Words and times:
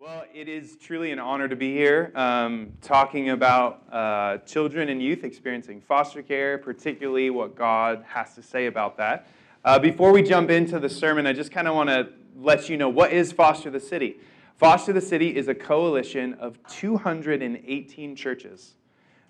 Well, 0.00 0.24
it 0.32 0.48
is 0.48 0.78
truly 0.78 1.10
an 1.12 1.18
honor 1.18 1.46
to 1.46 1.56
be 1.56 1.74
here 1.74 2.10
um, 2.14 2.72
talking 2.80 3.28
about 3.28 3.82
uh, 3.92 4.38
children 4.46 4.88
and 4.88 5.02
youth 5.02 5.24
experiencing 5.24 5.82
foster 5.82 6.22
care, 6.22 6.56
particularly 6.56 7.28
what 7.28 7.54
God 7.54 8.02
has 8.08 8.34
to 8.36 8.42
say 8.42 8.64
about 8.64 8.96
that. 8.96 9.28
Uh, 9.62 9.78
before 9.78 10.10
we 10.10 10.22
jump 10.22 10.48
into 10.48 10.78
the 10.78 10.88
sermon, 10.88 11.26
I 11.26 11.34
just 11.34 11.52
kind 11.52 11.68
of 11.68 11.74
want 11.74 11.90
to 11.90 12.08
let 12.34 12.70
you 12.70 12.78
know 12.78 12.88
what 12.88 13.12
is 13.12 13.30
Foster 13.30 13.68
the 13.68 13.78
City. 13.78 14.16
Foster 14.56 14.94
the 14.94 15.02
City 15.02 15.36
is 15.36 15.48
a 15.48 15.54
coalition 15.54 16.32
of 16.32 16.58
218 16.68 18.16
churches 18.16 18.76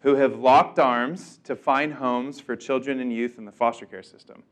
who 0.02 0.14
have 0.14 0.39
locked 0.39 0.79
arms 0.79 1.41
to 1.43 1.57
find 1.57 1.95
homes 1.95 2.39
for 2.39 2.55
children 2.55 3.00
and 3.00 3.12
youth 3.12 3.39
in 3.39 3.45
the 3.45 3.50
foster 3.50 3.87
care 3.87 4.05
system 4.05 4.45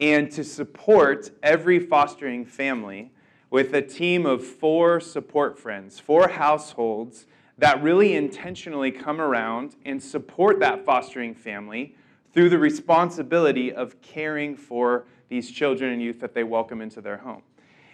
and 0.00 0.30
to 0.30 0.44
support 0.44 1.32
every 1.42 1.80
fostering 1.80 2.44
family 2.44 3.10
with 3.50 3.74
a 3.74 3.82
team 3.82 4.26
of 4.26 4.44
four 4.44 5.00
support 5.00 5.58
friends, 5.58 6.00
four 6.00 6.28
households 6.28 7.26
that 7.58 7.82
really 7.82 8.14
intentionally 8.14 8.90
come 8.90 9.20
around 9.20 9.76
and 9.84 10.02
support 10.02 10.60
that 10.60 10.84
fostering 10.84 11.34
family 11.34 11.94
through 12.32 12.50
the 12.50 12.58
responsibility 12.58 13.72
of 13.72 14.00
caring 14.02 14.56
for 14.56 15.06
these 15.28 15.50
children 15.50 15.92
and 15.92 16.02
youth 16.02 16.20
that 16.20 16.34
they 16.34 16.44
welcome 16.44 16.82
into 16.82 17.00
their 17.00 17.16
home. 17.16 17.42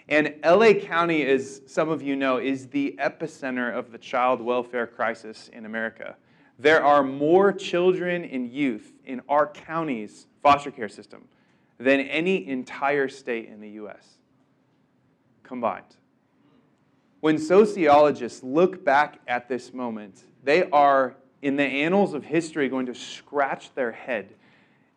And 0.09 0.34
LA 0.45 0.73
County, 0.75 1.25
as 1.25 1.62
some 1.66 1.89
of 1.89 2.03
you 2.03 2.16
know, 2.16 2.39
is 2.39 2.66
the 2.69 2.97
epicenter 2.98 3.73
of 3.73 3.92
the 3.92 3.98
child 3.98 4.41
welfare 4.41 4.87
crisis 4.87 5.48
in 5.53 5.64
America. 5.64 6.16
There 6.59 6.84
are 6.84 7.03
more 7.03 7.53
children 7.53 8.25
and 8.25 8.50
youth 8.50 8.92
in 9.05 9.23
our 9.28 9.47
county's 9.47 10.27
foster 10.42 10.70
care 10.70 10.89
system 10.89 11.28
than 11.78 12.00
any 12.00 12.48
entire 12.48 13.09
state 13.09 13.48
in 13.48 13.61
the 13.61 13.70
U.S 13.70 14.19
combined. 15.52 15.98
When 17.20 17.37
sociologists 17.37 18.42
look 18.42 18.83
back 18.87 19.19
at 19.29 19.51
this 19.51 19.75
moment, 19.75 20.25
they 20.42 20.70
are, 20.70 21.15
in 21.42 21.56
the 21.56 21.62
annals 21.62 22.14
of 22.14 22.25
history, 22.25 22.70
going 22.70 22.86
to 22.86 22.95
scratch 22.95 23.75
their 23.75 23.92
head 23.92 24.34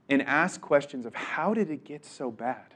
and 0.07 0.21
ask 0.21 0.61
questions 0.61 1.05
of 1.05 1.13
how 1.13 1.53
did 1.53 1.69
it 1.69 1.83
get 1.83 2.05
so 2.05 2.31
bad? 2.31 2.73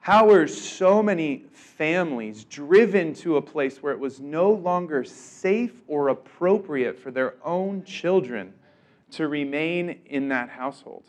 How 0.00 0.26
were 0.26 0.46
so 0.46 1.02
many 1.02 1.44
families 1.52 2.44
driven 2.44 3.12
to 3.16 3.36
a 3.36 3.42
place 3.42 3.82
where 3.82 3.92
it 3.92 3.98
was 3.98 4.18
no 4.18 4.50
longer 4.50 5.04
safe 5.04 5.82
or 5.86 6.08
appropriate 6.08 6.98
for 6.98 7.10
their 7.10 7.34
own 7.44 7.84
children 7.84 8.54
to 9.10 9.28
remain 9.28 10.00
in 10.06 10.28
that 10.28 10.48
household? 10.48 11.04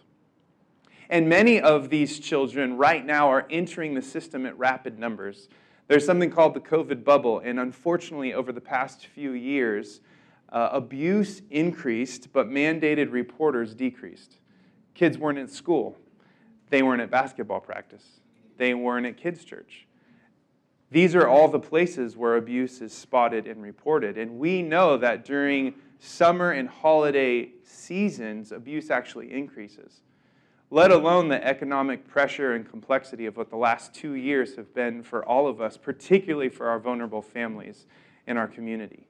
And 1.09 1.29
many 1.29 1.59
of 1.59 1.89
these 1.89 2.19
children 2.19 2.77
right 2.77 3.05
now 3.05 3.29
are 3.29 3.45
entering 3.49 3.93
the 3.93 4.01
system 4.01 4.45
at 4.45 4.57
rapid 4.57 4.97
numbers. 4.97 5.49
There's 5.87 6.05
something 6.05 6.31
called 6.31 6.55
the 6.55 6.59
COVID 6.59 7.03
bubble, 7.03 7.39
and 7.39 7.59
unfortunately, 7.59 8.33
over 8.33 8.51
the 8.51 8.61
past 8.61 9.05
few 9.05 9.31
years, 9.31 10.01
uh, 10.49 10.69
abuse 10.71 11.43
increased, 11.51 12.33
but 12.33 12.49
mandated 12.49 13.11
reporters 13.11 13.75
decreased. 13.75 14.37
Kids 14.95 15.17
weren't 15.17 15.37
at 15.37 15.51
school, 15.51 15.97
they 16.69 16.81
weren't 16.81 17.01
at 17.01 17.11
basketball 17.11 17.59
practice, 17.59 18.21
they 18.57 18.73
weren't 18.73 19.05
at 19.05 19.17
kids' 19.17 19.45
church. 19.45 19.85
These 20.89 21.13
are 21.15 21.27
all 21.27 21.47
the 21.47 21.59
places 21.59 22.15
where 22.15 22.37
abuse 22.37 22.79
is 22.79 22.93
spotted 22.93 23.47
and 23.47 23.61
reported. 23.61 24.17
And 24.17 24.39
we 24.39 24.61
know 24.61 24.97
that 24.97 25.25
during 25.25 25.73
summer 25.99 26.51
and 26.51 26.69
holiday 26.69 27.49
seasons, 27.63 28.51
abuse 28.51 28.89
actually 28.91 29.33
increases 29.33 30.01
let 30.75 30.91
alone 30.91 31.29
the 31.29 31.41
economic 31.41 32.05
pressure 32.05 32.53
and 32.53 32.69
complexity 32.69 33.25
of 33.27 33.37
what 33.37 33.49
the 33.49 33.55
last 33.55 33.93
two 33.93 34.15
years 34.15 34.57
have 34.57 34.73
been 34.73 35.01
for 35.01 35.23
all 35.23 35.47
of 35.47 35.61
us, 35.61 35.77
particularly 35.77 36.49
for 36.49 36.67
our 36.67 36.79
vulnerable 36.79 37.21
families 37.21 37.85
in 38.27 38.35
our 38.35 38.45
community. 38.45 39.07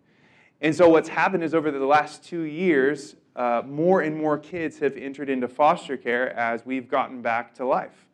And 0.61 0.75
so, 0.75 0.87
what's 0.87 1.09
happened 1.09 1.43
is 1.43 1.55
over 1.55 1.71
the 1.71 1.83
last 1.83 2.23
two 2.23 2.43
years, 2.43 3.15
uh, 3.35 3.63
more 3.65 4.01
and 4.01 4.15
more 4.15 4.37
kids 4.37 4.77
have 4.77 4.95
entered 4.95 5.27
into 5.27 5.47
foster 5.47 5.97
care 5.97 6.31
as 6.37 6.63
we've 6.67 6.87
gotten 6.87 7.23
back 7.23 7.55
to 7.55 7.65
life. 7.65 8.05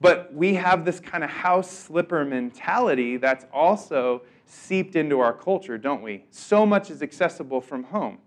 But 0.00 0.32
we 0.32 0.54
have 0.54 0.86
this 0.86 1.00
kind 1.00 1.22
of 1.22 1.28
house 1.28 1.70
slipper 1.70 2.24
mentality 2.24 3.18
that's 3.18 3.44
also 3.52 4.22
seeped 4.46 4.96
into 4.96 5.20
our 5.20 5.34
culture, 5.34 5.76
don't 5.76 6.00
we? 6.00 6.24
So 6.30 6.64
much 6.64 6.90
is 6.90 7.02
accessible 7.02 7.60
from 7.60 7.82
home. 7.82 8.20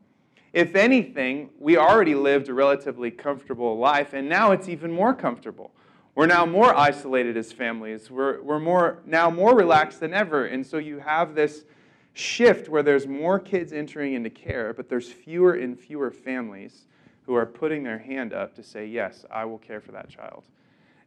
If 0.58 0.76
anything, 0.76 1.52
we 1.60 1.78
already 1.78 2.16
lived 2.16 2.50
a 2.50 2.54
relatively 2.56 3.12
comfortable 3.12 3.78
life, 3.78 4.14
and 4.14 4.28
now 4.28 4.54
it's 4.54 4.68
even 4.68 4.92
more 4.92 5.14
comfortable. 5.14 5.70
We're 6.16 6.26
now 6.26 6.48
more 6.48 6.76
isolated 6.76 7.38
as 7.38 7.52
families. 7.52 8.10
We're, 8.10 8.42
we're 8.42 8.60
more, 8.60 8.98
now 9.06 9.30
more 9.30 9.56
relaxed 9.56 10.00
than 10.00 10.16
ever. 10.16 10.48
And 10.48 10.66
so 10.66 10.80
you 10.80 10.98
have 10.98 11.36
this 11.36 11.66
shift 12.14 12.70
where 12.70 12.82
there's 12.82 13.06
more 13.06 13.40
kids 13.40 13.72
entering 13.72 14.14
into 14.14 14.32
care, 14.32 14.74
but 14.74 14.90
there's 14.90 15.12
fewer 15.12 15.54
and 15.54 15.80
fewer 15.80 16.10
families 16.10 16.88
who 17.28 17.36
are 17.36 17.46
putting 17.46 17.84
their 17.84 18.00
hand 18.00 18.34
up 18.34 18.56
to 18.56 18.64
say, 18.64 18.88
Yes, 18.88 19.26
I 19.30 19.46
will 19.46 19.60
care 19.60 19.80
for 19.80 19.92
that 19.92 20.10
child. 20.10 20.46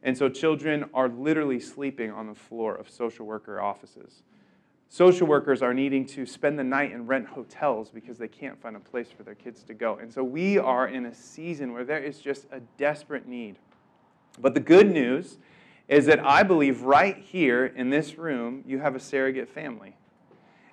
And 0.05 0.17
so 0.17 0.29
children 0.29 0.89
are 0.95 1.09
literally 1.09 1.59
sleeping 1.59 2.13
on 2.13 2.29
the 2.29 2.37
floor 2.37 2.77
of 2.77 2.89
social 2.89 3.27
worker 3.27 3.61
offices. 3.61 4.23
Social 4.93 5.29
workers 5.29 5.63
are 5.63 5.73
needing 5.73 6.05
to 6.05 6.27
spend 6.27 6.59
the 6.59 6.65
night 6.65 6.93
and 6.93 7.07
rent 7.07 7.25
hotels 7.25 7.91
because 7.91 8.19
they 8.19 8.27
can't 8.27 8.61
find 8.61 8.75
a 8.75 8.81
place 8.81 9.07
for 9.09 9.23
their 9.23 9.37
kids 9.37 9.63
to 9.63 9.73
go. 9.73 9.99
And 9.99 10.13
so 10.13 10.25
we 10.25 10.59
are 10.59 10.89
in 10.89 11.07
a 11.07 11.15
season 11.15 11.73
where 11.73 11.85
there 11.85 12.03
is 12.03 12.19
just 12.19 12.47
a 12.51 12.59
desperate 12.77 13.29
need. 13.29 13.61
But 14.41 14.55
the 14.55 14.61
good 14.61 14.91
news 14.91 15.39
is 15.87 16.07
that 16.07 16.19
I 16.27 16.43
believe 16.43 16.83
right 16.83 17.17
here 17.17 17.67
in 17.67 17.91
this 17.91 18.19
room, 18.19 18.65
you 18.67 18.81
have 18.81 18.97
a 18.97 19.01
surrogate 19.01 19.49
family. 19.49 19.97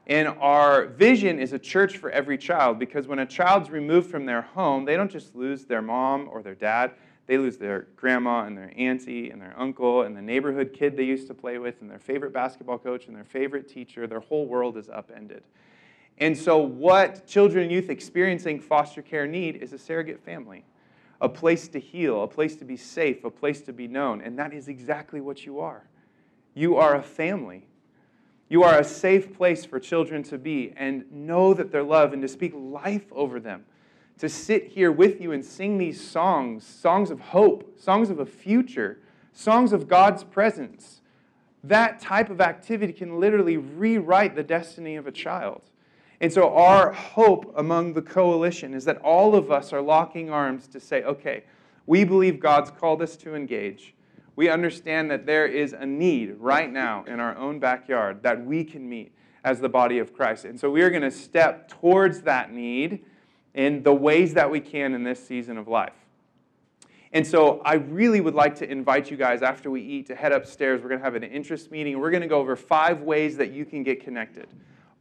And 0.07 0.29
our 0.29 0.87
vision 0.87 1.37
is 1.37 1.53
a 1.53 1.59
church 1.59 1.97
for 1.97 2.09
every 2.09 2.39
child 2.39 2.79
because 2.79 3.07
when 3.07 3.19
a 3.19 3.25
child's 3.25 3.69
removed 3.69 4.09
from 4.09 4.25
their 4.25 4.41
home, 4.41 4.85
they 4.85 4.95
don't 4.95 5.11
just 5.11 5.35
lose 5.35 5.65
their 5.65 5.83
mom 5.83 6.27
or 6.31 6.41
their 6.41 6.55
dad, 6.55 6.93
they 7.27 7.37
lose 7.37 7.57
their 7.57 7.87
grandma 7.97 8.45
and 8.45 8.57
their 8.57 8.71
auntie 8.77 9.29
and 9.29 9.41
their 9.41 9.53
uncle 9.57 10.03
and 10.03 10.15
the 10.15 10.21
neighborhood 10.21 10.73
kid 10.73 10.95
they 10.95 11.03
used 11.03 11.27
to 11.27 11.33
play 11.33 11.57
with 11.57 11.81
and 11.81 11.91
their 11.91 11.99
favorite 11.99 12.31
basketball 12.31 12.77
coach 12.77 13.07
and 13.07 13.15
their 13.15 13.25
favorite 13.25 13.67
teacher. 13.67 14.07
Their 14.07 14.21
whole 14.21 14.47
world 14.47 14.77
is 14.77 14.89
upended. 14.89 15.43
And 16.19 16.35
so, 16.35 16.57
what 16.57 17.27
children 17.27 17.63
and 17.63 17.71
youth 17.71 17.89
experiencing 17.89 18.59
foster 18.61 19.01
care 19.01 19.27
need 19.27 19.57
is 19.57 19.73
a 19.73 19.77
surrogate 19.77 20.23
family, 20.23 20.63
a 21.21 21.29
place 21.29 21.67
to 21.69 21.79
heal, 21.79 22.23
a 22.23 22.27
place 22.27 22.55
to 22.55 22.65
be 22.65 22.77
safe, 22.77 23.23
a 23.23 23.29
place 23.29 23.61
to 23.61 23.73
be 23.73 23.87
known. 23.87 24.21
And 24.21 24.39
that 24.39 24.53
is 24.53 24.67
exactly 24.67 25.21
what 25.21 25.45
you 25.45 25.59
are. 25.59 25.83
You 26.55 26.77
are 26.77 26.95
a 26.95 27.03
family. 27.03 27.67
You 28.49 28.63
are 28.63 28.79
a 28.79 28.83
safe 28.83 29.35
place 29.35 29.65
for 29.65 29.79
children 29.79 30.23
to 30.23 30.37
be 30.37 30.73
and 30.77 31.11
know 31.11 31.53
that 31.53 31.71
they're 31.71 31.83
loved 31.83 32.13
and 32.13 32.21
to 32.21 32.29
speak 32.29 32.53
life 32.55 33.05
over 33.11 33.41
them 33.41 33.65
to 34.19 34.27
sit 34.27 34.67
here 34.67 34.91
with 34.91 35.21
you 35.21 35.31
and 35.31 35.43
sing 35.43 35.77
these 35.77 36.05
songs 36.05 36.65
songs 36.65 37.11
of 37.11 37.19
hope, 37.19 37.79
songs 37.79 38.09
of 38.09 38.19
a 38.19 38.25
future, 38.25 38.99
songs 39.33 39.73
of 39.73 39.87
God's 39.87 40.23
presence. 40.23 41.01
That 41.63 41.99
type 41.99 42.29
of 42.29 42.41
activity 42.41 42.93
can 42.93 43.19
literally 43.19 43.57
rewrite 43.57 44.35
the 44.35 44.43
destiny 44.43 44.95
of 44.95 45.07
a 45.07 45.11
child. 45.11 45.61
And 46.19 46.33
so, 46.33 46.53
our 46.55 46.93
hope 46.93 47.53
among 47.55 47.93
the 47.93 48.01
coalition 48.01 48.73
is 48.73 48.85
that 48.85 48.97
all 48.97 49.35
of 49.35 49.51
us 49.51 49.71
are 49.71 49.81
locking 49.81 50.31
arms 50.31 50.67
to 50.69 50.79
say, 50.79 51.03
okay, 51.03 51.43
we 51.85 52.03
believe 52.03 52.39
God's 52.39 52.71
called 52.71 53.01
us 53.03 53.15
to 53.17 53.35
engage. 53.35 53.93
We 54.35 54.49
understand 54.49 55.11
that 55.11 55.25
there 55.25 55.45
is 55.45 55.73
a 55.73 55.85
need 55.85 56.35
right 56.39 56.71
now 56.71 57.03
in 57.05 57.19
our 57.19 57.35
own 57.37 57.59
backyard 57.59 58.23
that 58.23 58.43
we 58.43 58.63
can 58.63 58.87
meet 58.87 59.11
as 59.43 59.59
the 59.59 59.69
body 59.69 59.99
of 59.99 60.13
Christ. 60.13 60.45
And 60.45 60.59
so, 60.59 60.71
we 60.71 60.81
are 60.81 60.89
going 60.89 61.03
to 61.03 61.11
step 61.11 61.69
towards 61.69 62.21
that 62.21 62.51
need 62.51 63.03
in 63.57 63.81
the 63.81 63.93
ways 63.93 64.35
that 64.35 64.49
we 64.49 64.61
can 64.61 64.93
in 64.93 65.03
this 65.03 65.21
season 65.27 65.57
of 65.57 65.67
life. 65.67 65.95
And 67.11 67.25
so 67.25 67.59
I 67.65 67.73
really 67.73 68.21
would 68.21 68.35
like 68.35 68.55
to 68.57 68.69
invite 68.69 69.09
you 69.09 69.17
guys 69.17 69.41
after 69.41 69.71
we 69.71 69.81
eat 69.81 70.05
to 70.07 70.15
head 70.15 70.31
upstairs. 70.31 70.81
We're 70.81 70.89
going 70.89 70.99
to 70.99 71.05
have 71.05 71.15
an 71.15 71.23
interest 71.23 71.71
meeting. 71.71 71.99
We're 71.99 72.11
going 72.11 72.21
to 72.21 72.27
go 72.27 72.39
over 72.39 72.55
five 72.55 73.01
ways 73.01 73.35
that 73.37 73.51
you 73.51 73.65
can 73.65 73.81
get 73.81 74.03
connected. 74.03 74.47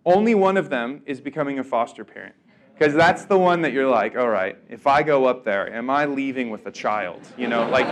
Only 0.07 0.35
one 0.35 0.57
of 0.57 0.71
them 0.71 1.03
is 1.05 1.21
becoming 1.21 1.59
a 1.59 1.65
foster 1.65 2.05
parent. 2.05 2.35
Because 2.73 2.95
that's 2.95 3.27
the 3.27 3.37
one 3.37 3.61
that 3.63 3.73
you're 3.73 3.89
like, 3.89 4.17
all 4.17 4.29
right, 4.29 4.57
if 4.69 4.87
I 4.87 5.03
go 5.03 5.27
up 5.27 5.45
there, 5.45 5.73
am 5.73 5.91
I 5.91 6.07
leaving 6.07 6.49
with 6.49 6.67
a 6.67 6.71
child? 6.71 7.21
You 7.37 7.49
know, 7.49 7.69
like, 7.69 7.87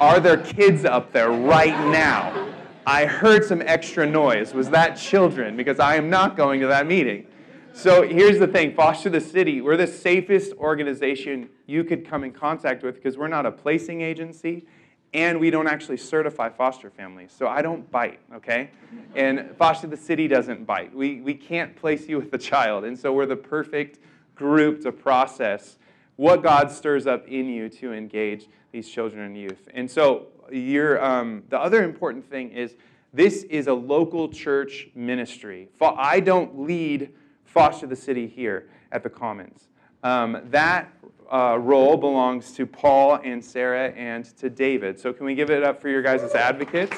are 0.00 0.18
there 0.18 0.38
kids 0.38 0.84
up 0.84 1.12
there 1.12 1.30
right 1.30 1.78
now? 1.90 2.48
I 2.86 3.06
heard 3.06 3.44
some 3.44 3.62
extra 3.62 4.06
noise. 4.06 4.54
Was 4.54 4.70
that 4.70 4.94
children? 4.94 5.56
Because 5.56 5.78
I 5.78 5.96
am 5.96 6.10
not 6.10 6.36
going 6.36 6.60
to 6.60 6.68
that 6.68 6.86
meeting. 6.86 7.26
So 7.72 8.06
here's 8.06 8.38
the 8.38 8.46
thing 8.46 8.74
Foster 8.74 9.08
the 9.08 9.20
City, 9.20 9.60
we're 9.60 9.76
the 9.76 9.86
safest 9.86 10.52
organization 10.54 11.48
you 11.66 11.84
could 11.84 12.06
come 12.06 12.24
in 12.24 12.32
contact 12.32 12.82
with 12.82 12.96
because 12.96 13.16
we're 13.16 13.28
not 13.28 13.46
a 13.46 13.52
placing 13.52 14.00
agency 14.02 14.66
and 15.14 15.40
we 15.40 15.50
don't 15.50 15.66
actually 15.66 15.96
certify 15.96 16.48
foster 16.48 16.90
families. 16.90 17.32
So 17.36 17.48
I 17.48 17.62
don't 17.62 17.90
bite, 17.90 18.20
okay? 18.34 18.70
And 19.16 19.56
Foster 19.56 19.86
the 19.86 19.96
City 19.96 20.28
doesn't 20.28 20.66
bite. 20.66 20.94
We, 20.94 21.20
we 21.20 21.34
can't 21.34 21.74
place 21.74 22.08
you 22.08 22.18
with 22.18 22.32
a 22.34 22.38
child. 22.38 22.84
And 22.84 22.98
so 22.98 23.12
we're 23.12 23.26
the 23.26 23.36
perfect 23.36 23.98
group 24.34 24.82
to 24.82 24.92
process 24.92 25.78
what 26.16 26.42
God 26.42 26.70
stirs 26.70 27.06
up 27.06 27.26
in 27.26 27.48
you 27.48 27.68
to 27.70 27.92
engage 27.92 28.48
these 28.72 28.88
children 28.88 29.24
and 29.24 29.36
youth. 29.36 29.68
And 29.74 29.90
so 29.90 30.26
you're, 30.52 31.02
um, 31.02 31.44
the 31.48 31.58
other 31.58 31.82
important 31.82 32.28
thing 32.28 32.50
is 32.50 32.76
This 33.12 33.42
is 33.44 33.66
a 33.66 33.74
local 33.74 34.28
church 34.28 34.88
ministry. 34.94 35.68
I 35.80 36.20
don't 36.20 36.60
lead 36.60 37.10
Foster 37.52 37.86
the 37.86 37.96
City 37.96 38.28
here 38.28 38.68
at 38.92 39.02
the 39.02 39.10
Commons. 39.10 39.68
Um, 40.02 40.40
that 40.50 40.92
uh, 41.30 41.58
role 41.60 41.96
belongs 41.96 42.52
to 42.52 42.66
Paul 42.66 43.20
and 43.22 43.44
Sarah 43.44 43.90
and 43.90 44.24
to 44.38 44.48
David. 44.48 44.98
So, 44.98 45.12
can 45.12 45.26
we 45.26 45.34
give 45.34 45.50
it 45.50 45.62
up 45.62 45.80
for 45.80 45.88
your 45.88 46.02
guys 46.02 46.22
as 46.22 46.34
advocates? 46.34 46.96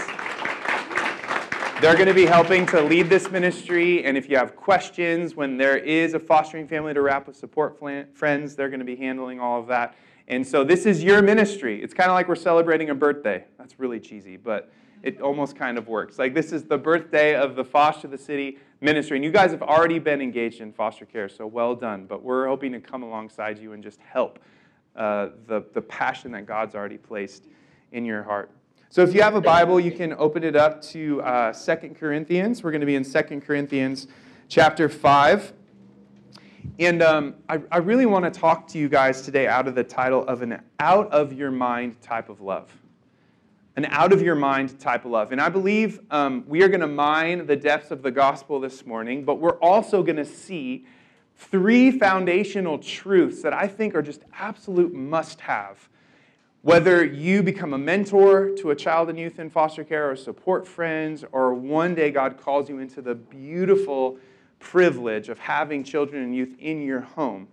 They're 1.81 1.95
going 1.95 2.07
to 2.07 2.15
be 2.15 2.27
helping 2.27 2.65
to 2.67 2.81
lead 2.81 3.09
this 3.09 3.31
ministry, 3.31 4.05
and 4.05 4.17
if 4.17 4.29
you 4.31 4.37
have 4.37 4.55
questions 4.55 5.35
when 5.35 5.57
there 5.57 5.77
is 5.77 6.15
a 6.15 6.21
fostering 6.21 6.69
family 6.69 6.95
to 6.95 7.01
wrap 7.01 7.27
with 7.27 7.37
support 7.37 7.79
friends, 8.15 8.55
they're 8.55 8.69
going 8.69 8.79
to 8.79 8.87
be 8.87 8.95
handling 8.95 9.41
all 9.41 9.59
of 9.59 9.67
that. 9.67 9.97
And 10.29 10.47
so, 10.47 10.65
this 10.65 10.87
is 10.87 11.03
your 11.03 11.23
ministry. 11.23 11.83
It's 11.83 11.95
kind 11.95 12.11
of 12.11 12.15
like 12.15 12.29
we're 12.29 12.37
celebrating 12.37 12.91
a 12.91 12.95
birthday. 12.95 13.45
That's 13.59 13.81
really 13.81 14.01
cheesy, 14.01 14.37
but 14.37 14.71
it 15.03 15.21
almost 15.21 15.57
kind 15.57 15.79
of 15.79 15.89
works. 15.89 16.19
Like, 16.19 16.35
this 16.35 16.53
is 16.53 16.65
the 16.65 16.79
birthday 16.79 17.35
of 17.35 17.57
the 17.57 17.65
Foster 17.65 18.09
the 18.09 18.19
City 18.19 18.59
ministry. 18.81 19.17
And 19.17 19.25
you 19.25 19.31
guys 19.31 19.51
have 19.51 19.63
already 19.63 19.99
been 19.99 20.21
engaged 20.21 20.61
in 20.61 20.73
foster 20.73 21.07
care, 21.07 21.29
so 21.29 21.47
well 21.47 21.75
done. 21.75 22.07
But 22.07 22.23
we're 22.23 22.47
hoping 22.47 22.73
to 22.73 22.81
come 22.81 23.03
alongside 23.03 23.59
you 23.59 23.73
and 23.73 23.83
just 23.83 24.01
help 24.01 24.39
uh, 24.95 25.29
the, 25.47 25.65
the 25.73 25.83
passion 25.83 26.33
that 26.33 26.47
God's 26.47 26.75
already 26.75 26.99
placed 26.99 27.49
in 27.93 28.05
your 28.05 28.23
heart. 28.23 28.51
So 28.91 29.03
if 29.03 29.15
you 29.15 29.23
have 29.23 29.35
a 29.35 29.41
Bible, 29.41 29.81
you 29.81 29.91
can 29.91 30.13
open 30.15 30.45
it 30.45 30.55
up 30.55 30.83
to 30.83 31.23
uh, 31.23 31.53
2 31.53 31.95
Corinthians. 31.99 32.63
We're 32.63 32.73
going 32.73 32.81
to 32.81 32.87
be 32.87 32.97
in 32.97 33.05
2 33.05 33.41
Corinthians 33.41 34.07
chapter 34.49 34.89
5. 34.89 35.53
And 36.79 37.03
um, 37.03 37.35
I, 37.49 37.61
I 37.71 37.79
really 37.79 38.07
want 38.07 38.25
to 38.25 38.31
talk 38.31 38.69
to 38.69 38.79
you 38.79 38.89
guys 38.89 39.23
today 39.23 39.47
out 39.47 39.67
of 39.67 39.75
the 39.75 39.83
title 39.83 40.27
of 40.27 40.43
an 40.43 40.63
out 40.79 41.11
of 41.11 41.33
your 41.33 41.51
mind 41.51 42.01
type 42.03 42.29
of 42.29 42.41
love 42.41 42.71
an 43.77 43.87
out 43.87 44.13
of 44.13 44.21
your 44.21 44.35
mind 44.35 44.79
type 44.79 45.05
of 45.05 45.11
love. 45.11 45.33
And 45.33 45.41
I 45.41 45.49
believe 45.49 46.01
um, 46.11 46.45
we 46.47 46.63
are 46.63 46.69
going 46.69 46.81
to 46.81 46.87
mine 46.87 47.47
the 47.47 47.57
depths 47.57 47.91
of 47.91 48.03
the 48.03 48.11
gospel 48.11 48.61
this 48.61 48.85
morning, 48.85 49.25
but 49.25 49.37
we're 49.37 49.59
also 49.59 50.03
going 50.03 50.17
to 50.17 50.25
see 50.25 50.85
three 51.37 51.91
foundational 51.91 52.79
truths 52.79 53.43
that 53.43 53.53
I 53.53 53.67
think 53.67 53.95
are 53.95 54.03
just 54.03 54.23
absolute 54.35 54.93
must 54.93 55.41
have. 55.43 55.89
Whether 56.61 57.05
you 57.05 57.43
become 57.43 57.73
a 57.73 57.79
mentor 57.79 58.51
to 58.59 58.71
a 58.71 58.77
child 58.77 59.09
and 59.09 59.19
youth 59.19 59.39
in 59.41 59.51
foster 59.51 59.83
care 59.83 60.11
or 60.11 60.17
support 60.17 60.69
friends, 60.69 61.25
or 61.33 61.55
one 61.55 61.95
day 61.95 62.11
God 62.11 62.39
calls 62.39 62.69
you 62.69 62.79
into 62.79 63.03
the 63.03 63.15
beautiful 63.15 64.19
privilege 64.61 65.29
of 65.29 65.39
having 65.39 65.83
children 65.83 66.23
and 66.23 66.37
youth 66.37 66.55
in 66.61 66.83
your 66.83 67.01
home 67.01 67.49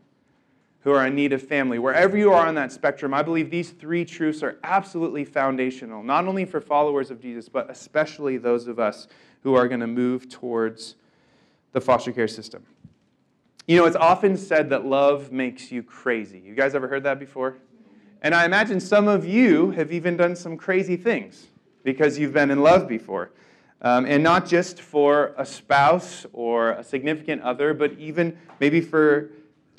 who 0.81 0.91
are 0.91 1.05
in 1.05 1.15
need 1.15 1.33
of 1.33 1.41
family. 1.41 1.77
Wherever 1.77 2.17
you 2.17 2.31
are 2.31 2.47
on 2.47 2.55
that 2.55 2.71
spectrum, 2.71 3.13
I 3.13 3.21
believe 3.21 3.49
these 3.49 3.71
three 3.71 4.05
truths 4.05 4.41
are 4.41 4.57
absolutely 4.63 5.25
foundational, 5.25 6.03
not 6.03 6.25
only 6.25 6.45
for 6.45 6.61
followers 6.61 7.11
of 7.11 7.21
Jesus, 7.21 7.49
but 7.49 7.69
especially 7.69 8.37
those 8.37 8.67
of 8.67 8.79
us 8.79 9.07
who 9.43 9.55
are 9.55 9.67
going 9.67 9.81
to 9.81 9.87
move 9.87 10.29
towards 10.29 10.95
the 11.73 11.81
foster 11.81 12.11
care 12.11 12.27
system. 12.27 12.65
You 13.67 13.77
know, 13.77 13.85
it's 13.85 13.95
often 13.95 14.35
said 14.37 14.69
that 14.71 14.85
love 14.85 15.31
makes 15.31 15.71
you 15.71 15.83
crazy. 15.83 16.39
You 16.39 16.55
guys 16.55 16.73
ever 16.73 16.87
heard 16.87 17.03
that 17.03 17.19
before? 17.19 17.57
And 18.21 18.33
I 18.33 18.45
imagine 18.45 18.79
some 18.79 19.07
of 19.07 19.25
you 19.25 19.71
have 19.71 19.91
even 19.91 20.17
done 20.17 20.35
some 20.35 20.57
crazy 20.57 20.97
things 20.97 21.47
because 21.83 22.17
you've 22.17 22.33
been 22.33 22.51
in 22.51 22.63
love 22.63 22.87
before. 22.87 23.31
Um, 23.81 24.05
and 24.05 24.23
not 24.23 24.45
just 24.45 24.81
for 24.81 25.33
a 25.37 25.45
spouse 25.45 26.25
or 26.33 26.71
a 26.71 26.83
significant 26.83 27.41
other, 27.43 27.73
but 27.73 27.93
even 27.93 28.37
maybe 28.59 28.81
for 28.81 29.29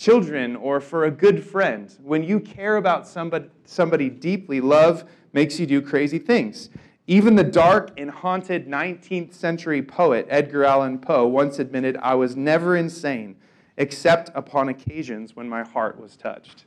children 0.00 0.56
or 0.56 0.80
for 0.80 1.04
a 1.04 1.10
good 1.10 1.44
friend. 1.44 1.94
When 2.02 2.24
you 2.24 2.40
care 2.40 2.78
about 2.78 3.06
somebody, 3.06 3.50
somebody 3.66 4.08
deeply, 4.08 4.58
love 4.58 5.04
makes 5.34 5.60
you 5.60 5.66
do 5.66 5.82
crazy 5.82 6.18
things. 6.18 6.70
Even 7.06 7.34
the 7.34 7.44
dark 7.44 7.92
and 7.98 8.10
haunted 8.10 8.66
19th 8.66 9.34
century 9.34 9.82
poet 9.82 10.26
Edgar 10.30 10.64
Allan 10.64 10.98
Poe 10.98 11.26
once 11.26 11.58
admitted, 11.58 11.98
I 11.98 12.14
was 12.14 12.34
never 12.34 12.76
insane 12.76 13.36
except 13.76 14.30
upon 14.34 14.70
occasions 14.70 15.36
when 15.36 15.48
my 15.48 15.64
heart 15.64 16.00
was 16.00 16.16
touched. 16.16 16.64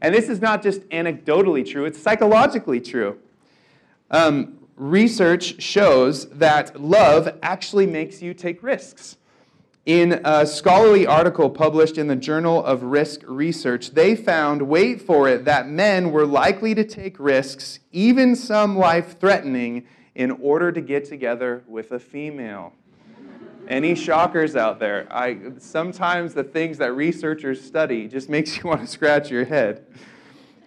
And 0.00 0.12
this 0.12 0.28
is 0.28 0.40
not 0.40 0.60
just 0.60 0.80
anecdotally 0.88 1.64
true, 1.64 1.84
it's 1.84 2.02
psychologically 2.02 2.80
true. 2.80 3.18
Um, 4.10 4.58
research 4.74 5.62
shows 5.62 6.28
that 6.30 6.80
love 6.80 7.38
actually 7.42 7.86
makes 7.86 8.20
you 8.20 8.34
take 8.34 8.60
risks. 8.60 9.18
In 9.84 10.20
a 10.24 10.46
scholarly 10.46 11.08
article 11.08 11.50
published 11.50 11.98
in 11.98 12.06
the 12.06 12.14
Journal 12.14 12.64
of 12.64 12.84
Risk 12.84 13.22
Research, 13.26 13.90
they 13.90 14.14
found, 14.14 14.62
wait 14.62 15.02
for 15.02 15.28
it, 15.28 15.44
that 15.44 15.68
men 15.68 16.12
were 16.12 16.24
likely 16.24 16.72
to 16.76 16.84
take 16.84 17.18
risks, 17.18 17.80
even 17.90 18.36
some 18.36 18.78
life 18.78 19.18
threatening, 19.18 19.84
in 20.14 20.30
order 20.30 20.70
to 20.70 20.80
get 20.80 21.04
together 21.04 21.64
with 21.66 21.90
a 21.90 21.98
female. 21.98 22.72
Any 23.66 23.96
shockers 23.96 24.54
out 24.54 24.78
there? 24.78 25.08
I, 25.10 25.38
sometimes 25.58 26.32
the 26.32 26.44
things 26.44 26.78
that 26.78 26.92
researchers 26.92 27.60
study 27.60 28.06
just 28.06 28.28
makes 28.28 28.56
you 28.56 28.62
want 28.68 28.82
to 28.82 28.86
scratch 28.86 29.32
your 29.32 29.44
head. 29.44 29.84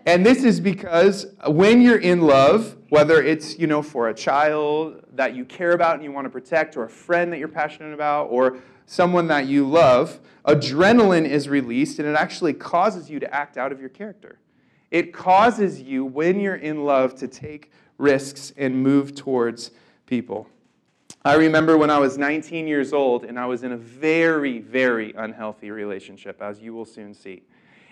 And 0.06 0.25
this 0.25 0.44
is 0.44 0.59
because 0.59 1.27
when 1.47 1.81
you're 1.81 2.00
in 2.01 2.19
love, 2.19 2.75
whether 2.89 3.23
it's 3.23 3.57
you 3.57 3.65
know 3.65 3.81
for 3.81 4.09
a 4.09 4.13
child 4.13 5.03
that 5.13 5.35
you 5.35 5.45
care 5.45 5.71
about 5.71 5.95
and 5.95 6.03
you 6.03 6.12
want 6.12 6.25
to 6.25 6.29
protect, 6.29 6.75
or 6.75 6.83
a 6.83 6.89
friend 6.89 7.31
that 7.31 7.39
you're 7.39 7.47
passionate 7.47 7.94
about, 7.94 8.25
or 8.25 8.59
someone 8.86 9.28
that 9.28 9.48
you 9.48 9.68
love, 9.68 10.20
adrenaline 10.46 11.28
is 11.28 11.50
released 11.50 12.00
and 12.00 12.08
it 12.08 12.16
actually 12.16 12.54
causes 12.54 13.10
you 13.10 13.20
to 13.20 13.34
act 13.34 13.58
out 13.58 13.72
of 13.72 13.80
your 13.80 13.90
character. 13.90 14.40
It 14.92 15.14
causes 15.14 15.82
you, 15.82 16.06
when 16.06 16.40
you're 16.40 16.56
in 16.56 16.86
love, 16.86 17.16
to 17.16 17.28
take 17.28 17.72
risks 17.98 18.54
and 18.56 18.82
move 18.82 19.16
towards 19.16 19.72
people. 20.06 20.48
I 21.24 21.36
remember 21.36 21.78
when 21.78 21.90
I 21.90 21.98
was 21.98 22.18
19 22.18 22.68
years 22.68 22.94
old 22.94 23.26
and 23.26 23.40
I 23.40 23.48
was 23.48 23.64
in 23.64 23.72
a 23.72 23.78
very, 23.78 24.60
very 24.60 25.14
unhealthy 25.18 25.72
relationship, 25.72 26.42
as 26.42 26.62
you 26.62 26.74
will 26.74 26.86
soon 26.86 27.14
see. 27.14 27.44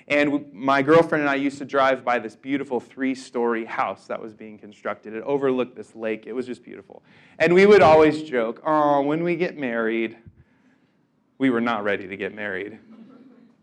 And 0.07 0.51
my 0.53 0.81
girlfriend 0.81 1.21
and 1.21 1.29
I 1.29 1.35
used 1.35 1.57
to 1.59 1.65
drive 1.65 2.03
by 2.03 2.19
this 2.19 2.35
beautiful 2.35 2.79
three 2.79 3.15
story 3.15 3.65
house 3.65 4.05
that 4.07 4.21
was 4.21 4.33
being 4.33 4.57
constructed. 4.57 5.13
It 5.13 5.23
overlooked 5.23 5.75
this 5.75 5.95
lake. 5.95 6.25
It 6.27 6.33
was 6.33 6.45
just 6.45 6.63
beautiful. 6.63 7.01
And 7.39 7.53
we 7.53 7.65
would 7.65 7.81
always 7.81 8.21
joke, 8.21 8.61
oh, 8.65 9.01
when 9.01 9.23
we 9.23 9.35
get 9.35 9.57
married, 9.57 10.17
we 11.43 11.49
were 11.49 11.59
not 11.59 11.83
ready 11.83 12.07
to 12.07 12.15
get 12.15 12.33
married. 12.33 12.79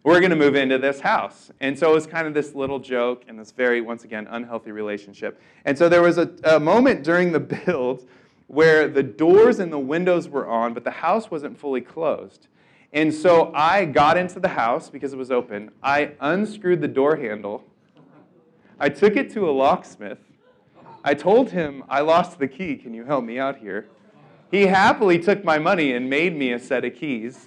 We're 0.02 0.20
going 0.20 0.28
to 0.28 0.36
move 0.36 0.54
into 0.54 0.76
this 0.76 1.00
house. 1.00 1.50
And 1.60 1.78
so 1.78 1.92
it 1.92 1.94
was 1.94 2.06
kind 2.06 2.26
of 2.26 2.34
this 2.34 2.54
little 2.54 2.78
joke 2.78 3.24
and 3.26 3.38
this 3.38 3.52
very, 3.52 3.80
once 3.80 4.04
again, 4.04 4.26
unhealthy 4.28 4.70
relationship. 4.70 5.40
And 5.64 5.78
so 5.78 5.88
there 5.88 6.02
was 6.02 6.18
a, 6.18 6.30
a 6.44 6.60
moment 6.60 7.02
during 7.02 7.32
the 7.32 7.40
build 7.64 8.06
where 8.48 8.86
the 8.86 9.02
doors 9.02 9.60
and 9.60 9.72
the 9.72 9.78
windows 9.78 10.28
were 10.28 10.46
on, 10.46 10.74
but 10.74 10.84
the 10.84 10.90
house 10.90 11.30
wasn't 11.30 11.58
fully 11.58 11.80
closed. 11.80 12.48
And 12.92 13.14
so 13.14 13.50
I 13.54 13.86
got 13.86 14.18
into 14.18 14.40
the 14.40 14.48
house 14.48 14.90
because 14.90 15.14
it 15.14 15.16
was 15.16 15.30
open. 15.30 15.70
I 15.82 16.12
unscrewed 16.20 16.82
the 16.82 16.88
door 16.88 17.16
handle. 17.16 17.64
I 18.78 18.90
took 18.90 19.16
it 19.16 19.32
to 19.32 19.48
a 19.48 19.52
locksmith. 19.52 20.18
I 21.02 21.14
told 21.14 21.52
him, 21.52 21.82
I 21.88 22.00
lost 22.00 22.38
the 22.38 22.46
key. 22.46 22.76
Can 22.76 22.92
you 22.92 23.06
help 23.06 23.24
me 23.24 23.38
out 23.38 23.56
here? 23.56 23.88
He 24.50 24.66
happily 24.66 25.18
took 25.18 25.44
my 25.44 25.58
money 25.58 25.94
and 25.94 26.10
made 26.10 26.36
me 26.36 26.52
a 26.52 26.58
set 26.58 26.84
of 26.84 26.94
keys. 26.94 27.46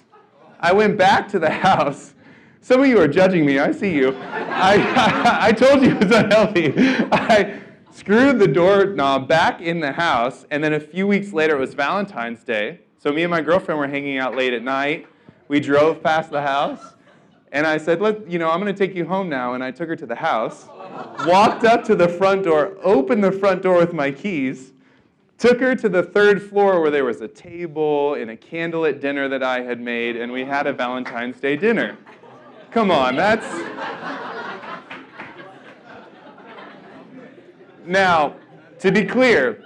I 0.64 0.72
went 0.72 0.96
back 0.96 1.28
to 1.28 1.38
the 1.38 1.50
house. 1.50 2.14
Some 2.62 2.80
of 2.80 2.86
you 2.86 2.98
are 2.98 3.06
judging 3.06 3.44
me. 3.44 3.58
I 3.58 3.70
see 3.70 3.92
you. 3.92 4.16
I, 4.16 5.42
I 5.48 5.52
told 5.52 5.82
you 5.82 5.90
it 5.90 6.02
was 6.02 6.10
unhealthy. 6.10 6.72
I 7.12 7.60
screwed 7.90 8.38
the 8.38 8.48
doorknob 8.48 9.28
back 9.28 9.60
in 9.60 9.80
the 9.80 9.92
house, 9.92 10.46
and 10.50 10.64
then 10.64 10.72
a 10.72 10.80
few 10.80 11.06
weeks 11.06 11.34
later, 11.34 11.56
it 11.56 11.60
was 11.60 11.74
Valentine's 11.74 12.42
Day. 12.44 12.80
So 12.96 13.12
me 13.12 13.24
and 13.24 13.30
my 13.30 13.42
girlfriend 13.42 13.78
were 13.78 13.86
hanging 13.86 14.16
out 14.16 14.36
late 14.36 14.54
at 14.54 14.62
night. 14.62 15.06
We 15.48 15.60
drove 15.60 16.02
past 16.02 16.30
the 16.30 16.40
house, 16.40 16.94
and 17.52 17.66
I 17.66 17.76
said, 17.76 18.00
Let, 18.00 18.26
you 18.30 18.38
know, 18.38 18.48
I'm 18.48 18.58
going 18.58 18.74
to 18.74 18.86
take 18.86 18.96
you 18.96 19.04
home 19.04 19.28
now. 19.28 19.52
And 19.52 19.62
I 19.62 19.70
took 19.70 19.90
her 19.90 19.96
to 19.96 20.06
the 20.06 20.14
house, 20.14 20.66
walked 21.26 21.64
up 21.64 21.84
to 21.84 21.94
the 21.94 22.08
front 22.08 22.44
door, 22.44 22.78
opened 22.82 23.22
the 23.22 23.32
front 23.32 23.60
door 23.60 23.76
with 23.76 23.92
my 23.92 24.10
keys, 24.10 24.72
Took 25.44 25.60
her 25.60 25.76
to 25.76 25.90
the 25.90 26.02
third 26.02 26.42
floor 26.42 26.80
where 26.80 26.90
there 26.90 27.04
was 27.04 27.20
a 27.20 27.28
table 27.28 28.14
and 28.14 28.30
a 28.30 28.36
candlelit 28.36 28.98
dinner 28.98 29.28
that 29.28 29.42
I 29.42 29.60
had 29.60 29.78
made, 29.78 30.16
and 30.16 30.32
we 30.32 30.42
had 30.42 30.66
a 30.66 30.72
Valentine's 30.72 31.38
Day 31.38 31.54
dinner. 31.54 31.98
Come 32.70 32.90
on, 32.90 33.14
that's. 33.14 33.44
Now, 37.84 38.36
to 38.78 38.90
be 38.90 39.04
clear, 39.04 39.62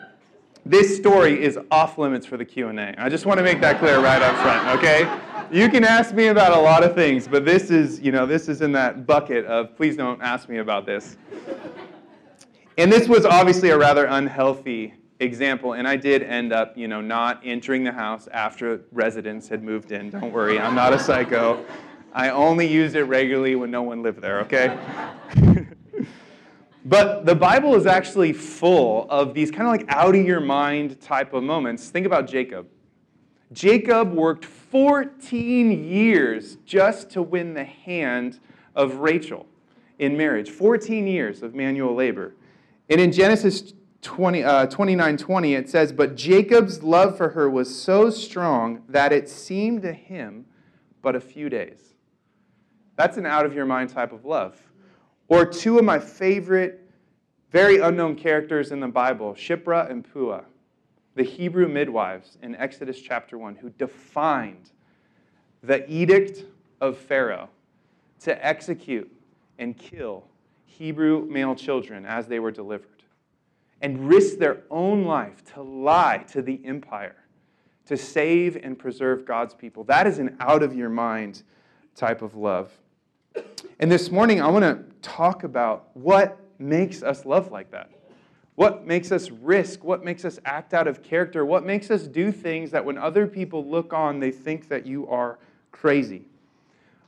this 0.67 0.97
story 0.97 1.41
is 1.41 1.57
off 1.71 1.97
limits 1.97 2.27
for 2.27 2.37
the 2.37 2.45
Q&A. 2.45 2.97
I 2.99 3.09
just 3.09 3.25
want 3.25 3.39
to 3.39 3.45
make 3.45 3.61
that 3.61 3.79
clear 3.79 4.01
right 4.01 4.21
up 4.21 4.35
front, 4.39 4.77
okay? 4.77 5.09
You 5.57 5.69
can 5.69 5.85
ask 5.85 6.13
me 6.13 6.27
about 6.27 6.59
a 6.59 6.61
lot 6.61 6.83
of 6.83 6.97
things, 6.97 7.29
but 7.29 7.45
this 7.45 7.71
is, 7.71 8.01
you 8.01 8.11
know, 8.11 8.27
this 8.27 8.49
is 8.49 8.63
in 8.63 8.73
that 8.73 9.07
bucket 9.07 9.45
of 9.45 9.77
please 9.77 9.97
don't 9.97 10.21
ask 10.23 10.49
me 10.49 10.59
about 10.59 10.87
this. 10.87 11.17
And 12.77 12.91
this 12.91 13.07
was 13.07 13.25
obviously 13.25 13.71
a 13.71 13.79
rather 13.79 14.07
unhealthy 14.07 14.95
example, 15.21 15.75
and 15.75 15.87
I 15.87 15.97
did 15.97 16.23
end 16.23 16.53
up, 16.53 16.77
you 16.77 16.89
know, 16.89 17.01
not 17.01 17.41
entering 17.45 17.85
the 17.85 17.93
house 17.93 18.29
after 18.33 18.83
residents 18.93 19.49
had 19.49 19.63
moved 19.63 19.93
in. 19.93 20.11
Don't 20.11 20.33
worry, 20.33 20.59
I'm 20.59 20.75
not 20.75 20.93
a 20.93 20.99
psycho. 20.99 21.65
I 22.13 22.31
only 22.31 22.67
used 22.67 22.97
it 22.97 23.05
regularly 23.05 23.55
when 23.55 23.71
no 23.71 23.83
one 23.83 24.03
lived 24.03 24.21
there, 24.21 24.41
okay? 24.41 24.79
But 26.89 27.27
the 27.27 27.35
Bible 27.35 27.75
is 27.75 27.85
actually 27.85 28.33
full 28.33 29.07
of 29.11 29.35
these 29.35 29.51
kind 29.51 29.65
of 29.65 29.69
like 29.69 29.85
out 29.89 30.15
of 30.15 30.25
your 30.25 30.41
mind 30.41 30.99
type 31.03 31.35
of 31.35 31.43
moments. 31.43 31.91
Think 31.91 32.07
about 32.07 32.27
Jacob. 32.27 32.67
Jacob 33.53 34.15
worked 34.15 34.47
14 34.47 35.85
years 35.85 36.57
just 36.65 37.11
to 37.11 37.21
win 37.21 37.53
the 37.53 37.65
hand 37.65 38.41
of 38.75 38.97
Rachel 38.97 39.47
in 39.99 40.17
marriage. 40.17 40.49
14 40.49 41.07
years 41.07 41.43
of 41.43 41.55
manual 41.55 41.95
labor. 41.95 42.35
And 42.89 42.99
in 42.99 43.13
Genesis 43.13 43.75
20, 44.03 44.45
uh, 44.45 44.67
29 44.67 45.17
20, 45.17 45.55
it 45.55 45.69
says, 45.69 45.93
But 45.93 46.17
Jacob's 46.17 46.83
love 46.83 47.17
for 47.17 47.31
her 47.31 47.51
was 47.51 47.75
so 47.75 48.11
strong 48.11 48.83
that 48.89 49.13
it 49.13 49.29
seemed 49.29 49.83
to 49.83 49.93
him 49.93 50.47
but 51.03 51.17
a 51.17 51.21
few 51.21 51.49
days. 51.49 51.95
That's 52.97 53.17
an 53.17 53.27
out 53.27 53.47
of 53.47 53.55
your 53.55 53.67
mind 53.67 53.91
type 53.91 54.13
of 54.13 54.25
love. 54.25 54.61
Or 55.29 55.45
two 55.45 55.79
of 55.79 55.85
my 55.85 55.99
favorite, 55.99 56.89
very 57.51 57.79
unknown 57.79 58.17
characters 58.17 58.73
in 58.73 58.81
the 58.81 58.89
Bible, 58.89 59.35
Shiphrah 59.35 59.91
and 59.91 60.05
Puah, 60.05 60.45
the 61.15 61.23
Hebrew 61.23 61.69
midwives 61.69 62.39
in 62.43 62.55
Exodus 62.57 63.01
chapter 63.01 63.37
1, 63.37 63.57
who 63.57 63.71
defined 63.71 64.71
the 65.63 65.89
edict 65.91 66.45
of 66.81 66.97
Pharaoh 66.97 67.49
to 68.21 68.47
execute 68.47 69.11
and 69.59 69.77
kill 69.77 70.25
Hebrew 70.67 71.27
male 71.27 71.55
children 71.55 72.07
as 72.07 72.27
they 72.27 72.39
were 72.39 72.53
delivered 72.53 72.98
and 73.81 74.09
risk 74.09 74.39
their 74.39 74.63
own 74.71 75.05
life 75.05 75.45
to 75.55 75.63
lie 75.63 76.25
to 76.29 76.43
the 76.43 76.61
empire 76.65 77.17
to 77.89 77.97
save 77.97 78.55
and 78.57 78.79
preserve 78.79 79.25
God's 79.25 79.55
people. 79.55 79.83
That 79.85 80.07
is 80.07 80.19
an 80.19 80.37
out 80.41 80.63
of 80.63 80.75
your 80.75 80.91
mind 80.91 81.43
type 81.97 82.21
of 82.21 82.37
love. 82.37 82.71
And 83.81 83.91
this 83.91 84.11
morning, 84.11 84.43
I 84.43 84.49
want 84.49 84.63
to 84.63 84.85
talk 85.01 85.43
about 85.43 85.89
what 85.95 86.39
makes 86.59 87.03
us 87.03 87.25
love 87.25 87.51
like 87.51 87.71
that. 87.71 87.91
What 88.57 88.87
makes 88.87 89.11
us 89.11 89.31
risk? 89.31 89.85
What 89.85 90.05
makes 90.05 90.27
us 90.27 90.39
act 90.45 90.75
out 90.75 90.87
of 90.87 91.03
character? 91.03 91.47
What 91.47 91.65
makes 91.65 91.91
us 91.91 92.07
do 92.07 92.31
things 92.31 92.71
that 92.73 92.85
when 92.85 92.99
other 92.99 93.27
people 93.27 93.65
look 93.65 93.95
on, 93.95 94.21
they 94.21 94.33
think 94.33 94.69
that 94.69 94.85
you 94.85 95.09
are 95.09 95.39
crazy? 95.73 96.27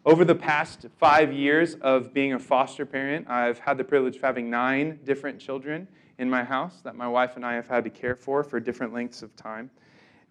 Over 0.06 0.24
the 0.24 0.34
past 0.34 0.86
five 0.98 1.30
years 1.30 1.74
of 1.74 2.14
being 2.14 2.32
a 2.32 2.38
foster 2.38 2.86
parent, 2.86 3.28
I've 3.28 3.58
had 3.58 3.76
the 3.76 3.84
privilege 3.84 4.16
of 4.16 4.22
having 4.22 4.48
nine 4.48 5.00
different 5.04 5.40
children 5.40 5.88
in 6.20 6.28
my 6.28 6.44
house 6.44 6.82
that 6.84 6.94
my 6.94 7.08
wife 7.08 7.36
and 7.36 7.46
I 7.46 7.54
have 7.54 7.66
had 7.66 7.82
to 7.84 7.90
care 7.90 8.14
for 8.14 8.44
for 8.44 8.60
different 8.60 8.92
lengths 8.92 9.22
of 9.22 9.34
time. 9.36 9.70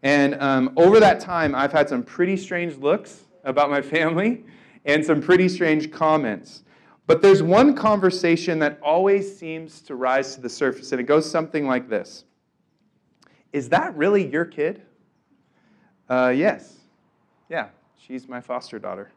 And 0.04 0.36
um, 0.36 0.72
over 0.78 1.00
that 1.00 1.20
time, 1.20 1.56
I've 1.56 1.74
had 1.74 1.90
some 1.90 2.04
pretty 2.04 2.38
strange 2.38 2.78
looks 2.78 3.24
about 3.44 3.72
my 3.72 3.82
family 3.98 4.46
and 4.86 5.04
some 5.04 5.20
pretty 5.20 5.50
strange 5.50 5.92
comments. 5.92 6.64
But 7.08 7.24
there's 7.24 7.42
one 7.42 7.74
conversation 7.74 8.60
that 8.60 8.80
always 8.84 9.36
seems 9.36 9.82
to 9.82 9.96
rise 9.96 10.36
to 10.36 10.42
the 10.42 10.50
surface, 10.50 10.92
and 10.92 11.02
it 11.02 11.06
goes 11.06 11.30
something 11.30 11.66
like 11.66 11.90
this 11.90 12.24
Is 13.52 13.68
that 13.70 13.98
really 13.98 14.26
your 14.26 14.46
kid? 14.46 14.84
Uh, 16.08 16.32
yes. 16.36 16.78
Yeah, 17.50 17.70
she's 17.98 18.28
my 18.28 18.42
foster 18.42 18.78
daughter. 18.78 19.12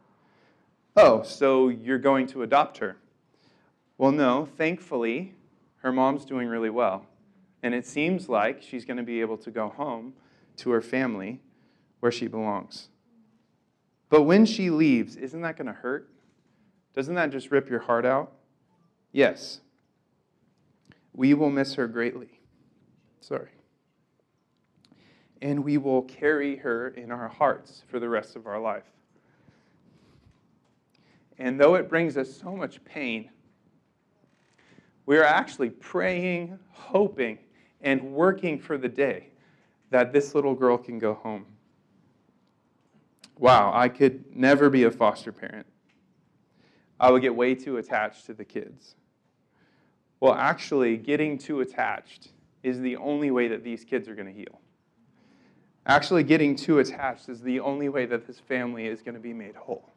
Oh, 0.96 1.22
so 1.22 1.68
you're 1.68 1.98
going 1.98 2.26
to 2.28 2.42
adopt 2.42 2.78
her? 2.78 2.96
Well, 3.98 4.12
no, 4.12 4.48
thankfully, 4.56 5.34
her 5.82 5.92
mom's 5.92 6.24
doing 6.24 6.48
really 6.48 6.70
well. 6.70 7.06
And 7.62 7.74
it 7.74 7.86
seems 7.86 8.28
like 8.28 8.62
she's 8.62 8.84
going 8.84 8.96
to 8.96 9.02
be 9.02 9.20
able 9.20 9.36
to 9.38 9.50
go 9.50 9.68
home 9.68 10.14
to 10.58 10.70
her 10.70 10.80
family 10.80 11.40
where 12.00 12.12
she 12.12 12.28
belongs. 12.28 12.88
But 14.08 14.22
when 14.22 14.46
she 14.46 14.70
leaves, 14.70 15.16
isn't 15.16 15.40
that 15.42 15.56
going 15.56 15.66
to 15.66 15.72
hurt? 15.72 16.08
Doesn't 16.94 17.14
that 17.14 17.30
just 17.30 17.50
rip 17.50 17.68
your 17.68 17.80
heart 17.80 18.04
out? 18.04 18.32
Yes. 19.12 19.60
We 21.14 21.34
will 21.34 21.50
miss 21.50 21.74
her 21.74 21.88
greatly. 21.88 22.40
Sorry. 23.20 23.50
And 25.40 25.64
we 25.64 25.78
will 25.78 26.02
carry 26.02 26.56
her 26.56 26.88
in 26.88 27.10
our 27.10 27.28
hearts 27.28 27.82
for 27.88 27.98
the 27.98 28.08
rest 28.08 28.36
of 28.36 28.46
our 28.46 28.60
life. 28.60 28.84
And 31.38 31.58
though 31.58 31.74
it 31.74 31.88
brings 31.88 32.16
us 32.16 32.32
so 32.32 32.54
much 32.54 32.84
pain, 32.84 33.30
we 35.06 35.18
are 35.18 35.24
actually 35.24 35.70
praying, 35.70 36.58
hoping, 36.70 37.38
and 37.80 38.00
working 38.12 38.58
for 38.58 38.78
the 38.78 38.88
day 38.88 39.28
that 39.90 40.12
this 40.12 40.34
little 40.34 40.54
girl 40.54 40.78
can 40.78 40.98
go 40.98 41.14
home. 41.14 41.46
Wow, 43.38 43.72
I 43.74 43.88
could 43.88 44.36
never 44.36 44.70
be 44.70 44.84
a 44.84 44.90
foster 44.90 45.32
parent. 45.32 45.66
I 47.00 47.10
would 47.10 47.22
get 47.22 47.34
way 47.34 47.54
too 47.54 47.78
attached 47.78 48.26
to 48.26 48.34
the 48.34 48.44
kids. 48.44 48.94
Well, 50.20 50.34
actually, 50.34 50.96
getting 50.96 51.36
too 51.36 51.60
attached 51.60 52.28
is 52.62 52.78
the 52.78 52.96
only 52.96 53.32
way 53.32 53.48
that 53.48 53.64
these 53.64 53.84
kids 53.84 54.08
are 54.08 54.14
going 54.14 54.28
to 54.28 54.32
heal. 54.32 54.60
Actually, 55.84 56.22
getting 56.22 56.54
too 56.54 56.78
attached 56.78 57.28
is 57.28 57.40
the 57.40 57.58
only 57.58 57.88
way 57.88 58.06
that 58.06 58.26
this 58.28 58.38
family 58.38 58.86
is 58.86 59.02
going 59.02 59.14
to 59.14 59.20
be 59.20 59.32
made 59.32 59.56
whole. 59.56 59.90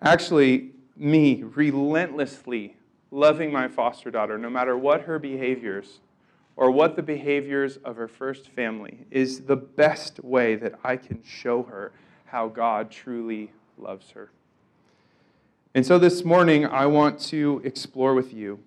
Actually, 0.00 0.70
me 0.96 1.42
relentlessly 1.42 2.76
loving 3.14 3.52
my 3.52 3.68
foster 3.68 4.10
daughter, 4.10 4.36
no 4.36 4.50
matter 4.50 4.76
what 4.76 5.02
her 5.02 5.18
behaviors 5.18 6.00
or 6.56 6.70
what 6.70 6.96
the 6.96 7.02
behaviors 7.02 7.76
of 7.78 7.96
her 7.96 8.08
first 8.08 8.48
family 8.48 9.06
is 9.10 9.42
the 9.42 9.56
best 9.56 10.22
way 10.22 10.56
that 10.56 10.74
I 10.82 10.96
can 10.96 11.22
show 11.24 11.62
her 11.62 11.92
how 12.26 12.48
God 12.48 12.90
truly 12.90 13.52
loves 13.78 14.10
her. 14.10 14.30
And 15.74 15.86
so 15.86 15.98
this 15.98 16.24
morning, 16.24 16.66
I 16.66 16.86
want 16.86 17.20
to 17.20 17.60
explore 17.64 18.14
with 18.14 18.32
you 18.32 18.58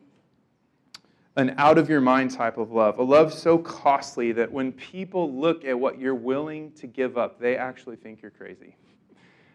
an 1.36 1.54
out 1.58 1.77
of 1.77 1.89
your 1.89 2.01
mind 2.01 2.32
type 2.32 2.58
of 2.58 2.72
love, 2.72 2.98
a 2.98 3.04
love 3.04 3.34
so 3.34 3.58
costly 3.58 4.32
that 4.32 4.51
when 4.51 4.72
people 4.72 5.32
look 5.32 5.63
at 5.66 5.77
what 5.80 6.00
you're 6.00 6.16
willing 6.16 6.72
to 6.72 6.88
give 6.88 7.18
up, 7.18 7.39
they 7.39 7.56
actually 7.56 7.96
think 7.96 8.22
you're 8.22 8.32
crazy. 8.32 8.75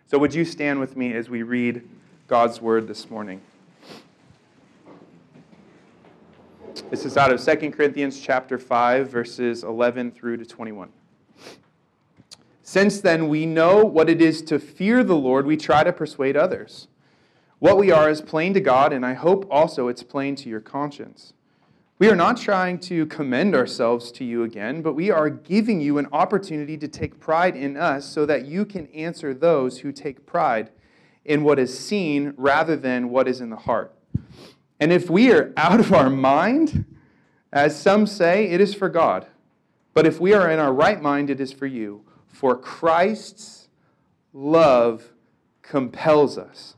So, 0.06 0.18
would 0.18 0.34
you 0.34 0.44
stand 0.44 0.80
with 0.80 0.96
me 0.96 1.12
as 1.14 1.28
we 1.28 1.42
read 1.42 1.82
God's 2.28 2.61
word 2.61 2.87
this 2.87 3.11
morning? 3.11 3.40
This 6.73 7.05
is 7.05 7.19
out 7.19 7.31
of 7.31 7.45
2 7.45 7.71
Corinthians 7.71 8.19
chapter 8.19 8.59
5 8.59 9.11
verses 9.11 9.62
11 9.62 10.11
through 10.12 10.38
to 10.38 10.47
21. 10.47 10.88
Since 12.62 13.02
then 13.02 13.29
we 13.29 13.45
know 13.45 13.85
what 13.85 14.09
it 14.09 14.23
is 14.23 14.41
to 14.43 14.59
fear 14.59 15.05
the 15.05 15.17
Lord, 15.17 15.45
we 15.45 15.59
try 15.59 15.85
to 15.85 15.93
persuade 15.93 16.35
others. 16.35 16.88
What 17.59 17.76
we 17.76 17.91
are 17.91 18.09
is 18.09 18.23
plain 18.23 18.55
to 18.55 18.61
God, 18.61 18.93
and 18.95 19.05
I 19.05 19.12
hope 19.12 19.47
also 19.50 19.88
it's 19.88 20.02
plain 20.02 20.35
to 20.37 20.49
your 20.49 20.61
conscience. 20.61 21.35
We 21.99 22.09
are 22.09 22.17
not 22.17 22.38
trying 22.38 22.79
to 22.81 23.05
commend 23.07 23.55
ourselves 23.55 24.11
to 24.12 24.25
you 24.25 24.43
again, 24.43 24.81
but 24.81 24.95
we 24.95 25.11
are 25.11 25.29
giving 25.29 25.81
you 25.81 25.99
an 25.99 26.09
opportunity 26.11 26.79
to 26.79 26.88
take 26.88 27.21
pride 27.21 27.55
in 27.55 27.76
us 27.76 28.07
so 28.07 28.25
that 28.25 28.47
you 28.47 28.64
can 28.64 28.87
answer 28.88 29.35
those 29.35 29.81
who 29.81 29.93
take 29.93 30.25
pride 30.25 30.71
in 31.25 31.45
what 31.45 31.59
is 31.59 31.79
seen 31.79 32.33
rather 32.38 32.76
than 32.76 33.11
what 33.11 33.29
is 33.29 33.43
in 33.43 33.50
the 33.50 33.57
heart. 33.57 33.95
And 34.82 34.92
if 34.92 35.08
we 35.08 35.30
are 35.30 35.52
out 35.56 35.78
of 35.78 35.92
our 35.92 36.10
mind, 36.10 36.84
as 37.52 37.80
some 37.80 38.04
say, 38.04 38.46
it 38.46 38.60
is 38.60 38.74
for 38.74 38.88
God. 38.88 39.28
But 39.94 40.06
if 40.06 40.20
we 40.20 40.34
are 40.34 40.50
in 40.50 40.58
our 40.58 40.72
right 40.72 41.00
mind, 41.00 41.30
it 41.30 41.40
is 41.40 41.52
for 41.52 41.66
you. 41.66 42.02
For 42.26 42.56
Christ's 42.56 43.68
love 44.32 45.12
compels 45.62 46.36
us. 46.36 46.74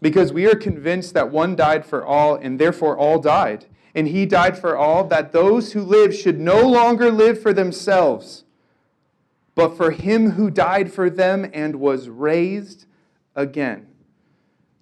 Because 0.00 0.32
we 0.32 0.46
are 0.46 0.54
convinced 0.54 1.12
that 1.12 1.30
one 1.30 1.56
died 1.56 1.84
for 1.84 2.02
all, 2.02 2.36
and 2.36 2.58
therefore 2.58 2.96
all 2.96 3.18
died. 3.18 3.66
And 3.94 4.08
he 4.08 4.24
died 4.24 4.56
for 4.56 4.78
all, 4.78 5.04
that 5.08 5.32
those 5.32 5.74
who 5.74 5.82
live 5.82 6.14
should 6.14 6.40
no 6.40 6.66
longer 6.66 7.10
live 7.10 7.38
for 7.38 7.52
themselves, 7.52 8.44
but 9.54 9.76
for 9.76 9.90
him 9.90 10.30
who 10.30 10.50
died 10.50 10.90
for 10.90 11.10
them 11.10 11.50
and 11.52 11.76
was 11.76 12.08
raised 12.08 12.86
again. 13.34 13.88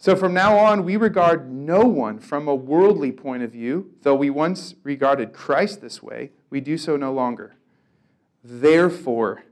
So 0.04 0.14
from 0.14 0.34
now 0.34 0.58
on, 0.58 0.84
we 0.84 0.98
regard 0.98 1.50
no 1.50 1.80
one 1.86 2.18
from 2.18 2.46
a 2.46 2.54
worldly 2.54 3.10
point 3.10 3.42
of 3.42 3.52
view, 3.52 3.94
though 4.02 4.14
we 4.14 4.28
once 4.28 4.74
regarded 4.82 5.32
Christ 5.32 5.80
this 5.80 6.02
way, 6.02 6.32
we 6.50 6.60
do 6.60 6.76
so 6.76 6.98
no 6.98 7.10
longer. 7.10 7.56
Therefore, 8.44 9.44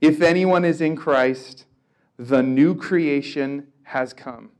if 0.00 0.20
anyone 0.20 0.64
is 0.64 0.80
in 0.80 0.96
Christ, 0.96 1.66
the 2.18 2.42
new 2.42 2.74
creation 2.74 3.68
has 3.84 4.12
come. 4.12 4.50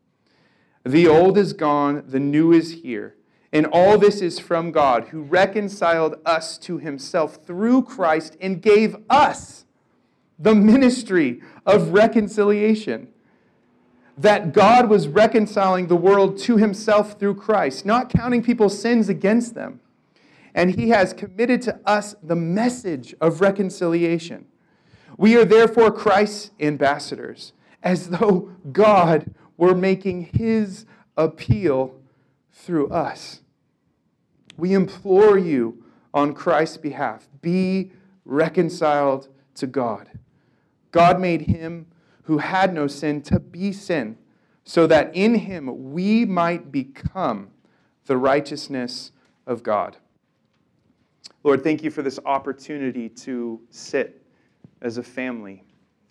The 0.84 1.08
old 1.08 1.38
is 1.38 1.54
gone, 1.54 2.04
the 2.06 2.20
new 2.20 2.52
is 2.52 2.74
here. 2.84 3.16
And 3.52 3.66
all 3.66 3.98
this 3.98 4.20
is 4.20 4.38
from 4.38 4.70
God, 4.70 5.08
who 5.08 5.22
reconciled 5.22 6.20
us 6.24 6.56
to 6.58 6.78
himself 6.78 7.44
through 7.44 7.82
Christ 7.82 8.36
and 8.40 8.62
gave 8.62 8.94
us 9.10 9.64
the 10.38 10.54
ministry 10.54 11.42
of 11.66 11.88
reconciliation 11.88 13.08
that 14.16 14.52
God 14.52 14.88
was 14.88 15.08
reconciling 15.08 15.88
the 15.88 15.96
world 15.96 16.38
to 16.38 16.56
himself 16.56 17.18
through 17.18 17.34
Christ, 17.34 17.84
not 17.84 18.08
counting 18.08 18.42
people's 18.42 18.78
sins 18.78 19.08
against 19.08 19.54
them. 19.54 19.80
And 20.54 20.76
he 20.76 20.90
has 20.90 21.12
committed 21.12 21.62
to 21.62 21.80
us 21.84 22.14
the 22.22 22.36
message 22.36 23.14
of 23.20 23.40
reconciliation. 23.40 24.46
We 25.16 25.36
are 25.36 25.44
therefore 25.44 25.90
Christ's 25.90 26.52
ambassadors, 26.60 27.52
as 27.82 28.10
though 28.10 28.52
God 28.70 29.34
were 29.56 29.74
making 29.74 30.30
his 30.32 30.86
appeal 31.16 32.00
through 32.52 32.88
us. 32.90 33.40
We 34.56 34.72
implore 34.74 35.36
you 35.36 35.84
on 36.12 36.34
Christ's 36.34 36.76
behalf 36.76 37.28
be 37.42 37.90
reconciled 38.24 39.28
to 39.56 39.66
God. 39.66 40.10
God 40.92 41.20
made 41.20 41.42
him 41.42 41.86
who 42.24 42.38
had 42.38 42.74
no 42.74 42.86
sin 42.86 43.22
to 43.22 43.38
be 43.38 43.72
sin, 43.72 44.18
so 44.64 44.86
that 44.86 45.14
in 45.14 45.34
him 45.34 45.92
we 45.92 46.24
might 46.24 46.72
become 46.72 47.50
the 48.06 48.16
righteousness 48.16 49.12
of 49.46 49.62
God. 49.62 49.96
Lord, 51.42 51.62
thank 51.62 51.82
you 51.82 51.90
for 51.90 52.02
this 52.02 52.18
opportunity 52.24 53.08
to 53.10 53.60
sit 53.70 54.22
as 54.80 54.98
a 54.98 55.02
family 55.02 55.64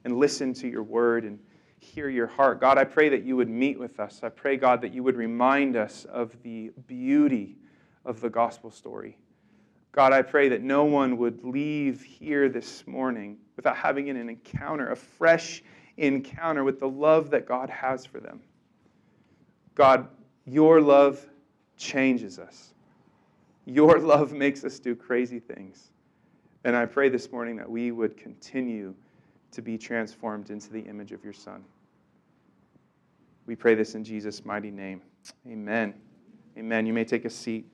and 0.06 0.18
listen 0.18 0.54
to 0.54 0.68
your 0.68 0.84
word 0.84 1.24
and 1.24 1.40
hear 1.80 2.10
your 2.10 2.28
heart. 2.28 2.62
God, 2.62 2.78
I 2.78 2.84
pray 2.84 3.10
that 3.10 3.24
you 3.24 3.36
would 3.36 3.50
meet 3.50 3.80
with 3.80 4.00
us. 4.00 4.22
I 4.24 4.30
pray, 4.30 4.58
God, 4.58 4.82
that 4.82 4.94
you 4.94 5.04
would 5.04 5.18
remind 5.18 5.76
us 5.76 6.06
of 6.06 6.36
the 6.44 6.72
beauty 6.88 7.58
of 8.06 8.22
the 8.22 8.30
gospel 8.30 8.70
story. 8.72 9.18
God, 9.92 10.14
I 10.14 10.22
pray 10.22 10.50
that 10.50 10.62
no 10.62 10.86
one 10.86 11.18
would 11.18 11.44
leave 11.44 12.04
here 12.04 12.50
this 12.50 12.86
morning 12.88 13.38
without 13.56 13.78
having 13.78 14.10
an 14.10 14.30
encounter, 14.30 14.92
a 14.92 14.96
fresh 14.96 15.64
encounter 15.98 16.64
with 16.64 16.80
the 16.80 16.88
love 16.88 17.30
that 17.32 17.48
God 17.48 17.70
has 17.70 18.06
for 18.06 18.20
them. 18.20 18.42
God, 19.76 20.08
your 20.46 20.82
love 20.82 21.26
changes 21.78 22.40
us. 22.40 22.74
Your 23.66 24.00
love 24.00 24.34
makes 24.34 24.64
us 24.64 24.80
do 24.80 24.96
crazy 24.96 25.40
things. 25.40 25.92
And 26.64 26.76
I 26.76 26.86
pray 26.86 27.10
this 27.10 27.32
morning 27.32 27.56
that 27.58 27.70
we 27.70 27.92
would 27.92 28.18
continue 28.18 28.94
to 29.52 29.62
be 29.62 29.78
transformed 29.78 30.50
into 30.50 30.72
the 30.72 30.82
image 30.82 31.12
of 31.12 31.24
your 31.24 31.34
Son. 31.34 31.64
We 33.46 33.56
pray 33.56 33.76
this 33.76 33.96
in 33.96 34.04
Jesus' 34.04 34.46
mighty 34.46 34.72
name. 34.72 35.02
Amen. 35.48 35.94
Amen. 36.58 36.86
You 36.86 36.94
may 36.94 37.04
take 37.04 37.26
a 37.26 37.30
seat. 37.30 37.66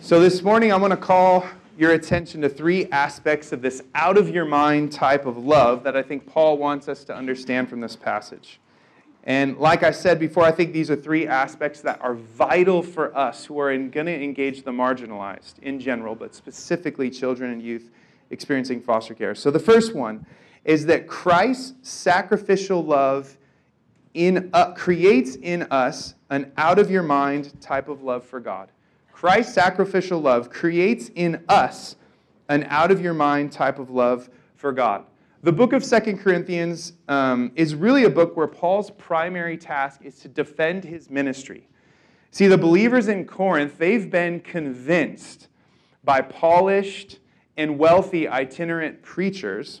So, 0.00 0.20
this 0.20 0.42
morning, 0.42 0.72
I 0.72 0.76
want 0.76 0.90
to 0.90 0.96
call 0.96 1.46
your 1.76 1.92
attention 1.92 2.40
to 2.42 2.48
three 2.48 2.86
aspects 2.86 3.52
of 3.52 3.62
this 3.62 3.82
out 3.94 4.16
of 4.16 4.30
your 4.30 4.44
mind 4.44 4.92
type 4.92 5.26
of 5.26 5.36
love 5.36 5.84
that 5.84 5.96
I 5.96 6.02
think 6.02 6.26
Paul 6.26 6.58
wants 6.58 6.88
us 6.88 7.04
to 7.04 7.14
understand 7.14 7.68
from 7.68 7.80
this 7.80 7.96
passage. 7.96 8.60
And 9.24 9.58
like 9.58 9.82
I 9.82 9.90
said 9.90 10.20
before, 10.20 10.44
I 10.44 10.52
think 10.52 10.72
these 10.72 10.90
are 10.90 10.96
three 10.96 11.26
aspects 11.26 11.80
that 11.80 12.00
are 12.00 12.14
vital 12.14 12.80
for 12.82 13.16
us 13.16 13.44
who 13.44 13.58
are 13.58 13.76
going 13.76 14.06
to 14.06 14.22
engage 14.22 14.62
the 14.62 14.70
marginalized 14.70 15.58
in 15.62 15.80
general, 15.80 16.14
but 16.14 16.34
specifically 16.34 17.10
children 17.10 17.50
and 17.50 17.60
youth 17.60 17.90
experiencing 18.30 18.80
foster 18.80 19.14
care. 19.14 19.34
So 19.34 19.50
the 19.50 19.58
first 19.58 19.94
one 19.94 20.24
is 20.64 20.86
that 20.86 21.08
Christ's 21.08 21.74
sacrificial 21.82 22.84
love 22.84 23.36
in, 24.14 24.48
uh, 24.52 24.72
creates 24.72 25.36
in 25.36 25.64
us 25.70 26.14
an 26.30 26.52
out 26.56 26.78
of 26.78 26.90
your 26.90 27.02
mind 27.02 27.60
type 27.60 27.88
of 27.88 28.02
love 28.02 28.24
for 28.24 28.40
God. 28.40 28.70
Christ's 29.16 29.54
sacrificial 29.54 30.20
love 30.20 30.50
creates 30.50 31.10
in 31.14 31.42
us 31.48 31.96
an 32.50 32.66
out 32.68 32.90
of 32.90 33.00
your 33.00 33.14
mind 33.14 33.50
type 33.50 33.78
of 33.78 33.88
love 33.88 34.28
for 34.56 34.72
God. 34.72 35.06
The 35.42 35.52
book 35.52 35.72
of 35.72 35.82
Second 35.82 36.18
Corinthians 36.18 36.92
um, 37.08 37.50
is 37.54 37.74
really 37.74 38.04
a 38.04 38.10
book 38.10 38.36
where 38.36 38.46
Paul's 38.46 38.90
primary 38.90 39.56
task 39.56 40.02
is 40.04 40.18
to 40.18 40.28
defend 40.28 40.84
his 40.84 41.08
ministry. 41.08 41.66
See, 42.30 42.46
the 42.46 42.58
believers 42.58 43.08
in 43.08 43.24
Corinth, 43.24 43.78
they've 43.78 44.10
been 44.10 44.38
convinced 44.40 45.48
by 46.04 46.20
polished 46.20 47.18
and 47.56 47.78
wealthy 47.78 48.28
itinerant 48.28 49.00
preachers 49.00 49.80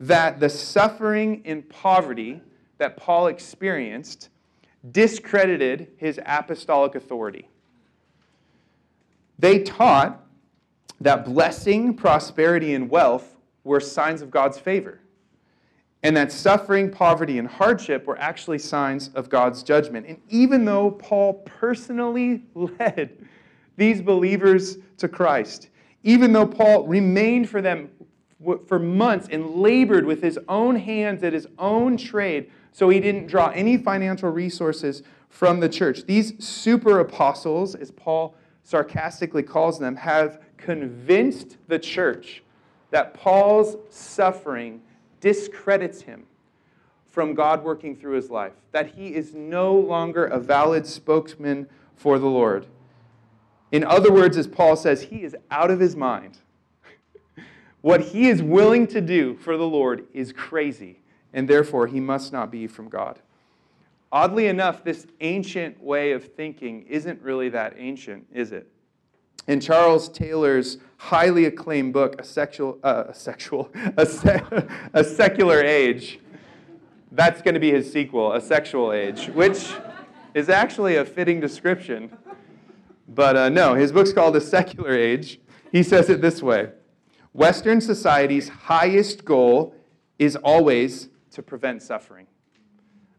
that 0.00 0.40
the 0.40 0.48
suffering 0.48 1.42
and 1.44 1.68
poverty 1.68 2.40
that 2.78 2.96
Paul 2.96 3.28
experienced 3.28 4.30
discredited 4.90 5.92
his 5.96 6.18
apostolic 6.26 6.96
authority. 6.96 7.48
They 9.38 9.60
taught 9.60 10.24
that 11.00 11.24
blessing, 11.24 11.94
prosperity, 11.94 12.74
and 12.74 12.88
wealth 12.88 13.36
were 13.64 13.80
signs 13.80 14.22
of 14.22 14.30
God's 14.30 14.58
favor. 14.58 15.00
And 16.02 16.16
that 16.16 16.30
suffering, 16.30 16.90
poverty, 16.90 17.38
and 17.38 17.48
hardship 17.48 18.06
were 18.06 18.18
actually 18.18 18.58
signs 18.58 19.08
of 19.14 19.30
God's 19.30 19.62
judgment. 19.62 20.06
And 20.06 20.20
even 20.28 20.64
though 20.64 20.90
Paul 20.90 21.34
personally 21.44 22.42
led 22.54 23.26
these 23.76 24.02
believers 24.02 24.76
to 24.98 25.08
Christ, 25.08 25.70
even 26.02 26.32
though 26.32 26.46
Paul 26.46 26.86
remained 26.86 27.48
for 27.48 27.62
them 27.62 27.88
for 28.66 28.78
months 28.78 29.28
and 29.30 29.54
labored 29.54 30.04
with 30.04 30.22
his 30.22 30.38
own 30.48 30.76
hands 30.76 31.22
at 31.22 31.32
his 31.32 31.46
own 31.58 31.96
trade, 31.96 32.50
so 32.72 32.90
he 32.90 33.00
didn't 33.00 33.26
draw 33.26 33.48
any 33.48 33.78
financial 33.78 34.28
resources 34.28 35.02
from 35.30 35.60
the 35.60 35.68
church. 35.68 36.04
These 36.04 36.44
super 36.44 37.00
apostles, 37.00 37.74
as 37.74 37.90
Paul 37.90 38.36
sarcastically 38.64 39.42
calls 39.42 39.78
them, 39.78 39.94
have 39.94 40.42
convinced 40.56 41.58
the 41.68 41.78
church 41.78 42.42
that 42.90 43.14
Paul's 43.14 43.76
suffering 43.90 44.80
discredits 45.20 46.02
him 46.02 46.24
from 47.06 47.34
God 47.34 47.62
working 47.62 47.94
through 47.94 48.16
his 48.16 48.30
life, 48.30 48.54
that 48.72 48.88
he 48.88 49.14
is 49.14 49.34
no 49.34 49.74
longer 49.74 50.24
a 50.24 50.40
valid 50.40 50.86
spokesman 50.86 51.68
for 51.94 52.18
the 52.18 52.26
Lord. 52.26 52.66
In 53.70 53.84
other 53.84 54.12
words, 54.12 54.36
as 54.36 54.48
Paul 54.48 54.76
says, 54.76 55.02
he 55.02 55.22
is 55.22 55.36
out 55.50 55.70
of 55.70 55.78
his 55.78 55.94
mind. 55.94 56.38
what 57.82 58.00
he 58.00 58.28
is 58.28 58.42
willing 58.42 58.86
to 58.88 59.00
do 59.00 59.36
for 59.36 59.56
the 59.56 59.66
Lord 59.66 60.06
is 60.12 60.32
crazy, 60.32 61.00
and 61.32 61.48
therefore 61.48 61.86
he 61.86 62.00
must 62.00 62.32
not 62.32 62.50
be 62.50 62.66
from 62.66 62.88
God. 62.88 63.20
Oddly 64.14 64.46
enough, 64.46 64.82
this 64.82 65.06
ancient 65.20 65.82
way 65.82 66.12
of 66.12 66.32
thinking 66.34 66.82
isn't 66.82 67.20
really 67.20 67.50
that 67.50 67.74
ancient, 67.76 68.26
is 68.32 68.52
it? 68.52 68.70
in 69.46 69.60
Charles 69.60 70.08
Taylor's 70.08 70.78
highly 70.96 71.44
acclaimed 71.44 71.92
book, 71.92 72.16
A 72.18 72.24
Sexual, 72.24 72.78
uh, 72.82 73.04
a, 73.08 73.14
sexual 73.14 73.70
a, 73.96 74.06
se- 74.06 74.42
a 74.92 75.04
Secular 75.04 75.62
Age, 75.62 76.18
that's 77.12 77.42
going 77.42 77.54
to 77.54 77.60
be 77.60 77.70
his 77.70 77.90
sequel, 77.90 78.32
A 78.32 78.40
Sexual 78.40 78.92
Age, 78.92 79.26
which 79.28 79.72
is 80.34 80.48
actually 80.48 80.96
a 80.96 81.04
fitting 81.04 81.40
description. 81.40 82.16
But 83.08 83.36
uh, 83.36 83.48
no, 83.50 83.74
his 83.74 83.92
book's 83.92 84.12
called 84.12 84.34
A 84.36 84.40
Secular 84.40 84.94
Age. 84.94 85.40
He 85.70 85.82
says 85.82 86.08
it 86.08 86.20
this 86.20 86.42
way 86.42 86.70
Western 87.32 87.80
society's 87.80 88.48
highest 88.48 89.24
goal 89.24 89.74
is 90.18 90.36
always 90.36 91.08
to 91.32 91.42
prevent 91.42 91.82
suffering. 91.82 92.26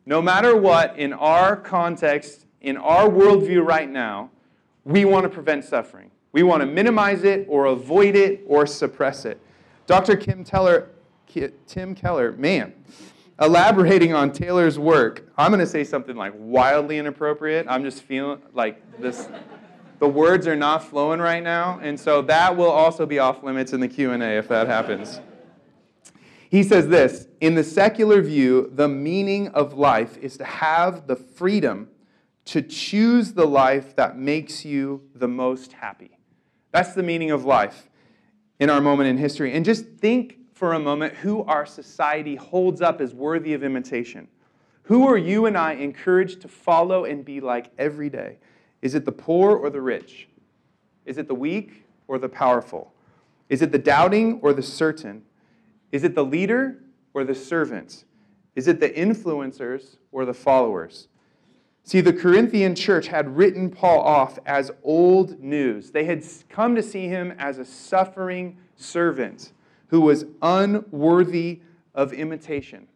No 0.06 0.22
matter 0.22 0.56
what, 0.56 0.98
in 0.98 1.14
our 1.14 1.56
context, 1.56 2.46
in 2.62 2.78
our 2.78 3.10
worldview 3.10 3.66
right 3.66 3.90
now, 3.90 4.30
we 4.84 5.04
want 5.04 5.24
to 5.24 5.30
prevent 5.30 5.66
suffering. 5.66 6.12
We 6.32 6.44
want 6.44 6.62
to 6.62 6.68
minimize 6.68 7.24
it 7.24 7.46
or 7.50 7.66
avoid 7.66 8.16
it 8.16 8.44
or 8.46 8.68
suppress 8.68 9.26
it. 9.26 9.40
Dr. 9.88 10.16
Kim 10.16 10.44
Teller, 10.44 10.90
Tim 11.66 11.96
Keller, 11.96 12.34
man, 12.34 12.74
elaborating 13.42 14.14
on 14.14 14.32
Taylor's 14.32 14.78
work, 14.78 15.28
I'm 15.38 15.52
going 15.52 15.60
to 15.60 15.68
say 15.68 15.84
something 15.84 16.16
like 16.16 16.34
wildly 16.36 16.98
inappropriate. 16.98 17.66
I'm 17.68 17.84
just 17.84 18.04
feeling 18.04 18.42
like 18.54 19.00
this. 19.00 19.28
The 20.00 20.08
words 20.08 20.46
are 20.46 20.56
not 20.56 20.84
flowing 20.84 21.20
right 21.20 21.42
now, 21.42 21.80
and 21.82 22.00
so 22.00 22.22
that 22.24 22.56
will 22.56 22.70
also 22.70 23.06
be 23.06 23.18
off 23.20 23.44
limits 23.44 23.74
in 23.74 23.80
the 23.80 23.88
Q&A 23.88 24.38
if 24.38 24.48
that 24.50 24.68
happens. 24.68 25.20
He 26.56 26.64
says 26.64 26.88
this, 26.88 27.28
in 27.42 27.56
the 27.56 27.66
secular 27.66 28.22
view, 28.22 28.72
the 28.74 28.88
meaning 28.88 29.50
of 29.50 29.74
life 29.74 30.18
is 30.20 30.38
to 30.38 30.46
have 30.46 31.06
the 31.06 31.18
freedom 31.18 31.90
to 32.46 32.62
choose 32.62 33.34
the 33.34 33.46
life 33.46 33.94
that 33.98 34.18
makes 34.18 34.64
you 34.64 35.02
the 35.14 35.28
most 35.28 35.74
happy. 35.74 36.18
That's 36.72 36.94
the 36.94 37.04
meaning 37.04 37.30
of 37.32 37.44
life 37.44 37.90
in 38.58 38.70
our 38.70 38.80
moment 38.80 39.10
in 39.10 39.18
history. 39.18 39.52
And 39.52 39.66
just 39.66 39.86
think 39.98 40.38
for 40.54 40.72
a 40.72 40.80
moment 40.80 41.16
who 41.16 41.44
our 41.44 41.66
society 41.66 42.38
holds 42.38 42.80
up 42.80 43.02
as 43.02 43.14
worthy 43.14 43.54
of 43.54 43.62
imitation. 43.62 44.30
Who 44.84 45.06
are 45.10 45.18
you 45.18 45.48
and 45.48 45.58
I 45.58 45.74
encouraged 45.74 46.40
to 46.44 46.48
follow 46.48 47.04
and 47.04 47.26
be 47.26 47.42
like 47.42 47.70
every 47.78 48.10
day? 48.10 48.38
Is 48.82 48.96
it 48.96 49.04
the 49.04 49.12
poor 49.12 49.58
or 49.58 49.70
the 49.70 49.82
rich? 49.82 50.30
Is 51.06 51.18
it 51.18 51.28
the 51.28 51.36
weak 51.36 51.84
or 52.08 52.18
the 52.18 52.30
powerful? 52.30 52.94
Is 53.50 53.62
it 53.62 53.74
the 53.74 53.78
doubting 53.78 54.40
or 54.42 54.54
the 54.54 54.64
certain? 54.64 55.24
Is 55.96 56.04
it 56.04 56.14
the 56.14 56.26
leader 56.26 56.84
or 57.14 57.24
the 57.24 57.34
servant? 57.34 58.04
Is 58.54 58.68
it 58.68 58.82
the 58.82 58.90
influencers 58.90 59.96
or 60.12 60.26
the 60.26 60.34
followers? 60.34 61.08
See, 61.86 62.02
the 62.02 62.12
Corinthian 62.12 62.76
church 62.76 63.08
had 63.08 63.38
written 63.38 63.70
Paul 63.70 64.02
off 64.02 64.38
as 64.46 64.72
old 64.84 65.40
news. 65.40 65.92
They 65.92 66.04
had 66.04 66.22
come 66.50 66.76
to 66.76 66.84
see 66.84 67.08
him 67.08 67.34
as 67.40 67.60
a 67.60 67.64
suffering 67.64 68.58
servant 68.76 69.54
who 69.88 70.02
was 70.02 70.26
unworthy 70.42 71.62
of 71.94 72.12
imitation. 72.12 72.90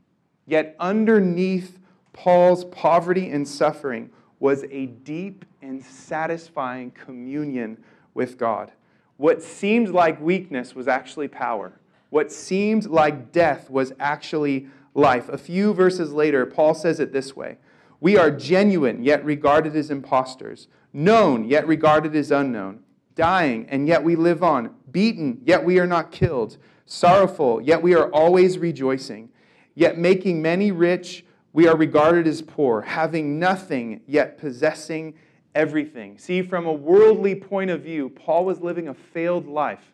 Yet, 0.46 0.76
underneath 0.78 1.80
Paul's 2.12 2.66
poverty 2.66 3.30
and 3.30 3.48
suffering 3.48 4.10
was 4.42 4.66
a 4.72 4.88
deep 4.88 5.46
and 5.62 5.82
satisfying 5.82 6.92
communion 6.92 7.82
with 8.14 8.38
God. 8.38 8.74
What 9.16 9.42
seemed 9.42 9.88
like 9.88 10.20
weakness 10.20 10.76
was 10.76 10.90
actually 10.90 11.30
power. 11.30 11.79
What 12.10 12.32
seemed 12.32 12.88
like 12.88 13.32
death 13.32 13.70
was 13.70 13.94
actually 14.00 14.68
life. 14.94 15.30
A 15.30 15.38
few 15.38 15.74
verses 15.74 16.12
later, 16.12 16.46
Paul 16.46 16.74
says 16.74 17.00
it 17.00 17.12
this 17.12 17.36
way 17.36 17.58
We 18.00 18.18
are 18.18 18.32
genuine, 18.32 19.04
yet 19.04 19.24
regarded 19.24 19.76
as 19.76 19.92
impostors, 19.92 20.68
known, 20.94 21.46
yet 21.46 21.68
regarded 21.68 22.16
as 22.16 22.32
unknown, 22.32 22.80
dying, 23.16 23.68
and 23.70 23.88
yet 23.88 24.04
we 24.04 24.16
live 24.16 24.44
on, 24.44 24.76
beaten, 24.92 25.42
yet 25.44 25.64
we 25.64 25.80
are 25.80 25.88
not 25.88 26.12
killed, 26.12 26.58
sorrowful, 26.86 27.62
yet 27.62 27.82
we 27.82 27.94
are 27.94 28.10
always 28.12 28.58
rejoicing, 28.58 29.30
yet 29.76 29.98
making 29.98 30.42
many 30.42 30.72
rich, 30.72 31.26
we 31.54 31.68
are 31.68 31.76
regarded 31.76 32.28
as 32.28 32.42
poor, 32.42 32.82
having 32.82 33.40
nothing, 33.40 34.02
yet 34.08 34.38
possessing 34.38 35.14
everything. 35.56 36.18
See, 36.18 36.42
from 36.42 36.66
a 36.66 36.74
worldly 36.74 37.36
point 37.36 37.72
of 37.72 37.82
view, 37.82 38.10
Paul 38.10 38.46
was 38.46 38.60
living 38.62 38.88
a 38.88 38.94
failed 38.94 39.48
life. 39.48 39.94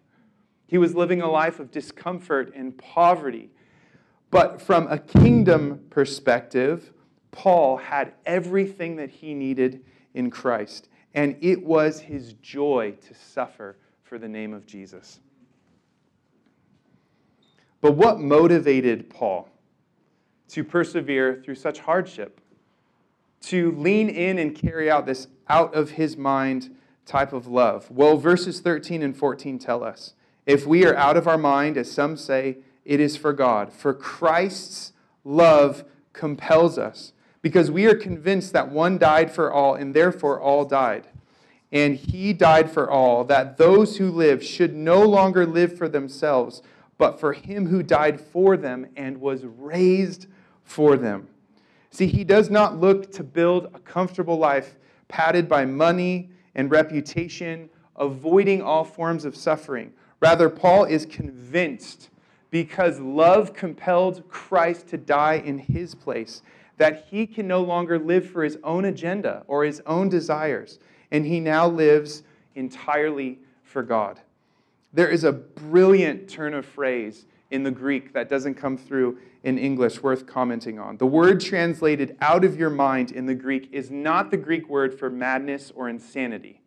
He 0.67 0.77
was 0.77 0.95
living 0.95 1.21
a 1.21 1.29
life 1.29 1.59
of 1.59 1.71
discomfort 1.71 2.51
and 2.55 2.77
poverty. 2.77 3.51
But 4.31 4.61
from 4.61 4.87
a 4.87 4.97
kingdom 4.97 5.85
perspective, 5.89 6.91
Paul 7.31 7.77
had 7.77 8.13
everything 8.25 8.95
that 8.95 9.09
he 9.09 9.33
needed 9.33 9.83
in 10.13 10.31
Christ, 10.31 10.89
and 11.13 11.37
it 11.41 11.63
was 11.63 11.99
his 11.99 12.33
joy 12.33 12.95
to 13.07 13.13
suffer 13.13 13.77
for 14.03 14.17
the 14.17 14.27
name 14.27 14.53
of 14.53 14.65
Jesus. 14.65 15.19
But 17.81 17.93
what 17.93 18.19
motivated 18.19 19.09
Paul 19.09 19.49
to 20.49 20.63
persevere 20.63 21.41
through 21.43 21.55
such 21.55 21.79
hardship? 21.79 22.41
To 23.41 23.71
lean 23.73 24.09
in 24.09 24.39
and 24.39 24.55
carry 24.55 24.89
out 24.89 25.05
this 25.05 25.27
out 25.47 25.75
of 25.75 25.91
his 25.91 26.17
mind 26.17 26.75
type 27.05 27.31
of 27.31 27.45
love? 27.45 27.91
Well, 27.91 28.17
verses 28.17 28.59
13 28.59 29.03
and 29.03 29.15
14 29.15 29.59
tell 29.59 29.83
us 29.83 30.13
if 30.45 30.65
we 30.67 30.85
are 30.85 30.95
out 30.95 31.17
of 31.17 31.27
our 31.27 31.37
mind, 31.37 31.77
as 31.77 31.91
some 31.91 32.17
say, 32.17 32.57
it 32.83 32.99
is 32.99 33.17
for 33.17 33.33
God. 33.33 33.73
For 33.73 33.93
Christ's 33.93 34.93
love 35.23 35.83
compels 36.13 36.77
us, 36.77 37.13
because 37.41 37.71
we 37.71 37.85
are 37.87 37.95
convinced 37.95 38.53
that 38.53 38.69
one 38.69 38.97
died 38.97 39.31
for 39.31 39.51
all, 39.51 39.75
and 39.75 39.93
therefore 39.93 40.39
all 40.39 40.65
died. 40.65 41.07
And 41.71 41.95
he 41.95 42.31
died 42.31 42.71
for 42.71 42.89
all, 42.89 43.23
that 43.25 43.57
those 43.57 43.97
who 43.97 44.11
live 44.11 44.43
should 44.43 44.75
no 44.75 45.01
longer 45.01 45.45
live 45.45 45.77
for 45.77 45.89
themselves, 45.89 46.61
but 46.97 47.19
for 47.19 47.33
him 47.33 47.67
who 47.67 47.83
died 47.83 48.21
for 48.21 48.55
them 48.55 48.87
and 48.95 49.19
was 49.19 49.43
raised 49.43 50.27
for 50.63 50.95
them. 50.95 51.27
See, 51.89 52.07
he 52.07 52.23
does 52.23 52.49
not 52.49 52.79
look 52.79 53.11
to 53.13 53.23
build 53.23 53.65
a 53.73 53.79
comfortable 53.79 54.37
life 54.37 54.75
padded 55.07 55.49
by 55.49 55.65
money 55.65 56.29
and 56.53 56.71
reputation, 56.71 57.69
avoiding 57.95 58.61
all 58.61 58.83
forms 58.83 59.25
of 59.25 59.35
suffering. 59.35 59.91
Rather, 60.25 60.49
Paul 60.49 60.85
is 60.85 61.05
convinced 61.05 62.09
because 62.49 62.99
love 62.99 63.53
compelled 63.53 64.27
Christ 64.27 64.87
to 64.87 64.97
die 64.97 65.35
in 65.35 65.59
his 65.59 65.93
place 65.93 66.41
that 66.77 67.05
he 67.11 67.27
can 67.27 67.47
no 67.47 67.61
longer 67.61 67.99
live 67.99 68.27
for 68.27 68.43
his 68.43 68.57
own 68.63 68.85
agenda 68.85 69.43
or 69.45 69.63
his 69.63 69.83
own 69.85 70.09
desires, 70.09 70.79
and 71.11 71.27
he 71.27 71.39
now 71.39 71.67
lives 71.67 72.23
entirely 72.55 73.37
for 73.61 73.83
God. 73.83 74.19
There 74.93 75.09
is 75.09 75.23
a 75.23 75.31
brilliant 75.31 76.27
turn 76.27 76.55
of 76.55 76.65
phrase 76.65 77.27
in 77.51 77.61
the 77.61 77.69
Greek 77.69 78.11
that 78.13 78.27
doesn't 78.27 78.55
come 78.55 78.79
through 78.79 79.19
in 79.43 79.59
English 79.59 80.01
worth 80.01 80.25
commenting 80.25 80.79
on. 80.79 80.97
The 80.97 81.05
word 81.05 81.39
translated 81.39 82.17
out 82.19 82.43
of 82.43 82.57
your 82.57 82.71
mind 82.71 83.11
in 83.11 83.27
the 83.27 83.35
Greek 83.35 83.69
is 83.71 83.91
not 83.91 84.31
the 84.31 84.37
Greek 84.37 84.67
word 84.69 84.97
for 84.97 85.11
madness 85.11 85.71
or 85.75 85.87
insanity, 85.87 86.61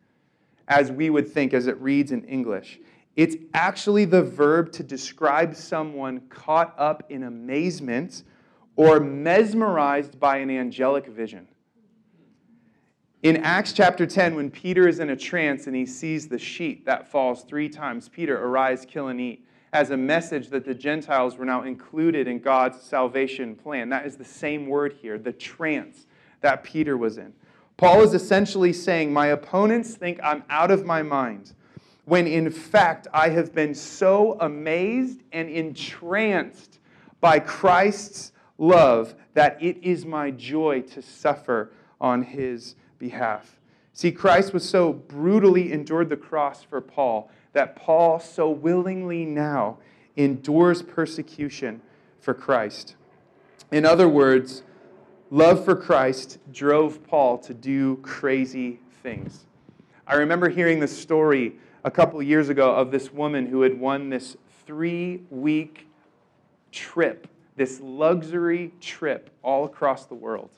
as 0.68 0.92
we 0.92 1.10
would 1.10 1.28
think 1.28 1.52
as 1.52 1.66
it 1.66 1.76
reads 1.80 2.12
in 2.12 2.22
English. 2.22 2.78
It's 3.18 3.34
actually 3.52 4.04
the 4.04 4.22
verb 4.22 4.70
to 4.74 4.84
describe 4.84 5.56
someone 5.56 6.20
caught 6.28 6.72
up 6.78 7.02
in 7.08 7.24
amazement 7.24 8.22
or 8.76 9.00
mesmerized 9.00 10.20
by 10.20 10.36
an 10.36 10.50
angelic 10.50 11.08
vision. 11.08 11.48
In 13.24 13.38
Acts 13.38 13.72
chapter 13.72 14.06
10, 14.06 14.36
when 14.36 14.52
Peter 14.52 14.86
is 14.86 15.00
in 15.00 15.10
a 15.10 15.16
trance 15.16 15.66
and 15.66 15.74
he 15.74 15.84
sees 15.84 16.28
the 16.28 16.38
sheet 16.38 16.86
that 16.86 17.10
falls 17.10 17.42
three 17.42 17.68
times, 17.68 18.08
Peter, 18.08 18.40
arise, 18.40 18.86
kill, 18.88 19.08
and 19.08 19.20
eat 19.20 19.44
as 19.72 19.90
a 19.90 19.96
message 19.96 20.46
that 20.50 20.64
the 20.64 20.72
Gentiles 20.72 21.36
were 21.36 21.44
now 21.44 21.64
included 21.64 22.28
in 22.28 22.38
God's 22.38 22.80
salvation 22.80 23.56
plan. 23.56 23.88
That 23.88 24.06
is 24.06 24.16
the 24.16 24.24
same 24.24 24.68
word 24.68 24.92
here, 24.92 25.18
the 25.18 25.32
trance 25.32 26.06
that 26.40 26.62
Peter 26.62 26.96
was 26.96 27.18
in. 27.18 27.32
Paul 27.78 28.02
is 28.02 28.14
essentially 28.14 28.72
saying, 28.72 29.12
My 29.12 29.26
opponents 29.26 29.96
think 29.96 30.20
I'm 30.22 30.44
out 30.48 30.70
of 30.70 30.86
my 30.86 31.02
mind, 31.02 31.54
when 32.08 32.26
in 32.26 32.50
fact 32.50 33.06
I 33.12 33.28
have 33.28 33.54
been 33.54 33.74
so 33.74 34.38
amazed 34.40 35.20
and 35.30 35.50
entranced 35.50 36.78
by 37.20 37.38
Christ's 37.38 38.32
love 38.56 39.14
that 39.34 39.62
it 39.62 39.76
is 39.82 40.06
my 40.06 40.30
joy 40.30 40.80
to 40.80 41.02
suffer 41.02 41.70
on 42.00 42.22
his 42.22 42.76
behalf. 42.98 43.60
See, 43.92 44.10
Christ 44.10 44.54
was 44.54 44.66
so 44.66 44.90
brutally 44.90 45.70
endured 45.70 46.08
the 46.08 46.16
cross 46.16 46.62
for 46.62 46.80
Paul 46.80 47.30
that 47.52 47.76
Paul 47.76 48.20
so 48.20 48.48
willingly 48.48 49.26
now 49.26 49.76
endures 50.16 50.80
persecution 50.80 51.82
for 52.20 52.32
Christ. 52.32 52.96
In 53.70 53.84
other 53.84 54.08
words, 54.08 54.62
love 55.30 55.62
for 55.62 55.76
Christ 55.76 56.38
drove 56.52 57.06
Paul 57.06 57.36
to 57.38 57.52
do 57.52 57.96
crazy 57.96 58.80
things. 59.02 59.44
I 60.06 60.14
remember 60.14 60.48
hearing 60.48 60.80
the 60.80 60.88
story 60.88 61.56
a 61.84 61.90
couple 61.90 62.22
years 62.22 62.48
ago 62.48 62.74
of 62.74 62.90
this 62.90 63.12
woman 63.12 63.46
who 63.46 63.62
had 63.62 63.78
won 63.78 64.10
this 64.10 64.36
three 64.66 65.22
week 65.30 65.88
trip, 66.72 67.28
this 67.56 67.80
luxury 67.80 68.72
trip 68.80 69.30
all 69.42 69.64
across 69.64 70.06
the 70.06 70.14
world. 70.14 70.50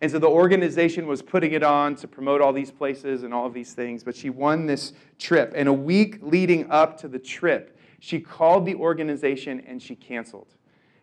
And 0.00 0.10
so 0.10 0.18
the 0.18 0.28
organization 0.28 1.06
was 1.06 1.22
putting 1.22 1.52
it 1.52 1.62
on 1.62 1.94
to 1.96 2.08
promote 2.08 2.40
all 2.40 2.52
these 2.52 2.72
places 2.72 3.22
and 3.22 3.32
all 3.32 3.46
of 3.46 3.54
these 3.54 3.72
things, 3.72 4.02
but 4.02 4.16
she 4.16 4.30
won 4.30 4.66
this 4.66 4.94
trip. 5.18 5.52
And 5.54 5.68
a 5.68 5.72
week 5.72 6.18
leading 6.20 6.68
up 6.72 6.98
to 6.98 7.08
the 7.08 7.20
trip, 7.20 7.78
she 8.00 8.18
called 8.18 8.66
the 8.66 8.74
organization 8.74 9.62
and 9.64 9.80
she 9.80 9.94
canceled. 9.94 10.48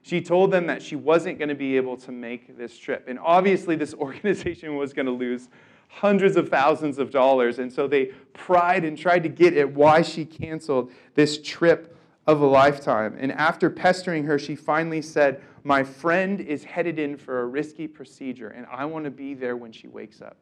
She 0.01 0.21
told 0.21 0.51
them 0.51 0.67
that 0.67 0.82
she 0.82 0.97
wasn't 0.97 1.38
going 1.38 1.49
to 1.49 1.55
be 1.55 1.77
able 1.77 1.95
to 1.97 2.12
make 2.12 2.58
this 2.58 2.77
trip. 2.77 3.05
And 3.08 3.17
obviously, 3.19 3.77
this 3.77 3.93
organization 3.99 4.75
was 4.75 4.91
going 4.91 5.05
to 5.05 5.13
lose 5.13 5.47
hundreds 5.89 6.38
of 6.38 6.49
thousands 6.49 6.97
of 6.97 7.12
dollars. 7.12 7.60
And 7.60 7.71
so 7.71 7.88
they 7.88 8.08
pried 8.34 8.86
and 8.86 8.97
tried 8.97 9.23
to 9.23 9.30
get 9.30 9.56
at 9.58 9.73
why 9.73 10.02
she 10.02 10.23
canceled 10.23 10.91
this 11.15 11.41
trip 11.41 11.97
of 12.25 12.41
a 12.41 12.45
lifetime. 12.45 13.17
And 13.19 13.32
after 13.32 13.69
pestering 13.69 14.23
her, 14.25 14.39
she 14.39 14.56
finally 14.56 15.02
said, 15.02 15.41
My 15.63 15.84
friend 15.84 16.39
is 16.39 16.63
headed 16.63 16.99
in 16.99 17.17
for 17.17 17.41
a 17.41 17.45
risky 17.45 17.88
procedure, 17.88 18.49
and 18.49 18.65
I 18.71 18.86
want 18.86 19.06
to 19.06 19.12
be 19.12 19.34
there 19.34 19.58
when 19.58 19.71
she 19.71 19.88
wakes 19.88 20.21
up. 20.21 20.38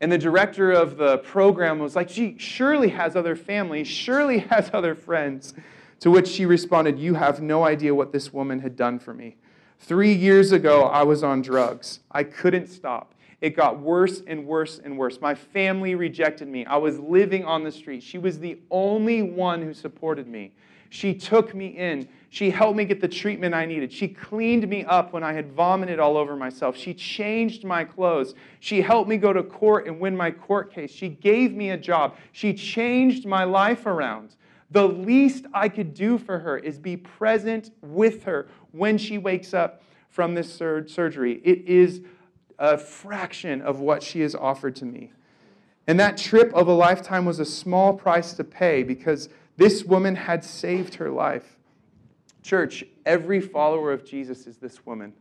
And 0.00 0.10
the 0.10 0.18
director 0.18 0.72
of 0.72 0.96
the 0.96 1.18
program 1.18 1.78
was 1.78 1.94
like, 1.94 2.08
She 2.08 2.36
surely 2.38 2.88
has 2.88 3.14
other 3.14 3.36
family, 3.36 3.84
surely 3.84 4.38
has 4.38 4.70
other 4.74 4.94
friends. 4.94 5.54
To 6.00 6.10
which 6.10 6.28
she 6.28 6.46
responded, 6.46 6.98
You 6.98 7.14
have 7.14 7.42
no 7.42 7.64
idea 7.64 7.94
what 7.94 8.10
this 8.10 8.32
woman 8.32 8.60
had 8.60 8.74
done 8.74 8.98
for 8.98 9.12
me. 9.12 9.36
Three 9.78 10.12
years 10.12 10.50
ago, 10.50 10.84
I 10.84 11.02
was 11.02 11.22
on 11.22 11.42
drugs. 11.42 12.00
I 12.10 12.24
couldn't 12.24 12.68
stop. 12.68 13.14
It 13.40 13.56
got 13.56 13.80
worse 13.80 14.22
and 14.26 14.46
worse 14.46 14.80
and 14.84 14.98
worse. 14.98 15.20
My 15.20 15.34
family 15.34 15.94
rejected 15.94 16.48
me. 16.48 16.66
I 16.66 16.76
was 16.76 16.98
living 16.98 17.44
on 17.44 17.64
the 17.64 17.72
street. 17.72 18.02
She 18.02 18.18
was 18.18 18.38
the 18.38 18.58
only 18.70 19.22
one 19.22 19.62
who 19.62 19.72
supported 19.72 20.28
me. 20.28 20.52
She 20.90 21.14
took 21.14 21.54
me 21.54 21.68
in. 21.68 22.08
She 22.30 22.50
helped 22.50 22.76
me 22.76 22.84
get 22.84 23.00
the 23.00 23.08
treatment 23.08 23.54
I 23.54 23.64
needed. 23.64 23.92
She 23.92 24.08
cleaned 24.08 24.68
me 24.68 24.84
up 24.84 25.12
when 25.12 25.22
I 25.22 25.32
had 25.32 25.52
vomited 25.52 26.00
all 26.00 26.16
over 26.16 26.36
myself. 26.36 26.76
She 26.76 26.92
changed 26.92 27.64
my 27.64 27.84
clothes. 27.84 28.34
She 28.58 28.82
helped 28.82 29.08
me 29.08 29.16
go 29.16 29.32
to 29.32 29.42
court 29.42 29.86
and 29.86 30.00
win 30.00 30.16
my 30.16 30.32
court 30.32 30.72
case. 30.72 30.90
She 30.90 31.08
gave 31.08 31.54
me 31.54 31.70
a 31.70 31.76
job. 31.76 32.16
She 32.32 32.52
changed 32.52 33.24
my 33.24 33.44
life 33.44 33.86
around. 33.86 34.34
The 34.72 34.86
least 34.86 35.46
I 35.54 35.68
could 35.68 35.94
do 35.94 36.18
for 36.18 36.38
her 36.40 36.58
is 36.58 36.78
be 36.78 36.96
present 36.96 37.70
with 37.82 38.24
her 38.24 38.48
when 38.72 38.98
she 38.98 39.16
wakes 39.16 39.54
up 39.54 39.82
from 40.08 40.34
this 40.34 40.52
sur- 40.52 40.86
surgery. 40.86 41.40
It 41.44 41.66
is 41.66 42.02
a 42.60 42.76
fraction 42.76 43.62
of 43.62 43.80
what 43.80 44.02
she 44.02 44.20
has 44.20 44.34
offered 44.34 44.76
to 44.76 44.84
me. 44.84 45.10
And 45.86 45.98
that 45.98 46.18
trip 46.18 46.52
of 46.54 46.68
a 46.68 46.72
lifetime 46.72 47.24
was 47.24 47.40
a 47.40 47.44
small 47.44 47.94
price 47.94 48.34
to 48.34 48.44
pay 48.44 48.82
because 48.82 49.30
this 49.56 49.82
woman 49.82 50.14
had 50.14 50.44
saved 50.44 50.94
her 50.96 51.10
life. 51.10 51.56
Church, 52.42 52.84
every 53.06 53.40
follower 53.40 53.92
of 53.92 54.04
Jesus 54.04 54.46
is 54.46 54.58
this 54.58 54.84
woman. 54.84 55.14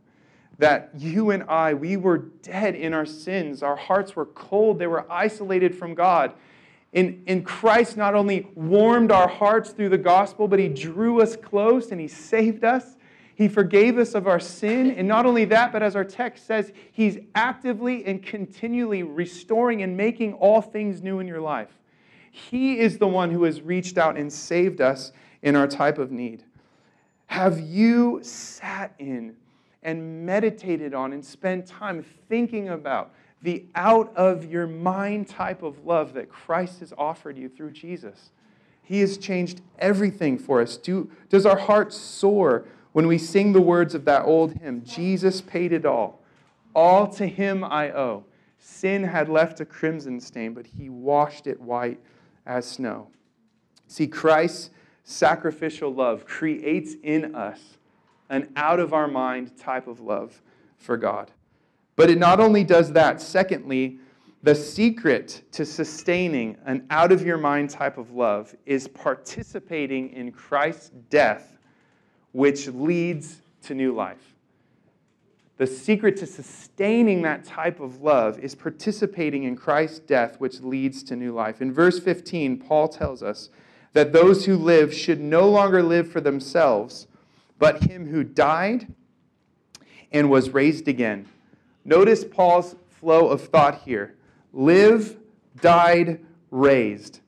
That 0.58 0.92
you 0.98 1.32
and 1.32 1.44
I, 1.44 1.74
we 1.74 1.96
were 1.96 2.18
dead 2.18 2.76
in 2.76 2.94
our 2.94 3.06
sins. 3.06 3.64
Our 3.64 3.78
hearts 3.78 4.18
were 4.18 4.26
cold. 4.26 4.78
They 4.78 4.88
were 4.88 5.10
isolated 5.10 5.74
from 5.74 5.96
God. 5.96 6.34
In, 6.92 7.24
in 7.26 7.44
Christ 7.44 7.96
not 7.96 8.16
only 8.16 8.50
warmed 8.56 9.12
our 9.12 9.30
hearts 9.30 9.70
through 9.70 9.90
the 9.90 9.98
gospel, 9.98 10.50
but 10.50 10.60
He 10.60 10.68
drew 10.68 11.22
us 11.22 11.38
close 11.38 11.92
and 11.92 12.02
He 12.02 12.10
saved 12.10 12.66
us. 12.66 12.98
He 13.40 13.48
forgave 13.48 13.98
us 13.98 14.16
of 14.16 14.28
our 14.28 14.42
sin. 14.42 14.92
And 14.92 15.08
not 15.08 15.26
only 15.26 15.46
that, 15.46 15.72
but 15.72 15.82
as 15.82 15.96
our 15.96 16.04
text 16.04 16.46
says, 16.46 16.74
He's 16.92 17.20
actively 17.34 18.04
and 18.04 18.22
continually 18.22 19.02
restoring 19.02 19.82
and 19.82 19.96
making 19.96 20.34
all 20.34 20.62
things 20.62 21.02
new 21.02 21.20
in 21.20 21.26
your 21.26 21.40
life. 21.40 21.70
He 22.30 22.80
is 22.80 22.98
the 22.98 23.08
one 23.08 23.32
who 23.32 23.44
has 23.44 23.62
reached 23.62 23.98
out 23.98 24.18
and 24.18 24.32
saved 24.32 24.82
us 24.82 25.14
in 25.42 25.56
our 25.56 25.68
type 25.68 26.00
of 26.00 26.12
need. 26.12 26.44
Have 27.28 27.62
you 27.62 28.20
sat 28.24 28.94
in 29.00 29.38
and 29.84 30.26
meditated 30.26 30.94
on 30.94 31.14
and 31.14 31.24
spent 31.24 31.66
time 31.66 32.04
thinking 32.28 32.68
about 32.68 33.14
the 33.42 33.64
out 33.74 34.14
of 34.18 34.52
your 34.52 34.68
mind 34.68 35.30
type 35.30 35.64
of 35.64 35.86
love 35.86 36.12
that 36.16 36.28
Christ 36.28 36.82
has 36.82 36.94
offered 36.98 37.38
you 37.38 37.48
through 37.48 37.72
Jesus. 37.72 38.32
He 38.84 39.00
has 39.00 39.18
changed 39.18 39.62
everything 39.78 40.38
for 40.38 40.62
us. 40.62 40.76
Do, 40.76 41.10
does 41.30 41.46
our 41.46 41.58
heart 41.58 41.94
soar 41.94 42.66
when 42.92 43.08
we 43.08 43.18
sing 43.18 43.54
the 43.54 43.62
words 43.62 43.96
of 43.96 44.06
that 44.06 44.26
old 44.26 44.54
hymn? 44.54 44.84
Jesus 44.84 45.42
paid 45.42 45.72
it 45.72 45.86
all. 45.86 46.22
All 46.76 47.08
to 47.14 47.28
him 47.28 47.64
I 47.64 47.92
owe. 47.92 48.26
Sin 48.58 49.04
had 49.04 49.30
left 49.30 49.60
a 49.60 49.66
crimson 49.66 50.20
stain, 50.20 50.54
but 50.54 50.68
he 50.68 50.90
washed 50.90 51.48
it 51.48 51.60
white 51.60 52.00
as 52.46 52.66
snow. 52.66 53.08
See, 53.88 54.08
Christ's 54.08 54.70
sacrificial 55.04 55.94
love 55.94 56.26
creates 56.26 56.96
in 57.04 57.34
us 57.34 57.78
an 58.30 58.52
out 58.56 58.80
of 58.80 58.94
our 58.94 59.08
mind 59.08 59.58
type 59.58 59.88
of 59.88 60.00
love 60.00 60.42
for 60.78 60.98
God. 60.98 61.32
But 61.96 62.10
it 62.10 62.18
not 62.18 62.40
only 62.40 62.64
does 62.64 62.94
that, 62.94 63.22
secondly, 63.22 64.00
the 64.44 64.56
secret 64.56 65.44
to 65.52 65.66
sustaining 65.66 66.56
an 66.66 66.86
out 66.90 67.12
of 67.12 67.26
your 67.26 67.38
mind 67.38 67.70
type 67.70 67.98
of 67.98 68.12
love 68.12 68.56
is 68.66 68.88
participating 68.88 70.14
in 70.14 70.32
Christ's 70.32 70.92
death, 71.10 71.58
which 72.32 72.68
leads 72.68 73.42
to 73.64 73.74
new 73.74 73.94
life. 73.94 74.36
The 75.58 75.68
secret 75.68 76.16
to 76.18 76.26
sustaining 76.26 77.22
that 77.24 77.44
type 77.44 77.82
of 77.82 78.02
love 78.02 78.40
is 78.40 78.56
participating 78.56 79.44
in 79.44 79.58
Christ's 79.58 80.00
death, 80.00 80.40
which 80.40 80.62
leads 80.62 81.04
to 81.04 81.18
new 81.18 81.34
life. 81.34 81.62
In 81.62 81.74
verse 81.74 82.00
15, 82.00 82.60
Paul 82.60 82.88
tells 82.88 83.22
us 83.22 83.50
that 83.92 84.14
those 84.14 84.46
who 84.46 84.56
live 84.56 84.94
should 84.94 85.20
no 85.20 85.50
longer 85.50 85.84
live 85.84 86.10
for 86.10 86.22
themselves, 86.22 87.08
but 87.58 87.84
him 87.84 88.08
who 88.08 88.24
died 88.24 88.94
and 90.12 90.30
was 90.30 90.52
raised 90.52 90.88
again. 90.88 91.28
Notice 91.84 92.24
Paul's 92.24 92.76
flow 92.90 93.28
of 93.28 93.42
thought 93.42 93.82
here 93.82 94.16
live, 94.54 95.18
died, 95.60 96.20
raised. 96.52 97.20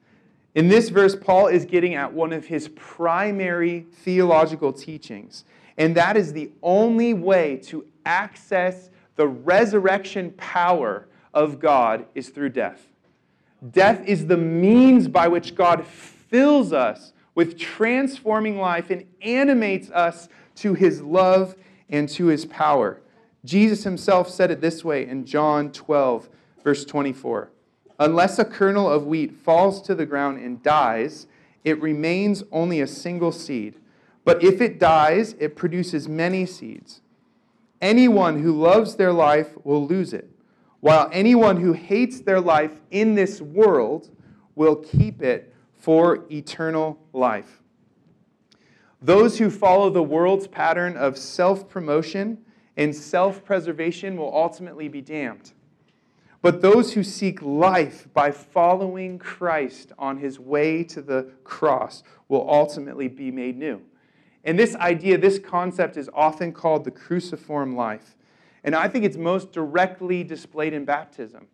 In 0.54 0.68
this 0.68 0.90
verse, 0.90 1.16
Paul 1.16 1.48
is 1.48 1.66
getting 1.66 1.96
at 1.96 2.14
one 2.14 2.34
of 2.34 2.46
his 2.46 2.68
primary 2.70 3.86
theological 3.92 4.74
teachings, 4.74 5.46
and 5.78 5.96
that 5.96 6.18
is 6.18 6.34
the 6.34 6.52
only 6.62 7.14
way 7.14 7.58
to 7.64 7.86
access 8.06 8.90
the 9.16 9.28
resurrection 9.28 10.32
power 10.32 11.08
of 11.34 11.60
God 11.60 12.06
is 12.16 12.30
through 12.30 12.50
death. 12.50 12.88
Death 13.72 14.04
is 14.06 14.28
the 14.28 14.38
means 14.38 15.08
by 15.08 15.28
which 15.28 15.56
God 15.56 15.86
fills 15.86 16.74
us 16.74 17.14
with 17.34 17.58
transforming 17.58 18.58
life 18.58 18.90
and 18.90 19.06
animates 19.22 19.90
us 19.92 20.28
to 20.56 20.74
his 20.74 21.02
love 21.02 21.56
and 21.90 22.10
to 22.10 22.26
his 22.26 22.46
power. 22.46 23.02
Jesus 23.46 23.84
himself 23.84 24.30
said 24.30 24.52
it 24.52 24.60
this 24.60 24.84
way 24.84 25.08
in 25.08 25.26
John 25.26 25.72
12, 25.72 26.30
verse 26.64 26.84
24 26.84 27.52
Unless 28.00 28.40
a 28.40 28.46
kernel 28.46 28.90
of 28.90 29.06
wheat 29.06 29.34
falls 29.34 29.82
to 29.84 29.96
the 29.96 30.06
ground 30.06 30.44
and 30.44 30.62
dies, 30.64 31.28
it 31.64 31.82
remains 31.82 32.44
only 32.52 32.82
a 32.82 32.88
single 32.88 33.32
seed. 33.32 33.76
But 34.24 34.44
if 34.44 34.62
it 34.62 34.80
dies, 34.80 35.36
it 35.40 35.56
produces 35.56 36.08
many 36.08 36.46
seeds. 36.46 37.02
Anyone 37.82 38.42
who 38.42 38.60
loves 38.60 38.96
their 38.96 39.12
life 39.12 39.56
will 39.64 39.86
lose 39.88 40.14
it, 40.14 40.30
while 40.80 41.10
anyone 41.12 41.58
who 41.58 41.74
hates 41.74 42.22
their 42.22 42.40
life 42.40 42.80
in 42.92 43.16
this 43.16 43.42
world 43.42 44.10
will 44.56 44.76
keep 44.76 45.22
it 45.22 45.54
for 45.74 46.26
eternal 46.32 47.00
life. 47.14 47.62
Those 49.02 49.40
who 49.40 49.50
follow 49.50 49.90
the 49.90 50.04
world's 50.04 50.48
pattern 50.48 50.96
of 50.96 51.18
self 51.18 51.68
promotion 51.68 52.38
and 52.78 52.96
self 52.96 53.44
preservation 53.44 54.16
will 54.16 54.34
ultimately 54.34 54.88
be 54.88 55.02
damned. 55.02 55.54
But 56.42 56.62
those 56.62 56.94
who 56.94 57.04
seek 57.04 57.42
life 57.42 58.08
by 58.14 58.32
following 58.32 59.20
Christ 59.20 59.92
on 60.00 60.18
his 60.18 60.40
way 60.40 60.84
to 60.86 61.02
the 61.02 61.30
cross 61.44 62.02
will 62.28 62.50
ultimately 62.50 63.08
be 63.08 63.30
made 63.30 63.58
new. 63.58 63.82
And 64.44 64.58
this 64.58 64.76
idea, 64.76 65.20
this 65.20 65.38
concept 65.38 65.98
is 65.98 66.10
often 66.14 66.52
called 66.52 66.84
the 66.84 66.92
cruciform 66.92 67.76
life. 67.76 68.16
And 68.64 68.76
I 68.76 68.88
think 68.88 69.06
it's 69.06 69.18
most 69.18 69.52
directly 69.52 70.24
displayed 70.24 70.74
in 70.74 70.84
baptism. 70.84 71.48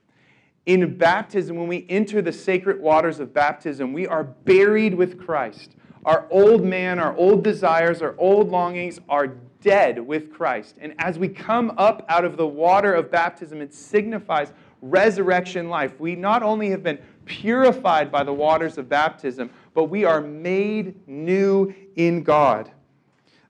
In 0.65 0.97
baptism, 0.97 1.57
when 1.57 1.67
we 1.67 1.85
enter 1.89 2.21
the 2.21 2.33
sacred 2.33 2.81
waters 2.81 3.19
of 3.19 3.33
baptism, 3.33 3.93
we 3.93 4.07
are 4.07 4.23
buried 4.23 4.93
with 4.93 5.19
Christ. 5.19 5.75
Our 6.05 6.27
old 6.29 6.63
man, 6.63 6.99
our 6.99 7.15
old 7.15 7.43
desires, 7.43 8.01
our 8.01 8.15
old 8.17 8.49
longings 8.49 8.99
are 9.09 9.27
dead 9.61 9.99
with 9.99 10.31
Christ. 10.31 10.77
And 10.79 10.93
as 10.99 11.19
we 11.19 11.27
come 11.27 11.73
up 11.77 12.05
out 12.07 12.23
of 12.23 12.37
the 12.37 12.47
water 12.47 12.93
of 12.93 13.11
baptism, 13.11 13.61
it 13.61 13.73
signifies 13.73 14.53
resurrection 14.81 15.69
life. 15.69 15.99
We 15.99 16.15
not 16.15 16.43
only 16.43 16.69
have 16.69 16.83
been 16.83 16.99
purified 17.25 18.11
by 18.11 18.23
the 18.23 18.33
waters 18.33 18.77
of 18.77 18.87
baptism, 18.89 19.49
but 19.73 19.85
we 19.85 20.05
are 20.05 20.21
made 20.21 21.07
new 21.07 21.73
in 21.95 22.23
God. 22.23 22.71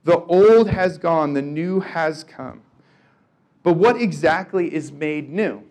The 0.04 0.20
old 0.20 0.70
has 0.70 0.98
gone, 0.98 1.34
the 1.34 1.42
new 1.42 1.80
has 1.82 2.24
come. 2.24 2.62
But 3.64 3.74
what 3.74 4.02
exactly 4.02 4.74
is 4.74 4.92
made 4.92 5.30
new? 5.30 5.64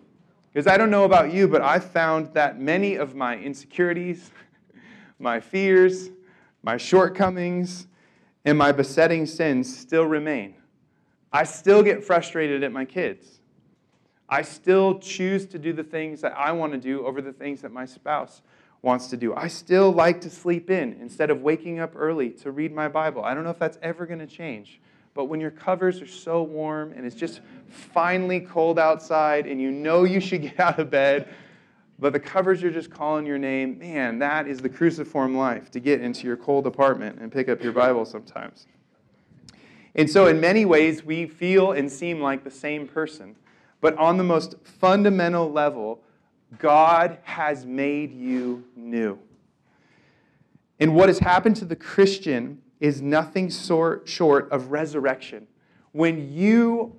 Because 0.53 0.67
I 0.67 0.77
don't 0.77 0.91
know 0.91 1.03
about 1.03 1.33
you, 1.33 1.47
but 1.47 1.61
I 1.61 1.79
found 1.79 2.33
that 2.33 2.59
many 2.59 2.95
of 2.95 3.15
my 3.15 3.37
insecurities, 3.37 4.31
my 5.19 5.39
fears, 5.39 6.09
my 6.63 6.77
shortcomings, 6.77 7.87
and 8.45 8.57
my 8.57 8.71
besetting 8.71 9.25
sins 9.25 9.75
still 9.75 10.05
remain. 10.05 10.55
I 11.31 11.43
still 11.43 11.83
get 11.83 12.03
frustrated 12.03 12.63
at 12.63 12.71
my 12.71 12.85
kids. 12.85 13.39
I 14.29 14.41
still 14.41 14.99
choose 14.99 15.45
to 15.47 15.59
do 15.59 15.73
the 15.73 15.83
things 15.83 16.21
that 16.21 16.37
I 16.37 16.51
want 16.51 16.73
to 16.73 16.77
do 16.77 17.05
over 17.05 17.21
the 17.21 17.31
things 17.31 17.61
that 17.61 17.71
my 17.71 17.85
spouse 17.85 18.41
wants 18.81 19.07
to 19.07 19.17
do. 19.17 19.33
I 19.33 19.47
still 19.47 19.91
like 19.91 20.21
to 20.21 20.29
sleep 20.29 20.69
in 20.69 20.93
instead 21.01 21.29
of 21.29 21.41
waking 21.41 21.79
up 21.79 21.93
early 21.95 22.29
to 22.31 22.51
read 22.51 22.73
my 22.73 22.87
Bible. 22.87 23.23
I 23.23 23.33
don't 23.33 23.43
know 23.43 23.49
if 23.49 23.59
that's 23.59 23.79
ever 23.81 24.05
going 24.05 24.19
to 24.19 24.27
change. 24.27 24.79
But 25.13 25.25
when 25.25 25.39
your 25.39 25.51
covers 25.51 26.01
are 26.01 26.07
so 26.07 26.43
warm 26.43 26.93
and 26.95 27.05
it's 27.05 27.15
just 27.15 27.41
finally 27.69 28.39
cold 28.39 28.77
outside 28.77 29.47
and 29.47 29.59
you 29.59 29.71
know 29.71 30.03
you 30.03 30.19
should 30.19 30.41
get 30.43 30.59
out 30.59 30.79
of 30.79 30.89
bed, 30.89 31.33
but 31.97 32.13
the 32.13 32.19
covers 32.19 32.63
are 32.63 32.69
just 32.69 32.91
calling 32.91 33.25
your 33.25 33.39
name, 33.39 33.79
man, 33.79 34.19
that 34.19 34.47
is 34.47 34.59
the 34.59 34.69
cruciform 34.69 35.35
life 35.35 35.71
to 35.71 35.79
get 35.79 36.01
into 36.01 36.27
your 36.27 36.37
cold 36.37 36.67
apartment 36.67 37.17
and 37.19 37.31
pick 37.31 37.49
up 37.49 37.63
your 37.63 37.71
Bible 37.71 38.05
sometimes. 38.05 38.67
And 39.95 40.07
so, 40.07 40.27
in 40.27 40.39
many 40.39 40.63
ways, 40.63 41.03
we 41.03 41.25
feel 41.25 41.71
and 41.71 41.91
seem 41.91 42.21
like 42.21 42.43
the 42.43 42.51
same 42.51 42.87
person. 42.87 43.35
But 43.81 43.97
on 43.97 44.17
the 44.17 44.23
most 44.23 44.55
fundamental 44.63 45.51
level, 45.51 46.01
God 46.57 47.17
has 47.23 47.65
made 47.65 48.11
you 48.11 48.63
new. 48.75 49.19
And 50.79 50.95
what 50.95 51.09
has 51.09 51.19
happened 51.19 51.55
to 51.57 51.65
the 51.65 51.75
Christian 51.75 52.61
is 52.79 53.01
nothing 53.01 53.49
short 53.49 54.51
of 54.51 54.71
resurrection. 54.71 55.47
When 55.91 56.31
you 56.31 56.95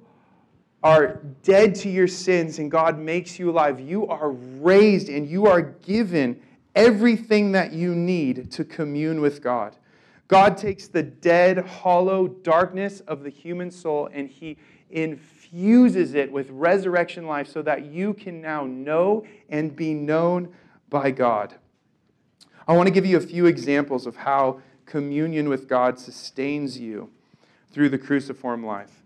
are 0.83 1.21
dead 1.43 1.75
to 1.77 1.89
your 1.89 2.09
sins 2.09 2.59
and 2.59 2.71
God 2.71 2.99
makes 2.99 3.39
you 3.39 3.51
alive, 3.51 3.81
you 3.81 4.07
are 4.07 4.31
raised 4.31 5.09
and 5.09 5.29
you 5.29 5.47
are 5.47 5.63
given 5.63 6.41
everything 6.75 7.53
that 7.53 7.73
you 7.73 7.95
need 7.95 8.51
to 8.53 8.65
commune 8.65 9.21
with 9.21 9.43
God. 9.43 9.77
God 10.29 10.57
takes 10.57 10.89
the 10.89 11.03
dead, 11.03 11.59
hollow 11.59 12.29
darkness 12.29 13.01
of 13.01 13.23
the 13.23 13.31
human 13.31 13.71
soul 13.71 14.09
and 14.13 14.29
he 14.29 14.57
infuses 15.51 16.15
it 16.15 16.31
with 16.31 16.51
resurrection 16.51 17.27
life 17.27 17.49
so 17.49 17.63
that 17.63 17.87
you 17.87 18.15
can 18.15 18.41
now 18.41 18.65
know 18.65 19.25
and 19.49 19.75
be 19.75 19.95
known 19.95 20.53
by 20.91 21.11
God. 21.11 21.55
I 22.67 22.77
want 22.77 22.87
to 22.87 22.93
give 22.93 23.07
you 23.07 23.17
a 23.17 23.21
few 23.21 23.47
examples 23.47 24.07
of 24.07 24.17
how 24.17 24.61
communion 24.85 25.49
with 25.49 25.69
God 25.69 25.99
sustains 25.99 26.79
you 26.79 27.11
through 27.71 27.89
the 27.89 27.99
cruciform 27.99 28.65
life. 28.65 29.03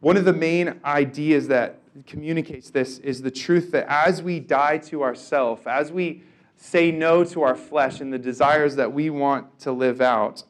One 0.00 0.16
of 0.16 0.24
the 0.24 0.32
main 0.32 0.80
ideas 0.84 1.48
that 1.48 1.78
communicates 2.06 2.70
this 2.70 2.98
is 2.98 3.22
the 3.22 3.30
truth 3.30 3.70
that 3.72 3.86
as 3.88 4.22
we 4.22 4.40
die 4.40 4.78
to 4.78 5.02
ourself, 5.02 5.66
as 5.66 5.92
we 5.92 6.22
say 6.56 6.90
no 6.90 7.24
to 7.24 7.42
our 7.42 7.54
flesh 7.54 8.00
and 8.00 8.12
the 8.12 8.18
desires 8.18 8.76
that 8.76 8.92
we 8.92 9.10
want 9.10 9.58
to 9.60 9.72
live 9.72 10.00
out, 10.00 10.44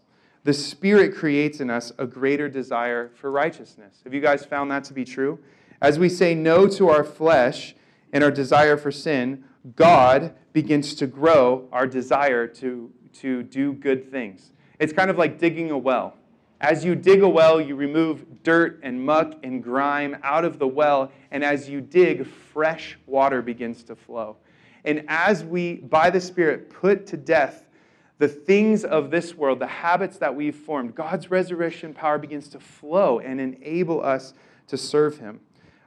the 0.45 0.53
Spirit 0.53 1.15
creates 1.15 1.61
in 1.61 1.71
us 1.71 1.91
a 1.99 2.07
greater 2.07 2.49
desire 2.49 3.11
for 3.15 3.31
righteousness. 3.31 4.01
Have 4.05 4.13
you 4.13 4.21
guys 4.21 4.45
found 4.45 4.71
that 4.71 4.85
to 4.85 4.93
be 4.93 5.05
true? 5.05 5.39
As 5.81 5.99
we 5.99 6.09
say 6.09 6.35
no 6.35 6.67
to 6.69 6.89
our 6.91 7.03
flesh 7.03 7.75
and 8.13 8.23
our 8.23 8.31
desire 8.31 8.77
for 8.77 8.93
sin, 8.93 9.45
God 9.75 10.35
begins 10.53 10.95
to 10.97 11.07
grow 11.07 11.67
our 11.73 11.87
desire 11.87 12.47
to, 12.47 12.93
to 13.15 13.43
do 13.43 13.73
good 13.73 14.11
things. 14.11 14.53
It's 14.79 14.93
kind 14.93 15.11
of 15.11 15.17
like 15.17 15.39
digging 15.39 15.71
a 15.71 15.79
well. 15.79 16.15
As 16.61 16.85
you 16.85 16.95
dig 16.95 17.23
a 17.23 17.29
well, 17.29 17.61
you 17.61 17.75
remove 17.75 18.43
dirt 18.43 18.81
and 18.83 19.05
muck 19.05 19.35
and 19.43 19.63
grime 19.63 20.17
out 20.23 20.45
of 20.45 20.59
the 20.59 20.69
well, 20.69 21.11
and 21.31 21.43
as 21.43 21.69
you 21.69 21.81
dig, 21.81 22.27
fresh 22.27 22.99
water 23.07 23.43
begins 23.43 23.83
to 23.85 23.97
flow. 23.97 24.37
And 24.85 25.05
as 25.09 25.45
we, 25.45 25.77
by 25.77 26.11
the 26.11 26.21
Spirit, 26.21 26.71
put 26.71 27.07
to 27.09 27.17
death 27.17 27.64
the 28.19 28.29
things 28.29 28.85
of 28.85 29.11
this 29.11 29.35
world, 29.35 29.59
the 29.59 29.67
habits 29.67 30.19
that 30.19 30.35
we've 30.35 30.55
formed, 30.55 30.95
God's 30.95 31.31
resurrection 31.31 31.95
power 31.95 32.19
begins 32.19 32.49
to 32.49 32.61
flow 32.61 33.19
and 33.19 33.41
enable 33.41 34.05
us 34.05 34.35
to 34.69 34.77
serve 34.77 35.19
Him. 35.19 35.41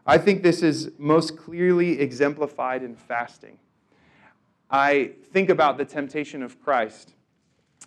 I 0.05 0.17
think 0.17 0.43
this 0.43 0.61
is 0.61 0.91
most 0.97 1.37
clearly 1.37 1.99
exemplified 1.99 2.83
in 2.83 2.95
fasting. 2.95 3.59
I 4.69 5.11
think 5.31 5.49
about 5.49 5.77
the 5.77 5.85
temptation 5.85 6.43
of 6.43 6.61
Christ, 6.61 7.13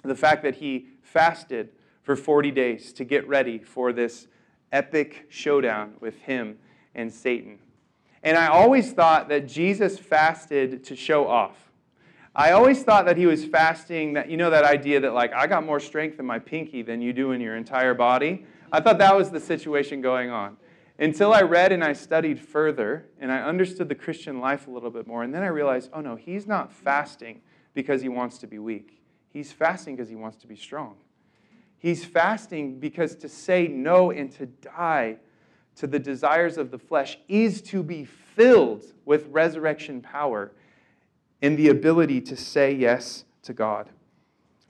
the 0.02 0.14
fact 0.14 0.42
that 0.42 0.56
He 0.56 0.86
fasted 1.02 1.70
for 2.02 2.16
40 2.16 2.50
days 2.50 2.92
to 2.94 3.04
get 3.04 3.28
ready 3.28 3.58
for 3.58 3.92
this 3.92 4.26
epic 4.72 5.26
showdown 5.28 5.94
with 6.00 6.18
Him 6.20 6.58
and 6.94 7.12
Satan. 7.12 7.58
And 8.22 8.36
I 8.36 8.48
always 8.48 8.92
thought 8.92 9.28
that 9.28 9.46
Jesus 9.46 9.98
fasted 9.98 10.84
to 10.84 10.96
show 10.96 11.26
off. 11.26 11.69
I 12.34 12.52
always 12.52 12.84
thought 12.84 13.06
that 13.06 13.16
he 13.16 13.26
was 13.26 13.44
fasting, 13.44 14.12
that 14.12 14.30
you 14.30 14.36
know 14.36 14.50
that 14.50 14.64
idea 14.64 15.00
that 15.00 15.14
like 15.14 15.32
I 15.32 15.46
got 15.46 15.64
more 15.66 15.80
strength 15.80 16.20
in 16.20 16.26
my 16.26 16.38
pinky 16.38 16.82
than 16.82 17.02
you 17.02 17.12
do 17.12 17.32
in 17.32 17.40
your 17.40 17.56
entire 17.56 17.94
body. 17.94 18.46
I 18.70 18.80
thought 18.80 18.98
that 18.98 19.16
was 19.16 19.30
the 19.30 19.40
situation 19.40 20.00
going 20.00 20.30
on. 20.30 20.56
Until 20.98 21.32
I 21.32 21.42
read 21.42 21.72
and 21.72 21.82
I 21.82 21.92
studied 21.92 22.38
further 22.38 23.06
and 23.18 23.32
I 23.32 23.38
understood 23.38 23.88
the 23.88 23.94
Christian 23.94 24.38
life 24.38 24.68
a 24.68 24.70
little 24.70 24.90
bit 24.90 25.06
more. 25.06 25.24
And 25.24 25.34
then 25.34 25.42
I 25.42 25.48
realized, 25.48 25.90
oh 25.92 26.00
no, 26.00 26.14
he's 26.14 26.46
not 26.46 26.72
fasting 26.72 27.40
because 27.74 28.02
he 28.02 28.08
wants 28.08 28.38
to 28.38 28.46
be 28.46 28.58
weak. 28.58 29.00
He's 29.32 29.50
fasting 29.50 29.96
because 29.96 30.08
he 30.08 30.16
wants 30.16 30.36
to 30.38 30.46
be 30.46 30.56
strong. 30.56 30.96
He's 31.78 32.04
fasting 32.04 32.78
because 32.78 33.16
to 33.16 33.28
say 33.28 33.66
no 33.66 34.10
and 34.10 34.30
to 34.32 34.46
die 34.46 35.16
to 35.76 35.86
the 35.86 35.98
desires 35.98 36.58
of 36.58 36.70
the 36.70 36.78
flesh 36.78 37.18
is 37.26 37.62
to 37.62 37.82
be 37.82 38.04
filled 38.04 38.84
with 39.04 39.26
resurrection 39.28 40.00
power 40.02 40.52
and 41.42 41.58
the 41.58 41.68
ability 41.68 42.20
to 42.20 42.36
say 42.36 42.72
yes 42.72 43.24
to 43.42 43.52
God. 43.52 43.90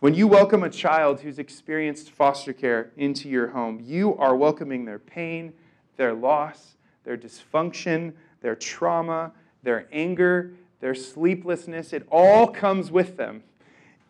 When 0.01 0.15
you 0.15 0.27
welcome 0.27 0.63
a 0.63 0.71
child 0.71 1.21
who's 1.21 1.39
experienced 1.39 2.11
foster 2.11 2.53
care 2.53 2.91
into 2.97 3.29
your 3.29 3.49
home, 3.49 3.81
you 3.85 4.17
are 4.17 4.35
welcoming 4.35 4.85
their 4.87 4.99
pain, 4.99 5.53
their 5.97 6.15
loss, 6.15 6.77
their 7.05 7.19
dysfunction, 7.19 8.15
their 8.41 8.55
trauma, 8.55 9.33
their 9.63 9.87
anger, 9.93 10.53
their 10.81 10.95
sleeplessness. 10.95 11.93
It 11.93 12.07
all 12.11 12.49
comes 12.49 12.91
with 12.91 13.17
them 13.19 13.43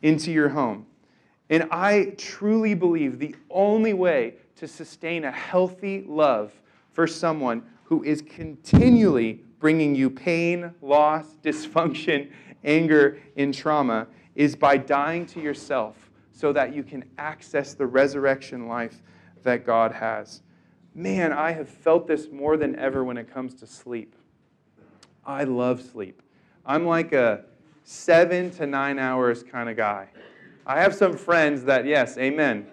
into 0.03 0.31
your 0.31 0.51
home. 0.51 0.87
And 1.49 1.67
I 1.73 2.15
truly 2.17 2.75
believe 2.75 3.19
the 3.19 3.35
only 3.51 3.93
way 3.93 4.35
to 4.57 4.69
sustain 4.69 5.25
a 5.25 5.33
healthy 5.33 6.05
love 6.07 6.53
for 6.93 7.09
someone 7.09 7.65
who 7.85 8.05
is 8.05 8.23
continually 8.23 9.43
bringing 9.59 9.95
you 9.95 10.09
pain, 10.09 10.73
loss, 10.81 11.37
dysfunction, 11.43 12.31
anger, 12.65 13.19
and 13.37 13.55
trauma 13.55 14.07
is 14.35 14.57
by 14.57 14.77
dying 14.77 15.27
to 15.27 15.41
yourself 15.41 16.11
so 16.33 16.53
that 16.53 16.75
you 16.75 16.83
can 16.83 17.05
access 17.19 17.75
the 17.75 17.87
resurrection 17.87 18.67
life 18.67 19.03
that 19.43 19.67
God 19.67 19.93
has. 19.93 20.43
Man, 20.95 21.33
I 21.33 21.53
have 21.53 21.69
felt 21.69 22.07
this 22.07 22.29
more 22.31 22.57
than 22.57 22.77
ever 22.77 23.05
when 23.05 23.17
it 23.17 23.33
comes 23.33 23.55
to 23.55 23.67
sleep. 23.67 24.15
I 25.25 25.45
love 25.45 25.83
sleep. 25.83 26.23
I'm 26.65 26.87
like 26.87 27.13
a 27.13 27.45
seven 27.85 28.51
to 28.53 28.67
nine 28.67 28.99
hours 28.99 29.43
kind 29.43 29.69
of 29.69 29.77
guy. 29.77 30.09
I 30.67 30.81
have 30.81 30.95
some 30.95 31.17
friends 31.17 31.65
that, 31.65 31.87
yes, 31.87 32.17
amen. 32.19 32.67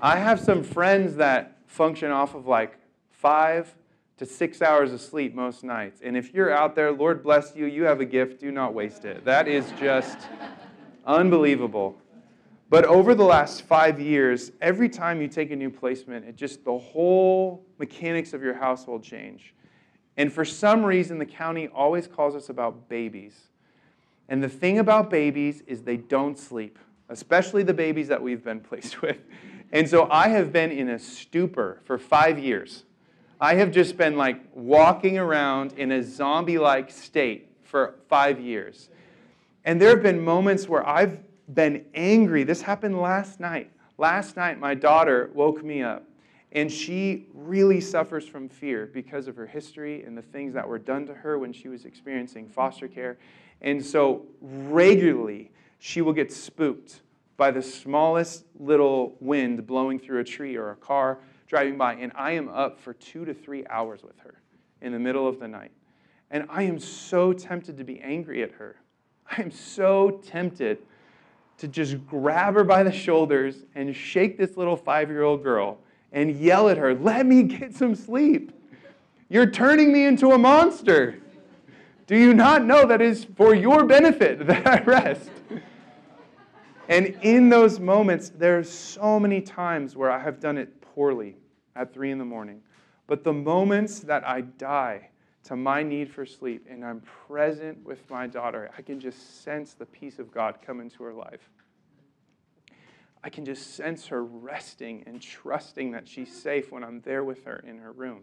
I 0.00 0.16
have 0.16 0.38
some 0.40 0.62
friends 0.62 1.16
that 1.16 1.58
function 1.66 2.10
off 2.10 2.34
of 2.34 2.46
like 2.46 2.78
five 3.10 3.74
to 4.18 4.24
six 4.24 4.62
hours 4.62 4.92
of 4.92 5.00
sleep 5.00 5.34
most 5.34 5.62
nights. 5.62 6.00
And 6.02 6.16
if 6.16 6.32
you're 6.32 6.50
out 6.50 6.74
there, 6.74 6.90
Lord 6.90 7.22
bless 7.22 7.54
you, 7.54 7.66
you 7.66 7.84
have 7.84 8.00
a 8.00 8.04
gift, 8.04 8.40
do 8.40 8.50
not 8.50 8.72
waste 8.72 9.04
it. 9.04 9.24
That 9.24 9.46
is 9.46 9.70
just 9.78 10.18
unbelievable. 11.06 11.96
But 12.68 12.84
over 12.84 13.14
the 13.14 13.24
last 13.24 13.62
five 13.62 14.00
years, 14.00 14.50
every 14.60 14.88
time 14.88 15.20
you 15.20 15.28
take 15.28 15.50
a 15.50 15.56
new 15.56 15.70
placement, 15.70 16.24
it 16.24 16.34
just 16.34 16.64
the 16.64 16.76
whole 16.76 17.64
mechanics 17.78 18.32
of 18.32 18.42
your 18.42 18.54
household 18.54 19.04
change. 19.04 19.54
And 20.16 20.32
for 20.32 20.44
some 20.44 20.84
reason, 20.84 21.18
the 21.18 21.26
county 21.26 21.68
always 21.68 22.06
calls 22.06 22.34
us 22.34 22.48
about 22.48 22.88
babies. 22.88 23.34
And 24.28 24.42
the 24.42 24.48
thing 24.48 24.78
about 24.78 25.10
babies 25.10 25.62
is 25.66 25.82
they 25.82 25.98
don't 25.98 26.38
sleep, 26.38 26.78
especially 27.10 27.62
the 27.62 27.74
babies 27.74 28.08
that 28.08 28.20
we've 28.20 28.42
been 28.42 28.60
placed 28.68 29.02
with. 29.02 29.18
And 29.72 29.88
so 29.88 30.08
I 30.10 30.28
have 30.28 30.52
been 30.52 30.70
in 30.72 30.88
a 30.88 30.98
stupor 30.98 31.82
for 31.84 31.98
five 31.98 32.38
years. 32.38 32.84
I 33.40 33.54
have 33.56 33.70
just 33.70 33.96
been 33.98 34.16
like 34.16 34.40
walking 34.54 35.18
around 35.18 35.74
in 35.74 35.92
a 35.92 36.02
zombie 36.02 36.58
like 36.58 36.90
state 36.90 37.50
for 37.62 37.96
five 38.08 38.40
years. 38.40 38.88
And 39.64 39.80
there 39.80 39.90
have 39.90 40.02
been 40.02 40.24
moments 40.24 40.68
where 40.68 40.86
I've 40.86 41.20
been 41.52 41.84
angry. 41.94 42.44
This 42.44 42.62
happened 42.62 42.98
last 43.00 43.38
night. 43.38 43.70
Last 43.98 44.36
night, 44.36 44.58
my 44.58 44.74
daughter 44.74 45.30
woke 45.34 45.64
me 45.64 45.82
up, 45.82 46.04
and 46.52 46.70
she 46.70 47.26
really 47.32 47.80
suffers 47.80 48.28
from 48.28 48.48
fear 48.48 48.90
because 48.92 49.26
of 49.26 49.36
her 49.36 49.46
history 49.46 50.02
and 50.04 50.16
the 50.16 50.22
things 50.22 50.52
that 50.54 50.68
were 50.68 50.78
done 50.78 51.06
to 51.06 51.14
her 51.14 51.38
when 51.38 51.52
she 51.52 51.68
was 51.68 51.86
experiencing 51.86 52.46
foster 52.46 52.88
care. 52.88 53.16
And 53.62 53.84
so, 53.84 54.26
regularly, 54.40 55.50
she 55.78 56.02
will 56.02 56.12
get 56.12 56.30
spooked 56.30 57.00
by 57.38 57.50
the 57.50 57.62
smallest 57.62 58.44
little 58.58 59.16
wind 59.20 59.66
blowing 59.66 59.98
through 59.98 60.20
a 60.20 60.24
tree 60.24 60.56
or 60.56 60.70
a 60.70 60.76
car 60.76 61.18
driving 61.46 61.78
by, 61.78 61.94
and 61.94 62.12
I 62.14 62.32
am 62.32 62.48
up 62.48 62.80
for 62.80 62.92
two 62.92 63.24
to 63.24 63.34
three 63.34 63.66
hours 63.68 64.02
with 64.02 64.18
her 64.20 64.34
in 64.80 64.92
the 64.92 64.98
middle 64.98 65.28
of 65.28 65.38
the 65.40 65.48
night. 65.48 65.72
And 66.30 66.46
I 66.48 66.64
am 66.64 66.78
so 66.78 67.32
tempted 67.32 67.76
to 67.78 67.84
be 67.84 68.00
angry 68.00 68.42
at 68.42 68.52
her. 68.52 68.76
I 69.30 69.42
am 69.42 69.50
so 69.50 70.20
tempted 70.24 70.78
to 71.58 71.68
just 71.68 72.04
grab 72.06 72.54
her 72.54 72.64
by 72.64 72.82
the 72.82 72.92
shoulders 72.92 73.64
and 73.74 73.94
shake 73.94 74.36
this 74.36 74.56
little 74.56 74.76
five 74.76 75.08
year 75.08 75.22
old 75.22 75.42
girl 75.42 75.78
and 76.12 76.36
yell 76.36 76.68
at 76.68 76.76
her, 76.76 76.94
Let 76.94 77.26
me 77.26 77.42
get 77.44 77.74
some 77.74 77.94
sleep. 77.94 78.52
You're 79.28 79.50
turning 79.50 79.92
me 79.92 80.06
into 80.06 80.32
a 80.32 80.38
monster. 80.38 81.20
Do 82.06 82.16
you 82.16 82.34
not 82.34 82.64
know 82.64 82.86
that 82.86 83.02
is 83.02 83.24
for 83.36 83.54
your 83.54 83.84
benefit 83.84 84.46
that 84.46 84.66
I 84.66 84.82
rest? 84.84 85.30
And 86.88 87.06
in 87.22 87.48
those 87.48 87.80
moments, 87.80 88.30
there 88.30 88.58
are 88.58 88.64
so 88.64 89.18
many 89.18 89.40
times 89.40 89.96
where 89.96 90.10
I 90.10 90.20
have 90.20 90.38
done 90.38 90.56
it 90.56 90.75
poorly 90.96 91.36
at 91.76 91.92
three 91.92 92.10
in 92.10 92.18
the 92.18 92.24
morning. 92.24 92.62
But 93.06 93.22
the 93.22 93.32
moments 93.32 94.00
that 94.00 94.26
I 94.26 94.40
die 94.40 95.10
to 95.44 95.54
my 95.54 95.82
need 95.82 96.10
for 96.10 96.24
sleep 96.24 96.66
and 96.68 96.82
I'm 96.82 97.02
present 97.28 97.84
with 97.84 98.08
my 98.10 98.26
daughter, 98.26 98.70
I 98.76 98.82
can 98.82 98.98
just 98.98 99.44
sense 99.44 99.74
the 99.74 99.84
peace 99.84 100.18
of 100.18 100.32
God 100.32 100.58
come 100.66 100.80
into 100.80 101.04
her 101.04 101.12
life. 101.12 101.50
I 103.22 103.28
can 103.28 103.44
just 103.44 103.74
sense 103.74 104.06
her 104.06 104.24
resting 104.24 105.04
and 105.06 105.20
trusting 105.20 105.92
that 105.92 106.08
she's 106.08 106.34
safe 106.34 106.72
when 106.72 106.82
I'm 106.82 107.02
there 107.02 107.24
with 107.24 107.44
her 107.44 107.62
in 107.66 107.78
her 107.78 107.92
room. 107.92 108.22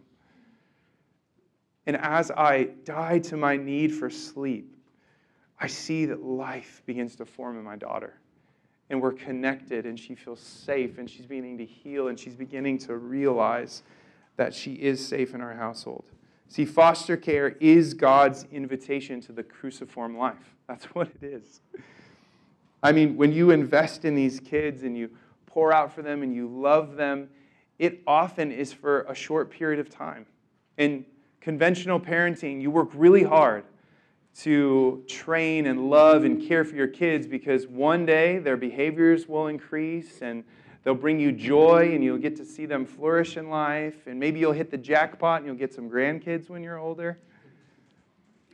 And 1.86 1.96
as 1.96 2.32
I 2.32 2.70
die 2.84 3.20
to 3.20 3.36
my 3.36 3.56
need 3.56 3.94
for 3.94 4.10
sleep, 4.10 4.74
I 5.60 5.68
see 5.68 6.06
that 6.06 6.24
life 6.24 6.82
begins 6.86 7.14
to 7.16 7.24
form 7.24 7.56
in 7.56 7.64
my 7.64 7.76
daughter 7.76 8.14
and 8.90 9.00
we're 9.00 9.12
connected 9.12 9.86
and 9.86 9.98
she 9.98 10.14
feels 10.14 10.40
safe 10.40 10.98
and 10.98 11.08
she's 11.08 11.26
beginning 11.26 11.58
to 11.58 11.64
heal 11.64 12.08
and 12.08 12.18
she's 12.18 12.36
beginning 12.36 12.78
to 12.78 12.96
realize 12.96 13.82
that 14.36 14.54
she 14.54 14.74
is 14.74 15.04
safe 15.06 15.34
in 15.34 15.40
our 15.40 15.54
household. 15.54 16.04
See, 16.48 16.64
foster 16.64 17.16
care 17.16 17.56
is 17.60 17.94
God's 17.94 18.46
invitation 18.52 19.20
to 19.22 19.32
the 19.32 19.42
cruciform 19.42 20.16
life. 20.16 20.56
That's 20.68 20.84
what 20.86 21.08
it 21.08 21.22
is. 21.22 21.60
I 22.82 22.92
mean, 22.92 23.16
when 23.16 23.32
you 23.32 23.50
invest 23.50 24.04
in 24.04 24.14
these 24.14 24.40
kids 24.40 24.82
and 24.82 24.96
you 24.96 25.10
pour 25.46 25.72
out 25.72 25.92
for 25.92 26.02
them 26.02 26.22
and 26.22 26.34
you 26.34 26.46
love 26.46 26.96
them, 26.96 27.30
it 27.78 28.02
often 28.06 28.52
is 28.52 28.72
for 28.72 29.02
a 29.02 29.14
short 29.14 29.50
period 29.50 29.80
of 29.80 29.88
time. 29.88 30.26
In 30.76 31.06
conventional 31.40 31.98
parenting, 31.98 32.60
you 32.60 32.70
work 32.70 32.90
really 32.94 33.22
hard 33.22 33.64
to 34.42 35.04
train 35.06 35.66
and 35.66 35.90
love 35.90 36.24
and 36.24 36.42
care 36.46 36.64
for 36.64 36.74
your 36.74 36.88
kids 36.88 37.26
because 37.26 37.66
one 37.66 38.04
day 38.04 38.38
their 38.38 38.56
behaviors 38.56 39.28
will 39.28 39.46
increase 39.46 40.22
and 40.22 40.42
they'll 40.82 40.94
bring 40.94 41.20
you 41.20 41.30
joy 41.30 41.92
and 41.94 42.02
you'll 42.02 42.18
get 42.18 42.36
to 42.36 42.44
see 42.44 42.66
them 42.66 42.84
flourish 42.84 43.36
in 43.36 43.48
life. 43.48 44.06
And 44.06 44.18
maybe 44.18 44.40
you'll 44.40 44.52
hit 44.52 44.70
the 44.70 44.78
jackpot 44.78 45.38
and 45.38 45.46
you'll 45.46 45.56
get 45.56 45.72
some 45.72 45.88
grandkids 45.88 46.48
when 46.48 46.62
you're 46.62 46.78
older. 46.78 47.18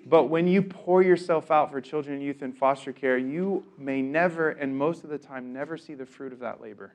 But 0.07 0.25
when 0.25 0.47
you 0.47 0.63
pour 0.63 1.03
yourself 1.03 1.51
out 1.51 1.71
for 1.71 1.81
children 1.81 2.17
and 2.17 2.23
youth 2.23 2.43
in 2.43 2.53
foster 2.53 2.93
care, 2.93 3.19
you 3.19 3.65
may 3.79 4.03
never, 4.03 4.51
and 4.51 4.77
most 4.77 5.05
of 5.05 5.11
the 5.11 5.19
time, 5.19 5.53
never 5.53 5.77
see 5.77 5.95
the 5.95 6.07
fruit 6.07 6.33
of 6.33 6.39
that 6.41 6.61
labor. 6.61 6.95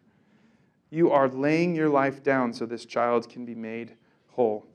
You 0.90 1.12
are 1.12 1.28
laying 1.28 1.76
your 1.76 1.90
life 1.90 2.24
down 2.24 2.54
so 2.54 2.66
this 2.66 2.86
child 2.86 3.30
can 3.30 3.46
be 3.46 3.56
made 3.56 3.96
whole. 4.32 4.66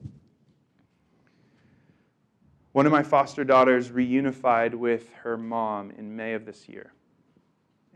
One 2.73 2.85
of 2.85 2.91
my 2.93 3.03
foster 3.03 3.43
daughters 3.43 3.89
reunified 3.89 4.73
with 4.73 5.11
her 5.23 5.37
mom 5.37 5.91
in 5.91 6.15
May 6.15 6.33
of 6.33 6.45
this 6.45 6.69
year. 6.69 6.93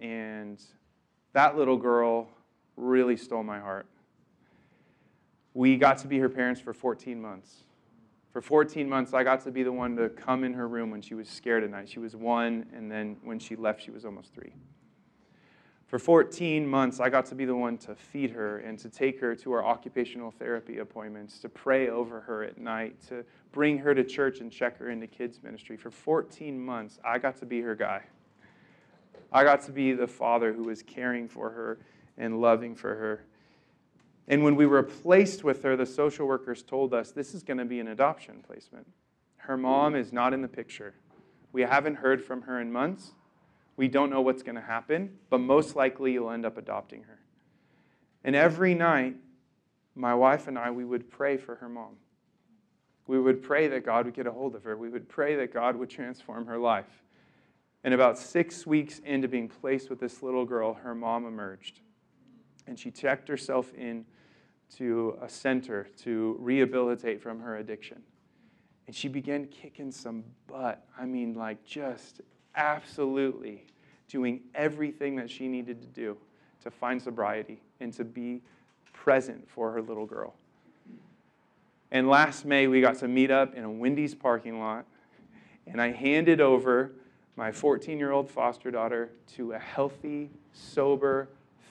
And 0.02 0.62
that 1.32 1.58
little 1.58 1.78
girl 1.78 2.28
really 2.76 3.16
stole 3.16 3.44
my 3.44 3.60
heart. 3.60 3.86
We 5.54 5.78
got 5.78 5.98
to 6.00 6.08
be 6.08 6.20
her 6.20 6.28
parents 6.28 6.60
for 6.60 6.74
14 6.74 7.22
months. 7.22 7.64
For 8.34 8.42
14 8.42 8.90
months, 8.90 9.14
I 9.14 9.24
got 9.24 9.42
to 9.46 9.52
be 9.52 9.64
the 9.64 9.72
one 9.72 9.96
to 9.96 10.10
come 10.10 10.44
in 10.44 10.54
her 10.54 10.68
room 10.68 10.92
when 10.92 11.02
she 11.02 11.14
was 11.14 11.30
scared 11.30 11.64
at 11.64 11.70
night. 11.70 11.88
She 11.88 12.00
was 12.00 12.14
one, 12.14 12.66
and 12.76 12.92
then 12.92 13.16
when 13.24 13.40
she 13.40 13.56
left, 13.56 13.82
she 13.82 13.92
was 13.92 14.04
almost 14.04 14.34
three. 14.34 14.52
For 15.88 16.00
14 16.00 16.68
months, 16.68 17.00
I 17.00 17.10
got 17.10 17.28
to 17.28 17.36
be 17.36 17.46
the 17.46 17.56
one 17.56 17.78
to 17.80 17.96
feed 17.96 18.32
her 18.32 18.58
and 18.58 18.80
to 18.80 18.90
take 18.90 19.20
her 19.20 19.36
to 19.36 19.52
our 19.52 19.64
occupational 19.64 20.32
therapy 20.32 20.80
appointments, 20.80 21.38
to 21.40 21.50
pray 21.50 21.90
over 21.90 22.22
her 22.22 22.44
at 22.44 22.58
night, 22.58 23.00
to 23.10 23.24
bring 23.52 23.78
her 23.78 23.94
to 23.94 24.04
church 24.04 24.40
and 24.40 24.52
check 24.52 24.80
her 24.80 24.90
into 24.90 25.06
kids' 25.06 25.42
ministry. 25.44 25.78
For 25.78 25.92
14 25.92 26.60
months, 26.60 26.98
I 27.06 27.20
got 27.20 27.38
to 27.38 27.46
be 27.46 27.62
her 27.62 27.76
guy. 27.76 28.02
I 29.32 29.44
got 29.44 29.62
to 29.64 29.72
be 29.72 29.94
the 29.94 30.08
father 30.08 30.54
who 30.54 30.64
was 30.64 30.82
caring 30.82 31.28
for 31.28 31.52
her 31.52 31.80
and 32.18 32.42
loving 32.42 32.74
for 32.76 32.96
her. 32.96 33.26
And 34.28 34.44
when 34.44 34.56
we 34.56 34.66
were 34.66 34.82
placed 34.82 35.44
with 35.44 35.62
her, 35.64 35.76
the 35.76 35.86
social 35.86 36.26
workers 36.26 36.64
told 36.64 36.96
us 36.96 37.12
this 37.12 37.36
is 37.36 37.44
going 37.44 37.58
to 37.58 37.66
be 37.66 37.80
an 37.80 37.90
adoption 37.90 38.44
placement. 38.46 38.88
Her 39.38 39.56
mom 39.56 39.96
is 39.96 40.12
not 40.12 40.34
in 40.34 40.42
the 40.42 40.48
picture. 40.48 40.96
We 41.52 41.62
haven't 41.62 41.96
heard 41.96 42.24
from 42.24 42.42
her 42.44 42.60
in 42.60 42.72
months. 42.72 43.12
We 43.78 43.88
don't 43.88 44.10
know 44.10 44.22
what's 44.22 44.44
going 44.44 44.56
to 44.56 44.62
happen, 44.62 45.18
but 45.30 45.40
most 45.40 45.76
likely 45.76 46.14
you'll 46.14 46.32
end 46.32 46.46
up 46.46 46.58
adopting 46.58 47.04
her. 47.04 47.20
And 48.24 48.36
every 48.36 48.74
night, 48.74 49.16
my 49.96 50.16
wife 50.16 50.48
and 50.48 50.58
I, 50.58 50.72
we 50.72 50.86
would 50.86 51.10
pray 51.10 51.38
for 51.38 51.56
her 51.56 51.70
mom. 51.70 51.98
We 53.08 53.20
would 53.20 53.44
pray 53.44 53.68
that 53.68 53.86
God 53.86 54.06
would 54.06 54.16
get 54.16 54.28
a 54.28 54.32
hold 54.32 54.56
of 54.56 54.64
her. 54.64 54.76
We 54.76 54.90
would 54.90 55.08
pray 55.08 55.36
that 55.36 55.54
God 55.54 55.76
would 55.76 55.90
transform 55.90 56.48
her 56.48 56.58
life. 56.58 57.04
And 57.84 57.94
about 57.94 58.18
six 58.18 58.66
weeks 58.66 59.00
into 59.00 59.28
being 59.28 59.48
placed 59.48 59.90
with 59.90 60.00
this 60.00 60.24
little 60.24 60.44
girl, 60.44 60.74
her 60.74 60.96
mom 60.96 61.28
emerged. 61.28 61.82
And 62.66 62.80
she 62.80 62.90
checked 62.90 63.28
herself 63.28 63.72
in 63.76 64.06
to 64.78 65.20
a 65.22 65.30
center 65.30 65.88
to 65.98 66.36
rehabilitate 66.40 67.22
from 67.22 67.40
her 67.42 67.58
addiction. 67.58 68.02
And 68.88 68.96
she 68.96 69.08
began 69.08 69.46
kicking 69.46 69.92
some 69.92 70.24
butt. 70.48 70.88
I 71.00 71.06
mean, 71.06 71.36
like 71.36 71.64
just 71.64 72.22
absolutely 72.56 73.66
doing 74.08 74.42
everything 74.54 75.16
that 75.16 75.30
she 75.30 75.48
needed 75.48 75.82
to 75.82 75.88
do 75.88 76.18
to 76.64 76.72
find 76.72 77.02
sobriety 77.02 77.62
and 77.80 77.94
to 77.94 78.04
be 78.04 78.42
present 78.94 79.48
for 79.50 79.72
her 79.72 79.82
little 79.82 80.06
girl. 80.06 80.34
And 81.92 82.10
last 82.10 82.46
May, 82.46 82.68
we 82.68 82.82
got 82.82 82.98
to 83.00 83.08
meet 83.08 83.32
up 83.32 83.56
in 83.56 83.64
a 83.64 83.70
Wendy's 83.70 84.16
parking 84.16 84.60
lot, 84.60 84.86
and 85.68 85.82
I 85.82 85.92
handed 85.92 86.42
over 86.42 86.92
my 87.36 87.52
14 87.52 87.98
year 87.98 88.12
old 88.12 88.30
foster 88.30 88.72
daughter 88.72 89.12
to 89.36 89.54
a 89.54 89.60
healthy, 89.60 90.30
sober, 90.54 91.30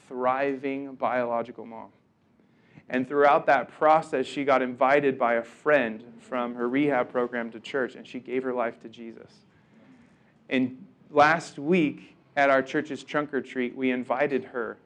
thriving 0.08 0.94
biological 0.94 1.66
mom. 1.66 1.88
And 2.88 3.08
throughout 3.08 3.46
that 3.46 3.68
process, 3.68 4.26
she 4.26 4.44
got 4.44 4.60
invited 4.60 5.18
by 5.18 5.34
a 5.34 5.42
friend 5.42 6.04
from 6.20 6.54
her 6.54 6.68
rehab 6.68 7.10
program 7.10 7.50
to 7.52 7.60
church, 7.60 7.94
and 7.94 8.06
she 8.06 8.20
gave 8.20 8.42
her 8.42 8.52
life 8.52 8.80
to 8.82 8.88
Jesus. 8.88 9.32
And 10.48 10.84
last 11.10 11.58
week 11.58 12.16
at 12.36 12.50
our 12.50 12.62
church's 12.62 13.02
trunk 13.02 13.32
or 13.32 13.40
treat, 13.40 13.76
we 13.76 13.90
invited 13.90 14.44
her 14.44 14.78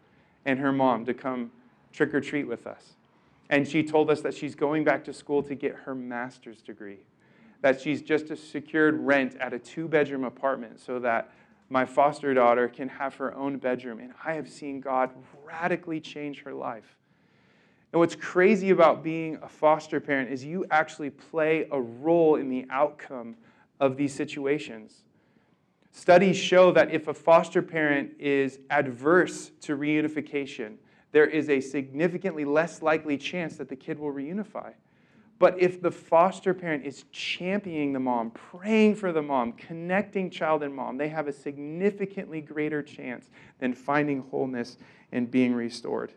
and 0.44 0.59
her 0.59 0.72
mom 0.72 1.04
to 1.06 1.14
come 1.14 1.50
trick 1.92 2.14
or 2.14 2.20
treat 2.20 2.46
with 2.46 2.66
us. 2.66 2.94
And 3.50 3.66
she 3.66 3.82
told 3.82 4.11
us 4.11 4.20
that 4.20 4.34
she's 4.34 4.54
going 4.54 4.84
back 4.84 5.04
to 5.04 5.12
school 5.12 5.42
to 5.44 5.54
get 5.54 5.74
her 5.74 5.94
master's 5.94 6.61
degree, 6.61 6.98
that 7.62 7.80
she's 7.80 8.02
just 8.02 8.28
secured 8.50 8.98
rent 9.00 9.36
at 9.40 9.52
a 9.52 9.59
two 9.59 9.88
bedroom 9.88 10.24
apartment 10.24 10.80
so 10.80 10.98
that 11.00 11.30
my 11.70 11.84
foster 11.84 12.32
daughter 12.34 12.68
can 12.68 12.88
have 12.88 13.14
her 13.16 13.34
own 13.34 13.59
bedroom. 13.59 14.00
And 14.00 14.12
I 14.24 14.34
have 14.34 14.48
seen 14.48 14.80
God 14.80 15.11
radically 15.44 16.00
change 16.00 16.42
her 16.42 16.52
life. 16.52 16.96
And 17.92 18.00
what's 18.00 18.14
crazy 18.14 18.70
about 18.70 19.02
being 19.02 19.38
a 19.42 19.48
foster 19.48 19.98
parent 19.98 20.30
is 20.30 20.44
you 20.44 20.66
actually 20.70 21.11
play 21.11 21.66
a 21.72 21.80
role 21.80 22.36
in 22.36 22.50
the 22.50 22.66
outcome 22.70 23.36
of 23.80 23.96
these 23.96 24.14
situations. 24.14 25.04
Studies 25.99 26.36
show 26.36 26.70
that 26.70 26.92
if 26.92 27.09
a 27.09 27.12
foster 27.12 27.61
parent 27.61 28.12
is 28.20 28.61
adverse 28.70 29.51
to 29.62 29.76
reunification, 29.76 30.76
there 31.11 31.26
is 31.26 31.51
a 31.51 31.61
significantly 31.61 32.44
less 32.44 32.82
likely 32.82 33.18
chance 33.18 33.57
that 33.57 33.68
the 33.68 33.74
kid 33.74 33.99
will 33.99 34.12
reunify. 34.12 34.74
But 35.40 35.61
if 35.61 35.82
the 35.82 35.90
foster 35.90 36.55
parent 36.55 36.86
is 36.86 37.05
championing 37.11 37.92
the 37.92 37.99
mom, 37.99 38.30
praying 38.30 38.94
for 38.94 39.11
the 39.11 39.22
mom, 39.22 39.55
connecting 39.55 40.30
child 40.30 40.62
and 40.62 40.72
mom, 40.72 40.99
they 40.99 41.09
have 41.09 41.26
a 41.26 41.32
significantly 41.32 42.42
greater 42.42 42.80
chance 42.80 43.28
than 43.59 43.74
finding 43.74 44.20
wholeness 44.30 44.78
and 45.11 45.28
being 45.28 45.53
restored. 45.53 46.12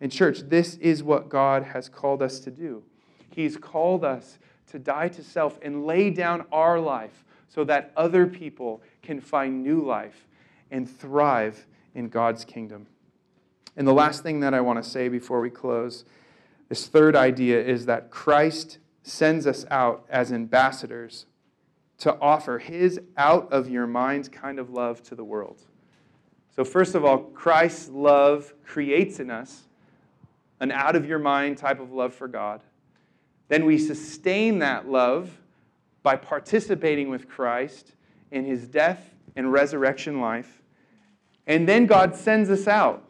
In 0.00 0.08
church, 0.08 0.38
this 0.48 0.76
is 0.76 1.02
what 1.02 1.28
God 1.28 1.62
has 1.62 1.90
called 1.90 2.22
us 2.22 2.40
to 2.40 2.50
do. 2.50 2.82
He's 3.28 3.58
called 3.58 4.02
us 4.02 4.38
to 4.68 4.78
die 4.78 5.08
to 5.08 5.22
self 5.22 5.58
and 5.60 5.84
lay 5.84 6.08
down 6.08 6.46
our 6.50 6.80
life 6.80 7.22
so 7.50 7.64
that 7.64 7.92
other 7.96 8.26
people 8.26 8.80
can 9.02 9.20
find 9.20 9.62
new 9.62 9.80
life 9.82 10.26
and 10.70 10.88
thrive 10.88 11.66
in 11.94 12.08
God's 12.08 12.44
kingdom. 12.44 12.86
And 13.76 13.86
the 13.86 13.94
last 13.94 14.22
thing 14.22 14.40
that 14.40 14.54
I 14.54 14.60
want 14.60 14.82
to 14.82 14.88
say 14.88 15.08
before 15.08 15.40
we 15.40 15.50
close, 15.50 16.04
this 16.68 16.86
third 16.86 17.16
idea 17.16 17.62
is 17.62 17.86
that 17.86 18.10
Christ 18.10 18.78
sends 19.02 19.46
us 19.46 19.64
out 19.70 20.04
as 20.08 20.32
ambassadors 20.32 21.26
to 21.98 22.18
offer 22.20 22.58
his 22.58 23.00
out 23.16 23.52
of 23.52 23.68
your 23.68 23.86
minds 23.86 24.28
kind 24.28 24.58
of 24.58 24.70
love 24.70 25.02
to 25.04 25.14
the 25.14 25.24
world. 25.24 25.62
So, 26.54 26.64
first 26.64 26.94
of 26.94 27.04
all, 27.04 27.18
Christ's 27.18 27.88
love 27.88 28.52
creates 28.64 29.20
in 29.20 29.30
us 29.30 29.62
an 30.60 30.72
out 30.72 30.96
of 30.96 31.06
your 31.06 31.18
mind 31.18 31.58
type 31.58 31.80
of 31.80 31.92
love 31.92 32.14
for 32.14 32.28
God. 32.28 32.62
Then 33.48 33.64
we 33.64 33.78
sustain 33.78 34.58
that 34.60 34.88
love 34.88 35.30
by 36.02 36.16
participating 36.16 37.08
with 37.10 37.28
Christ 37.28 37.92
in 38.30 38.44
his 38.44 38.66
death 38.66 39.14
and 39.36 39.52
resurrection 39.52 40.20
life. 40.20 40.62
And 41.46 41.68
then 41.68 41.86
God 41.86 42.14
sends 42.14 42.50
us 42.50 42.68
out 42.68 43.04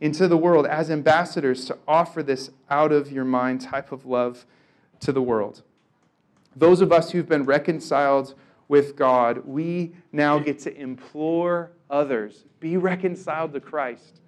into 0.00 0.26
the 0.26 0.36
world 0.36 0.66
as 0.66 0.90
ambassadors 0.90 1.64
to 1.66 1.78
offer 1.86 2.22
this 2.22 2.50
out 2.70 2.92
of 2.92 3.12
your 3.12 3.24
mind 3.24 3.60
type 3.60 3.92
of 3.92 4.06
love 4.06 4.46
to 5.00 5.12
the 5.12 5.22
world. 5.22 5.62
Those 6.56 6.80
of 6.80 6.92
us 6.92 7.10
who've 7.10 7.28
been 7.28 7.44
reconciled 7.44 8.34
with 8.68 8.96
God, 8.96 9.46
we 9.46 9.92
now 10.12 10.38
get 10.38 10.58
to 10.60 10.74
implore 10.74 11.72
others 11.90 12.44
be 12.62 12.76
reconciled 12.76 13.52
to 13.52 13.60
Christ. 13.60 14.20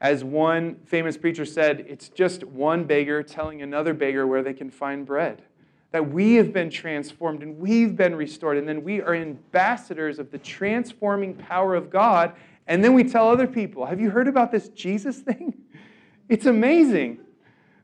As 0.00 0.22
one 0.22 0.76
famous 0.84 1.16
preacher 1.16 1.46
said, 1.46 1.86
it's 1.88 2.10
just 2.10 2.44
one 2.44 2.84
beggar 2.84 3.22
telling 3.22 3.62
another 3.62 3.94
beggar 3.94 4.26
where 4.26 4.42
they 4.42 4.52
can 4.52 4.70
find 4.70 5.06
bread 5.06 5.42
that 5.94 6.10
we 6.10 6.34
have 6.34 6.52
been 6.52 6.68
transformed 6.68 7.40
and 7.44 7.56
we've 7.56 7.94
been 7.94 8.16
restored, 8.16 8.58
and 8.58 8.68
then 8.68 8.82
we 8.82 9.00
are 9.00 9.14
ambassadors 9.14 10.18
of 10.18 10.28
the 10.32 10.38
transforming 10.38 11.36
power 11.36 11.76
of 11.76 11.88
God, 11.88 12.32
and 12.66 12.82
then 12.82 12.94
we 12.94 13.04
tell 13.04 13.28
other 13.28 13.46
people, 13.46 13.86
Have 13.86 14.00
you 14.00 14.10
heard 14.10 14.26
about 14.26 14.50
this 14.50 14.68
Jesus 14.70 15.20
thing? 15.20 15.54
It's 16.28 16.46
amazing. 16.46 17.20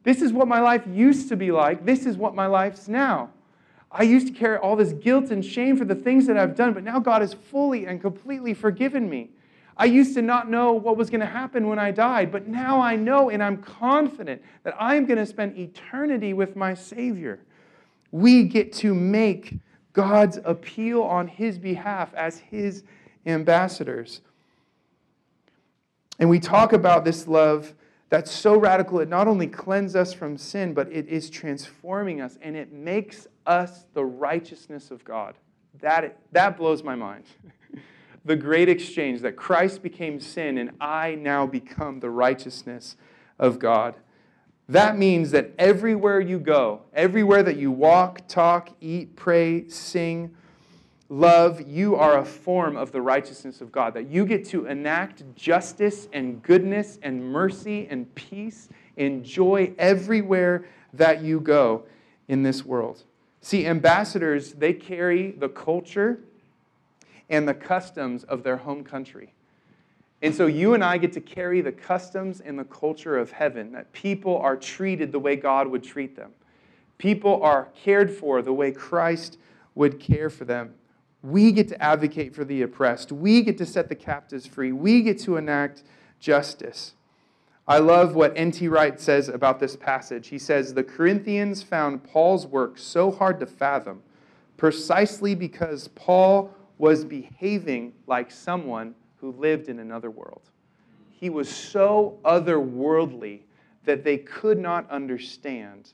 This 0.02 0.22
is 0.22 0.32
what 0.32 0.48
my 0.48 0.60
life 0.60 0.82
used 0.90 1.28
to 1.28 1.36
be 1.36 1.52
like, 1.52 1.84
this 1.84 2.06
is 2.06 2.16
what 2.16 2.34
my 2.34 2.46
life's 2.46 2.88
now. 2.88 3.30
I 3.92 4.04
used 4.04 4.26
to 4.28 4.32
carry 4.32 4.56
all 4.56 4.76
this 4.76 4.94
guilt 4.94 5.30
and 5.30 5.44
shame 5.44 5.76
for 5.76 5.84
the 5.84 5.94
things 5.94 6.26
that 6.26 6.38
I've 6.38 6.56
done, 6.56 6.72
but 6.72 6.82
now 6.82 6.98
God 7.00 7.20
has 7.20 7.34
fully 7.34 7.84
and 7.84 8.00
completely 8.00 8.54
forgiven 8.54 9.10
me. 9.10 9.28
I 9.76 9.84
used 9.84 10.14
to 10.14 10.22
not 10.22 10.50
know 10.50 10.72
what 10.72 10.96
was 10.96 11.10
going 11.10 11.20
to 11.20 11.26
happen 11.26 11.68
when 11.68 11.78
I 11.78 11.90
died, 11.90 12.32
but 12.32 12.48
now 12.48 12.80
I 12.80 12.96
know 12.96 13.28
and 13.28 13.42
I'm 13.42 13.58
confident 13.58 14.42
that 14.64 14.74
I'm 14.80 15.04
going 15.04 15.18
to 15.18 15.26
spend 15.26 15.58
eternity 15.58 16.32
with 16.32 16.56
my 16.56 16.72
Savior. 16.72 17.40
We 18.10 18.44
get 18.44 18.72
to 18.74 18.94
make 18.94 19.58
God's 19.92 20.38
appeal 20.44 21.02
on 21.02 21.28
his 21.28 21.58
behalf 21.58 22.12
as 22.14 22.38
his 22.38 22.84
ambassadors. 23.26 24.20
And 26.18 26.28
we 26.28 26.38
talk 26.38 26.72
about 26.72 27.04
this 27.04 27.26
love 27.26 27.74
that's 28.10 28.30
so 28.32 28.58
radical, 28.58 28.98
it 28.98 29.08
not 29.08 29.28
only 29.28 29.46
cleanses 29.46 29.94
us 29.94 30.12
from 30.12 30.36
sin, 30.36 30.74
but 30.74 30.90
it 30.92 31.06
is 31.08 31.30
transforming 31.30 32.20
us 32.20 32.38
and 32.42 32.56
it 32.56 32.72
makes 32.72 33.28
us 33.46 33.86
the 33.94 34.04
righteousness 34.04 34.90
of 34.90 35.04
God. 35.04 35.36
That, 35.80 36.18
that 36.32 36.56
blows 36.56 36.82
my 36.82 36.96
mind. 36.96 37.24
the 38.24 38.34
great 38.34 38.68
exchange 38.68 39.20
that 39.20 39.36
Christ 39.36 39.82
became 39.82 40.18
sin 40.18 40.58
and 40.58 40.72
I 40.80 41.14
now 41.14 41.46
become 41.46 42.00
the 42.00 42.10
righteousness 42.10 42.96
of 43.38 43.60
God. 43.60 43.94
That 44.70 44.96
means 44.96 45.32
that 45.32 45.50
everywhere 45.58 46.20
you 46.20 46.38
go, 46.38 46.82
everywhere 46.94 47.42
that 47.42 47.56
you 47.56 47.72
walk, 47.72 48.28
talk, 48.28 48.68
eat, 48.80 49.16
pray, 49.16 49.68
sing, 49.68 50.32
love, 51.08 51.60
you 51.66 51.96
are 51.96 52.18
a 52.18 52.24
form 52.24 52.76
of 52.76 52.92
the 52.92 53.02
righteousness 53.02 53.60
of 53.60 53.72
God. 53.72 53.94
That 53.94 54.06
you 54.08 54.24
get 54.24 54.44
to 54.50 54.66
enact 54.66 55.24
justice 55.34 56.06
and 56.12 56.40
goodness 56.40 57.00
and 57.02 57.20
mercy 57.20 57.88
and 57.90 58.14
peace 58.14 58.68
and 58.96 59.24
joy 59.24 59.72
everywhere 59.76 60.64
that 60.92 61.20
you 61.20 61.40
go 61.40 61.82
in 62.28 62.44
this 62.44 62.64
world. 62.64 63.02
See, 63.40 63.66
ambassadors, 63.66 64.52
they 64.52 64.72
carry 64.72 65.32
the 65.32 65.48
culture 65.48 66.20
and 67.28 67.48
the 67.48 67.54
customs 67.54 68.22
of 68.22 68.44
their 68.44 68.58
home 68.58 68.84
country. 68.84 69.32
And 70.22 70.34
so 70.34 70.46
you 70.46 70.74
and 70.74 70.84
I 70.84 70.98
get 70.98 71.12
to 71.14 71.20
carry 71.20 71.60
the 71.60 71.72
customs 71.72 72.40
and 72.40 72.58
the 72.58 72.64
culture 72.64 73.16
of 73.16 73.32
heaven, 73.32 73.72
that 73.72 73.90
people 73.92 74.36
are 74.38 74.56
treated 74.56 75.12
the 75.12 75.18
way 75.18 75.36
God 75.36 75.68
would 75.68 75.82
treat 75.82 76.14
them. 76.14 76.32
People 76.98 77.42
are 77.42 77.68
cared 77.74 78.10
for 78.10 78.42
the 78.42 78.52
way 78.52 78.70
Christ 78.70 79.38
would 79.74 79.98
care 79.98 80.28
for 80.28 80.44
them. 80.44 80.74
We 81.22 81.52
get 81.52 81.68
to 81.68 81.82
advocate 81.82 82.34
for 82.34 82.44
the 82.44 82.62
oppressed. 82.62 83.12
We 83.12 83.42
get 83.42 83.56
to 83.58 83.66
set 83.66 83.88
the 83.88 83.94
captives 83.94 84.46
free. 84.46 84.72
We 84.72 85.02
get 85.02 85.18
to 85.20 85.36
enact 85.36 85.82
justice. 86.18 86.94
I 87.66 87.78
love 87.78 88.14
what 88.14 88.32
N.T. 88.36 88.68
Wright 88.68 89.00
says 89.00 89.28
about 89.28 89.60
this 89.60 89.76
passage. 89.76 90.28
He 90.28 90.38
says, 90.38 90.74
The 90.74 90.82
Corinthians 90.82 91.62
found 91.62 92.04
Paul's 92.04 92.46
work 92.46 92.78
so 92.78 93.10
hard 93.10 93.40
to 93.40 93.46
fathom 93.46 94.02
precisely 94.56 95.34
because 95.34 95.88
Paul 95.88 96.52
was 96.76 97.04
behaving 97.04 97.94
like 98.06 98.30
someone 98.30 98.94
who 99.20 99.32
lived 99.32 99.68
in 99.68 99.78
another 99.78 100.10
world. 100.10 100.42
He 101.10 101.28
was 101.28 101.48
so 101.48 102.18
otherworldly 102.24 103.40
that 103.84 104.04
they 104.04 104.18
could 104.18 104.58
not 104.58 104.88
understand 104.90 105.92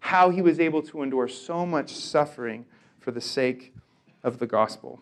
how 0.00 0.30
he 0.30 0.42
was 0.42 0.60
able 0.60 0.82
to 0.82 1.02
endure 1.02 1.28
so 1.28 1.64
much 1.64 1.94
suffering 1.94 2.66
for 3.00 3.10
the 3.10 3.20
sake 3.20 3.74
of 4.22 4.38
the 4.38 4.46
gospel. 4.46 5.00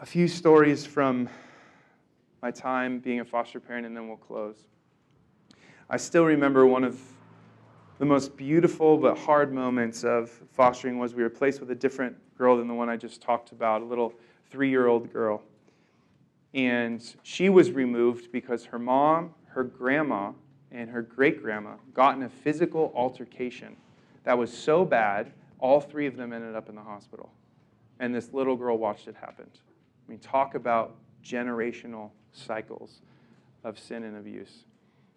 A 0.00 0.06
few 0.06 0.28
stories 0.28 0.84
from 0.84 1.28
my 2.42 2.50
time 2.50 2.98
being 2.98 3.20
a 3.20 3.24
foster 3.24 3.60
parent, 3.60 3.86
and 3.86 3.96
then 3.96 4.08
we'll 4.08 4.16
close. 4.16 4.56
I 5.88 5.96
still 5.96 6.24
remember 6.24 6.66
one 6.66 6.84
of 6.84 7.00
the 7.98 8.04
most 8.04 8.36
beautiful 8.36 8.98
but 8.98 9.16
hard 9.16 9.52
moments 9.52 10.04
of 10.04 10.30
fostering 10.52 10.98
was 10.98 11.14
we 11.14 11.22
were 11.22 11.30
placed 11.30 11.60
with 11.60 11.70
a 11.70 11.74
different 11.74 12.16
girl 12.36 12.56
than 12.56 12.66
the 12.66 12.74
one 12.74 12.88
I 12.88 12.96
just 12.96 13.20
talked 13.20 13.52
about, 13.52 13.82
a 13.82 13.84
little 13.84 14.12
three 14.50 14.68
year 14.68 14.86
old 14.86 15.12
girl. 15.12 15.42
And 16.54 17.02
she 17.22 17.48
was 17.48 17.70
removed 17.70 18.30
because 18.32 18.64
her 18.66 18.78
mom, 18.78 19.34
her 19.46 19.64
grandma, 19.64 20.32
and 20.72 20.90
her 20.90 21.02
great 21.02 21.42
grandma 21.42 21.74
got 21.92 22.16
in 22.16 22.24
a 22.24 22.28
physical 22.28 22.92
altercation 22.94 23.76
that 24.24 24.36
was 24.36 24.56
so 24.56 24.84
bad, 24.84 25.32
all 25.58 25.80
three 25.80 26.06
of 26.06 26.16
them 26.16 26.32
ended 26.32 26.56
up 26.56 26.68
in 26.68 26.74
the 26.74 26.82
hospital. 26.82 27.30
And 28.00 28.14
this 28.14 28.32
little 28.32 28.56
girl 28.56 28.76
watched 28.76 29.06
it 29.06 29.14
happen. 29.14 29.46
I 29.46 30.10
mean, 30.10 30.18
talk 30.18 30.54
about 30.54 30.96
generational 31.24 32.10
cycles 32.32 33.00
of 33.62 33.78
sin 33.78 34.02
and 34.04 34.16
abuse. 34.16 34.64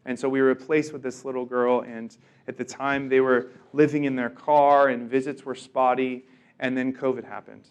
And 0.07 0.17
so 0.17 0.29
we 0.29 0.41
were 0.41 0.47
replaced 0.47 0.93
with 0.93 1.03
this 1.03 1.25
little 1.25 1.45
girl, 1.45 1.81
and 1.81 2.17
at 2.47 2.57
the 2.57 2.63
time 2.63 3.09
they 3.09 3.19
were 3.19 3.49
living 3.73 4.05
in 4.05 4.15
their 4.15 4.29
car, 4.29 4.87
and 4.87 5.09
visits 5.09 5.43
were 5.43 5.53
spotty, 5.53 6.23
and 6.59 6.75
then 6.77 6.93
COVID 6.93 7.25
happened. 7.25 7.65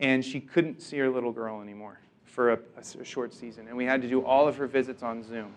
And 0.00 0.24
she 0.24 0.40
couldn't 0.40 0.82
see 0.82 0.98
her 0.98 1.08
little 1.08 1.30
girl 1.30 1.62
anymore 1.62 2.00
for 2.24 2.52
a, 2.52 2.58
a 2.98 3.04
short 3.04 3.32
season, 3.32 3.68
and 3.68 3.76
we 3.76 3.84
had 3.84 4.02
to 4.02 4.08
do 4.08 4.24
all 4.24 4.48
of 4.48 4.56
her 4.56 4.66
visits 4.66 5.04
on 5.04 5.22
Zoom. 5.22 5.54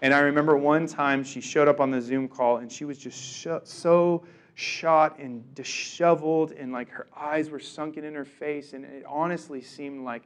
And 0.00 0.14
I 0.14 0.20
remember 0.20 0.56
one 0.56 0.86
time 0.86 1.22
she 1.22 1.42
showed 1.42 1.68
up 1.68 1.78
on 1.78 1.90
the 1.90 2.00
Zoom 2.00 2.26
call, 2.26 2.56
and 2.56 2.72
she 2.72 2.86
was 2.86 2.96
just 2.96 3.22
sh- 3.22 3.46
so 3.64 4.24
shot 4.54 5.18
and 5.18 5.54
disheveled, 5.54 6.52
and 6.52 6.72
like 6.72 6.88
her 6.88 7.06
eyes 7.14 7.50
were 7.50 7.60
sunken 7.60 8.04
in 8.04 8.14
her 8.14 8.24
face, 8.24 8.72
and 8.72 8.86
it 8.86 9.04
honestly 9.06 9.60
seemed 9.60 10.06
like 10.06 10.22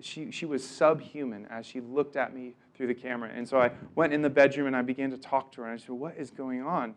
she, 0.00 0.32
she 0.32 0.46
was 0.46 0.68
subhuman 0.68 1.46
as 1.46 1.64
she 1.64 1.80
looked 1.80 2.16
at 2.16 2.34
me 2.34 2.54
through 2.78 2.86
the 2.86 2.94
camera. 2.94 3.30
And 3.34 3.46
so 3.46 3.60
I 3.60 3.72
went 3.96 4.14
in 4.14 4.22
the 4.22 4.30
bedroom 4.30 4.68
and 4.68 4.76
I 4.76 4.82
began 4.82 5.10
to 5.10 5.18
talk 5.18 5.52
to 5.52 5.60
her. 5.60 5.66
And 5.66 5.78
I 5.78 5.82
said, 5.82 5.90
What 5.90 6.16
is 6.16 6.30
going 6.30 6.62
on? 6.62 6.94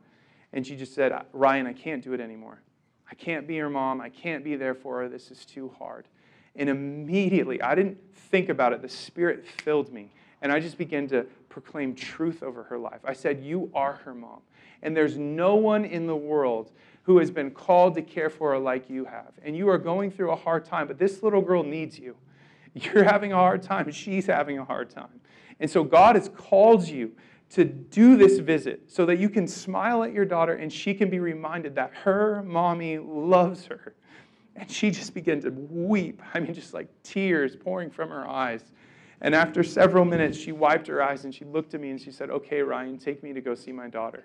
And 0.53 0.65
she 0.65 0.77
just 0.77 0.93
said, 0.93 1.11
Ryan, 1.33 1.67
I 1.67 1.73
can't 1.73 2.03
do 2.03 2.13
it 2.13 2.21
anymore. 2.21 2.61
I 3.09 3.15
can't 3.15 3.47
be 3.47 3.55
your 3.55 3.69
mom. 3.69 3.99
I 3.99 4.09
can't 4.09 4.43
be 4.43 4.55
there 4.55 4.75
for 4.75 4.99
her. 4.99 5.09
This 5.09 5.31
is 5.31 5.43
too 5.43 5.73
hard. 5.77 6.07
And 6.55 6.69
immediately, 6.69 7.61
I 7.61 7.75
didn't 7.75 7.97
think 8.13 8.47
about 8.47 8.73
it. 8.73 8.81
The 8.81 8.89
Spirit 8.89 9.45
filled 9.45 9.91
me. 9.91 10.13
And 10.41 10.51
I 10.51 10.59
just 10.59 10.77
began 10.77 11.07
to 11.07 11.25
proclaim 11.49 11.95
truth 11.95 12.43
over 12.43 12.63
her 12.63 12.77
life. 12.77 13.01
I 13.03 13.13
said, 13.13 13.43
You 13.43 13.71
are 13.73 13.93
her 14.05 14.13
mom. 14.13 14.41
And 14.83 14.95
there's 14.95 15.17
no 15.17 15.55
one 15.55 15.83
in 15.83 16.05
the 16.05 16.15
world 16.15 16.71
who 17.03 17.17
has 17.17 17.31
been 17.31 17.49
called 17.49 17.95
to 17.95 18.01
care 18.01 18.29
for 18.29 18.51
her 18.51 18.59
like 18.59 18.89
you 18.89 19.05
have. 19.05 19.31
And 19.43 19.57
you 19.57 19.67
are 19.69 19.79
going 19.79 20.11
through 20.11 20.31
a 20.31 20.35
hard 20.35 20.65
time, 20.65 20.87
but 20.87 20.99
this 20.99 21.23
little 21.23 21.41
girl 21.41 21.63
needs 21.63 21.97
you. 21.97 22.15
You're 22.73 23.03
having 23.03 23.33
a 23.33 23.37
hard 23.37 23.63
time, 23.63 23.91
she's 23.91 24.27
having 24.27 24.59
a 24.59 24.65
hard 24.65 24.89
time. 24.89 25.20
And 25.61 25.69
so 25.69 25.83
God 25.83 26.15
has 26.15 26.27
called 26.27 26.87
you 26.87 27.13
to 27.51 27.63
do 27.63 28.17
this 28.17 28.39
visit 28.39 28.81
so 28.87 29.05
that 29.05 29.19
you 29.19 29.29
can 29.29 29.47
smile 29.47 30.03
at 30.03 30.11
your 30.11 30.25
daughter 30.25 30.55
and 30.55 30.73
she 30.73 30.93
can 30.93 31.09
be 31.09 31.19
reminded 31.19 31.75
that 31.75 31.91
her 31.93 32.41
mommy 32.43 32.97
loves 32.97 33.65
her. 33.65 33.93
And 34.55 34.69
she 34.69 34.89
just 34.89 35.13
began 35.13 35.39
to 35.41 35.51
weep. 35.51 36.21
I 36.33 36.39
mean, 36.39 36.53
just 36.53 36.73
like 36.73 36.87
tears 37.03 37.55
pouring 37.55 37.91
from 37.91 38.09
her 38.09 38.27
eyes. 38.27 38.63
And 39.21 39.35
after 39.35 39.63
several 39.63 40.03
minutes, 40.03 40.37
she 40.37 40.51
wiped 40.51 40.87
her 40.87 41.01
eyes 41.03 41.25
and 41.25 41.33
she 41.33 41.45
looked 41.45 41.75
at 41.75 41.79
me 41.79 41.91
and 41.91 42.01
she 42.01 42.11
said, 42.11 42.31
Okay, 42.31 42.61
Ryan, 42.61 42.97
take 42.97 43.21
me 43.21 43.31
to 43.31 43.41
go 43.41 43.53
see 43.53 43.71
my 43.71 43.87
daughter. 43.87 44.23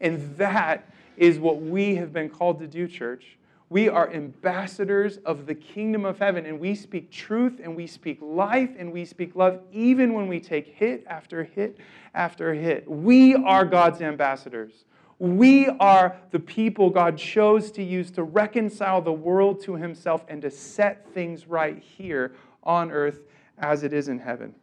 And 0.00 0.36
that 0.36 0.92
is 1.16 1.38
what 1.38 1.62
we 1.62 1.96
have 1.96 2.12
been 2.12 2.28
called 2.28 2.58
to 2.58 2.66
do, 2.66 2.86
church. 2.86 3.38
We 3.70 3.88
are 3.88 4.12
ambassadors 4.12 5.16
of 5.24 5.46
the 5.46 5.54
kingdom 5.54 6.04
of 6.04 6.18
heaven, 6.18 6.46
and 6.46 6.60
we 6.60 6.74
speak 6.74 7.10
truth 7.10 7.60
and 7.62 7.74
we 7.74 7.86
speak 7.86 8.18
life 8.20 8.70
and 8.78 8.92
we 8.92 9.04
speak 9.04 9.34
love, 9.34 9.60
even 9.72 10.12
when 10.12 10.28
we 10.28 10.38
take 10.38 10.66
hit 10.66 11.04
after 11.06 11.44
hit 11.44 11.78
after 12.14 12.54
hit. 12.54 12.88
We 12.88 13.34
are 13.34 13.64
God's 13.64 14.00
ambassadors. 14.00 14.84
We 15.18 15.68
are 15.68 16.16
the 16.30 16.40
people 16.40 16.90
God 16.90 17.16
chose 17.16 17.70
to 17.72 17.82
use 17.82 18.10
to 18.12 18.22
reconcile 18.22 19.00
the 19.00 19.12
world 19.12 19.62
to 19.62 19.76
himself 19.76 20.24
and 20.28 20.42
to 20.42 20.50
set 20.50 21.12
things 21.14 21.46
right 21.46 21.78
here 21.78 22.34
on 22.62 22.90
earth 22.90 23.20
as 23.58 23.82
it 23.82 23.92
is 23.92 24.08
in 24.08 24.18
heaven. 24.18 24.54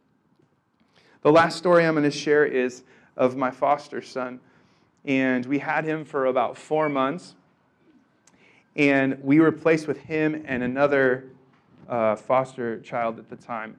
The 1.22 1.32
last 1.32 1.56
story 1.56 1.86
I'm 1.86 1.94
going 1.94 2.04
to 2.04 2.10
share 2.10 2.44
is 2.44 2.84
of 3.16 3.36
my 3.36 3.50
foster 3.50 4.02
son. 4.02 4.40
And 5.04 5.44
we 5.46 5.58
had 5.58 5.84
him 5.84 6.04
for 6.04 6.26
about 6.26 6.56
four 6.56 6.88
months. 6.88 7.34
And 8.76 9.18
we 9.22 9.40
were 9.40 9.52
placed 9.52 9.86
with 9.86 9.98
him 9.98 10.42
and 10.46 10.62
another 10.62 11.30
uh, 11.88 12.16
foster 12.16 12.80
child 12.80 13.18
at 13.18 13.28
the 13.28 13.36
time. 13.36 13.76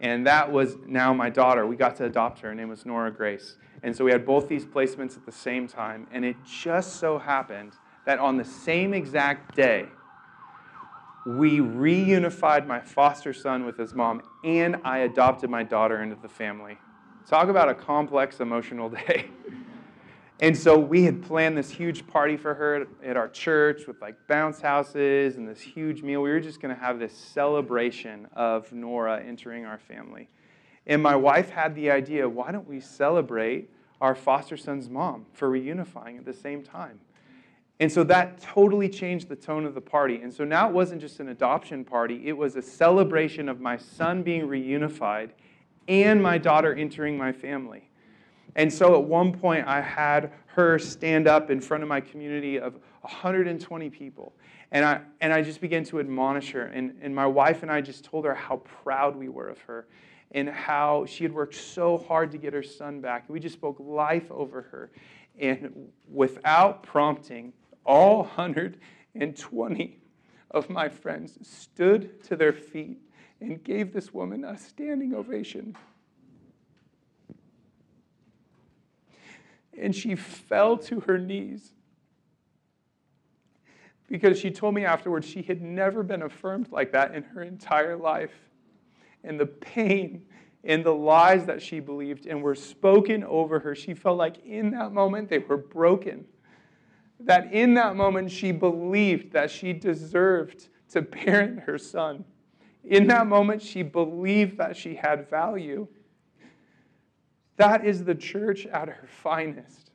And 0.00 0.26
that 0.26 0.50
was 0.50 0.76
now 0.86 1.12
my 1.14 1.30
daughter. 1.30 1.66
We 1.66 1.76
got 1.76 1.96
to 1.96 2.04
adopt 2.04 2.40
her. 2.40 2.48
Her 2.48 2.54
name 2.54 2.68
was 2.68 2.84
Nora 2.84 3.10
Grace. 3.10 3.56
And 3.82 3.96
so 3.96 4.04
we 4.04 4.10
had 4.10 4.26
both 4.26 4.48
these 4.48 4.64
placements 4.64 5.16
at 5.16 5.24
the 5.24 5.32
same 5.32 5.66
time. 5.66 6.06
And 6.10 6.24
it 6.24 6.36
just 6.44 6.96
so 6.96 7.18
happened 7.18 7.72
that 8.04 8.18
on 8.18 8.36
the 8.36 8.44
same 8.44 8.94
exact 8.94 9.56
day, 9.56 9.86
we 11.26 11.58
reunified 11.58 12.66
my 12.66 12.80
foster 12.80 13.32
son 13.32 13.66
with 13.66 13.76
his 13.76 13.94
mom, 13.94 14.22
and 14.44 14.76
I 14.84 14.98
adopted 14.98 15.50
my 15.50 15.64
daughter 15.64 16.00
into 16.02 16.14
the 16.14 16.28
family. 16.28 16.78
Talk 17.26 17.48
about 17.48 17.68
a 17.68 17.74
complex 17.74 18.38
emotional 18.38 18.88
day. 19.08 19.26
And 20.40 20.56
so 20.56 20.78
we 20.78 21.04
had 21.04 21.22
planned 21.22 21.56
this 21.56 21.70
huge 21.70 22.06
party 22.06 22.36
for 22.36 22.52
her 22.52 22.86
at 23.02 23.16
our 23.16 23.28
church 23.28 23.86
with 23.86 24.02
like 24.02 24.16
bounce 24.28 24.60
houses 24.60 25.36
and 25.36 25.48
this 25.48 25.60
huge 25.60 26.02
meal. 26.02 26.20
We 26.20 26.30
were 26.30 26.40
just 26.40 26.60
going 26.60 26.74
to 26.74 26.80
have 26.80 26.98
this 26.98 27.14
celebration 27.14 28.28
of 28.34 28.70
Nora 28.70 29.22
entering 29.24 29.64
our 29.64 29.78
family. 29.78 30.28
And 30.86 31.02
my 31.02 31.16
wife 31.16 31.48
had 31.48 31.74
the 31.74 31.90
idea 31.90 32.28
why 32.28 32.52
don't 32.52 32.68
we 32.68 32.80
celebrate 32.80 33.70
our 34.00 34.14
foster 34.14 34.58
son's 34.58 34.90
mom 34.90 35.24
for 35.32 35.50
reunifying 35.50 36.18
at 36.18 36.26
the 36.26 36.34
same 36.34 36.62
time? 36.62 37.00
And 37.80 37.90
so 37.90 38.04
that 38.04 38.40
totally 38.40 38.90
changed 38.90 39.28
the 39.28 39.36
tone 39.36 39.64
of 39.64 39.74
the 39.74 39.80
party. 39.80 40.20
And 40.22 40.32
so 40.32 40.44
now 40.44 40.68
it 40.68 40.74
wasn't 40.74 41.00
just 41.00 41.18
an 41.20 41.28
adoption 41.28 41.82
party, 41.82 42.28
it 42.28 42.36
was 42.36 42.56
a 42.56 42.62
celebration 42.62 43.48
of 43.48 43.60
my 43.60 43.78
son 43.78 44.22
being 44.22 44.42
reunified 44.42 45.30
and 45.88 46.22
my 46.22 46.36
daughter 46.36 46.74
entering 46.74 47.16
my 47.16 47.32
family. 47.32 47.85
And 48.56 48.72
so 48.72 48.94
at 48.94 49.04
one 49.04 49.32
point, 49.32 49.68
I 49.68 49.82
had 49.82 50.32
her 50.46 50.78
stand 50.78 51.28
up 51.28 51.50
in 51.50 51.60
front 51.60 51.82
of 51.82 51.88
my 51.88 52.00
community 52.00 52.58
of 52.58 52.72
120 53.02 53.90
people. 53.90 54.34
And 54.72 54.84
I, 54.84 55.00
and 55.20 55.32
I 55.32 55.42
just 55.42 55.60
began 55.60 55.84
to 55.84 56.00
admonish 56.00 56.50
her. 56.52 56.64
And, 56.64 56.96
and 57.02 57.14
my 57.14 57.26
wife 57.26 57.62
and 57.62 57.70
I 57.70 57.82
just 57.82 58.04
told 58.04 58.24
her 58.24 58.34
how 58.34 58.56
proud 58.82 59.14
we 59.14 59.28
were 59.28 59.48
of 59.48 59.58
her 59.60 59.86
and 60.32 60.48
how 60.48 61.04
she 61.04 61.22
had 61.22 61.32
worked 61.32 61.54
so 61.54 61.98
hard 61.98 62.32
to 62.32 62.38
get 62.38 62.54
her 62.54 62.62
son 62.62 63.00
back. 63.00 63.28
We 63.28 63.38
just 63.38 63.54
spoke 63.54 63.76
life 63.78 64.30
over 64.30 64.62
her. 64.62 64.90
And 65.38 65.88
without 66.10 66.82
prompting, 66.82 67.52
all 67.84 68.20
120 68.20 70.00
of 70.50 70.70
my 70.70 70.88
friends 70.88 71.38
stood 71.46 72.22
to 72.24 72.36
their 72.36 72.54
feet 72.54 72.98
and 73.40 73.62
gave 73.62 73.92
this 73.92 74.14
woman 74.14 74.44
a 74.44 74.56
standing 74.56 75.14
ovation. 75.14 75.76
And 79.80 79.94
she 79.94 80.14
fell 80.14 80.76
to 80.78 81.00
her 81.00 81.18
knees 81.18 81.72
because 84.08 84.38
she 84.38 84.50
told 84.50 84.74
me 84.74 84.84
afterwards 84.84 85.26
she 85.26 85.42
had 85.42 85.60
never 85.60 86.02
been 86.02 86.22
affirmed 86.22 86.70
like 86.70 86.92
that 86.92 87.14
in 87.14 87.22
her 87.22 87.42
entire 87.42 87.96
life. 87.96 88.32
And 89.24 89.38
the 89.38 89.46
pain 89.46 90.22
and 90.64 90.84
the 90.84 90.94
lies 90.94 91.46
that 91.46 91.60
she 91.60 91.80
believed 91.80 92.26
and 92.26 92.42
were 92.42 92.54
spoken 92.54 93.24
over 93.24 93.58
her, 93.60 93.74
she 93.74 93.94
felt 93.94 94.18
like 94.18 94.44
in 94.44 94.70
that 94.70 94.92
moment 94.92 95.28
they 95.28 95.38
were 95.38 95.56
broken. 95.56 96.24
That 97.20 97.52
in 97.52 97.74
that 97.74 97.96
moment 97.96 98.30
she 98.30 98.52
believed 98.52 99.32
that 99.32 99.50
she 99.50 99.72
deserved 99.72 100.68
to 100.90 101.02
parent 101.02 101.60
her 101.60 101.78
son. 101.78 102.24
In 102.84 103.08
that 103.08 103.26
moment 103.26 103.62
she 103.62 103.82
believed 103.82 104.58
that 104.58 104.76
she 104.76 104.94
had 104.94 105.28
value. 105.28 105.88
That 107.56 107.84
is 107.84 108.04
the 108.04 108.14
church 108.14 108.66
at 108.66 108.88
her 108.88 109.08
finest. 109.22 109.90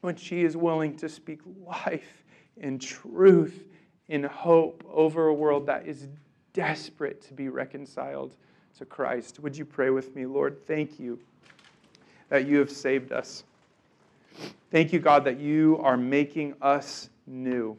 When 0.00 0.16
she 0.16 0.44
is 0.44 0.56
willing 0.56 0.96
to 0.98 1.08
speak 1.08 1.40
life 1.66 2.24
and 2.60 2.80
truth, 2.80 3.64
in 4.08 4.22
hope 4.22 4.84
over 4.90 5.28
a 5.28 5.34
world 5.34 5.66
that 5.66 5.86
is 5.86 6.08
desperate 6.52 7.22
to 7.22 7.34
be 7.34 7.48
reconciled 7.48 8.36
to 8.78 8.84
Christ. 8.84 9.40
Would 9.40 9.56
you 9.56 9.64
pray 9.64 9.90
with 9.90 10.14
me, 10.14 10.26
Lord? 10.26 10.66
Thank 10.66 10.98
you 10.98 11.18
that 12.28 12.46
you 12.46 12.58
have 12.58 12.70
saved 12.70 13.12
us. 13.12 13.44
Thank 14.70 14.92
you, 14.92 14.98
God, 14.98 15.24
that 15.24 15.38
you 15.38 15.78
are 15.82 15.96
making 15.96 16.54
us 16.60 17.08
new. 17.26 17.78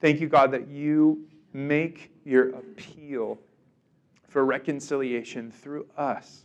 Thank 0.00 0.20
you, 0.20 0.28
God, 0.28 0.50
that 0.52 0.68
you 0.68 1.26
make 1.52 2.10
your 2.24 2.50
appeal 2.50 3.38
for 4.30 4.44
reconciliation 4.44 5.50
through 5.50 5.86
us. 5.96 6.44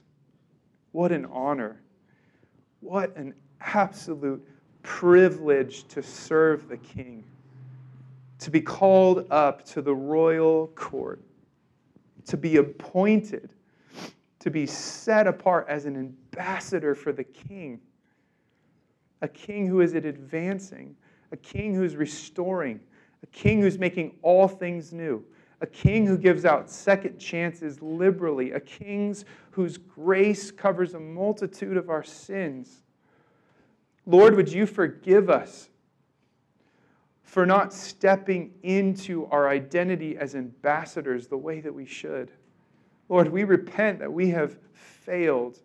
What 0.92 1.12
an 1.12 1.26
honor. 1.26 1.82
What 2.80 3.16
an 3.16 3.36
absolute 3.62 4.46
privilege 4.82 5.88
to 5.90 6.02
serve 6.02 6.68
the 6.68 6.78
King, 6.78 7.24
to 8.40 8.50
be 8.50 8.60
called 8.60 9.28
up 9.30 9.64
to 9.66 9.82
the 9.82 9.94
royal 9.94 10.68
court, 10.76 11.22
to 12.26 12.38
be 12.38 12.58
appointed, 12.58 13.52
to 14.40 14.50
be 14.50 14.66
set 14.66 15.28
apart 15.28 15.68
as 15.70 15.86
an 15.86 15.96
ambassador 15.96 16.96
for 16.96 17.12
the 17.12 17.24
King, 17.24 17.80
a 19.22 19.28
King 19.28 19.68
who 19.68 19.82
is 19.82 19.94
advancing, 19.94 20.96
a 21.32 21.38
King 21.38 21.76
who's 21.76 21.96
restoring, 21.96 22.80
a 23.22 23.28
King 23.28 23.62
who's 23.62 23.78
making 23.78 24.18
all 24.24 24.48
things 24.48 24.92
new 24.92 25.24
a 25.62 25.68
king 25.68 26.06
who 26.06 26.18
gives 26.18 26.46
out 26.46 26.70
second 26.70 27.18
chances 27.18 27.82
liberally, 27.82 28.52
a 28.52 28.60
king 28.60 29.16
whose 29.52 29.78
grace 29.78 30.52
covers 30.52 30.94
a 30.94 31.00
multitude 31.00 31.78
of 31.78 31.90
our 31.90 32.04
sins. 32.04 32.84
Lord, 34.06 34.36
would 34.36 34.52
you 34.52 34.66
forgive 34.66 35.30
us 35.30 35.70
for 37.24 37.46
not 37.46 37.74
stepping 37.74 38.54
into 38.64 39.26
our 39.28 39.50
identity 39.50 40.18
as 40.18 40.36
ambassadors 40.36 41.28
the 41.28 41.38
way 41.38 41.62
that 41.62 41.74
we 41.74 41.86
should? 41.86 42.32
Lord, 43.10 43.30
we 43.30 43.44
repent 43.44 44.00
that 44.00 44.12
we 44.12 44.30
have 44.30 44.58
failed 44.74 45.60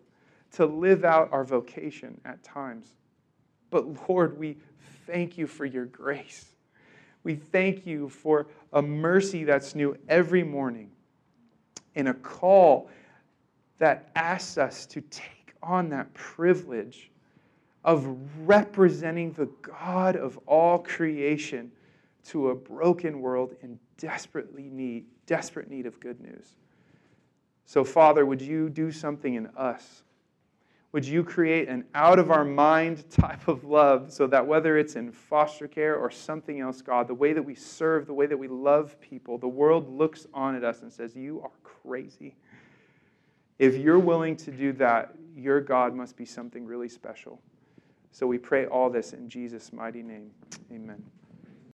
to 0.53 0.67
live 0.67 1.05
out 1.05 1.33
our 1.33 1.45
vocation 1.45 2.21
at 2.25 2.43
times. 2.43 2.93
But 3.71 4.09
Lord, 4.09 4.39
we 4.39 4.59
thank 5.07 5.39
you 5.39 5.47
for 5.47 5.65
your 5.65 5.87
grace. 5.87 6.50
We 7.23 7.35
thank 7.35 7.87
you 7.87 8.09
for 8.09 8.47
a 8.73 8.81
mercy 8.81 9.45
that's 9.45 9.75
new 9.75 9.97
every 10.09 10.43
morning 10.43 10.91
and 11.95 12.09
a 12.09 12.15
call 12.15 12.89
that 13.79 14.11
asks 14.15 14.59
us 14.59 14.87
to 14.87 15.01
take 15.03 15.55
on 15.63 15.89
that 15.91 16.13
privilege 16.15 17.11
of 17.85 18.17
representing 18.47 19.33
the 19.33 19.49
God 19.63 20.17
of 20.17 20.39
all 20.47 20.79
creation 20.79 21.71
to 22.27 22.51
a 22.51 22.55
broken 22.55 23.21
world 23.21 23.55
in 23.63 23.79
desperately 23.97 24.69
need, 24.71 25.07
desperate 25.27 25.71
need 25.71 25.87
of 25.87 25.99
good 26.01 26.21
news. 26.21 26.57
So, 27.67 27.85
Father, 27.85 28.27
would 28.27 28.43
you 28.43 28.69
do 28.69 28.91
something 28.91 29.35
in 29.35 29.47
us? 29.57 30.03
Would 30.93 31.05
you 31.05 31.23
create 31.23 31.69
an 31.69 31.85
out 31.95 32.19
of 32.19 32.33
our 32.33 32.45
mind 32.45 33.09
type 33.11 33.47
of 33.47 33.63
love 33.65 34.13
so 34.13 34.27
that 34.27 34.45
whether 34.45 34.77
it's 34.77 34.97
in 34.97 35.13
foster 35.13 35.69
care 35.69 35.97
or 35.97 36.11
something 36.11 36.61
else, 36.61 36.83
God, 36.83 37.07
the 37.07 37.15
way 37.15 37.33
that 37.33 37.43
we 37.43 37.55
serve, 37.55 38.07
the 38.07 38.15
way 38.15 38.27
that 38.27 38.37
we 38.37 38.49
love 38.49 39.01
people, 39.01 39.39
the 39.39 39.47
world 39.47 39.89
looks 39.89 40.27
on 40.35 40.57
at 40.57 40.65
us 40.65 40.83
and 40.83 40.93
says, 40.93 41.15
You 41.15 41.41
are 41.43 41.53
crazy. 41.63 42.35
If 43.61 43.77
you're 43.77 43.99
willing 44.01 44.37
to 44.39 44.51
do 44.51 44.73
that, 44.75 45.15
your 45.37 45.61
God 45.61 45.95
must 45.95 46.17
be 46.17 46.25
something 46.25 46.65
really 46.65 46.89
special. 46.89 47.41
So 48.11 48.27
we 48.27 48.39
pray 48.39 48.67
all 48.67 48.91
this 48.91 49.13
in 49.13 49.29
Jesus' 49.29 49.73
mighty 49.73 50.03
name. 50.03 50.31
Amen. 50.73 51.03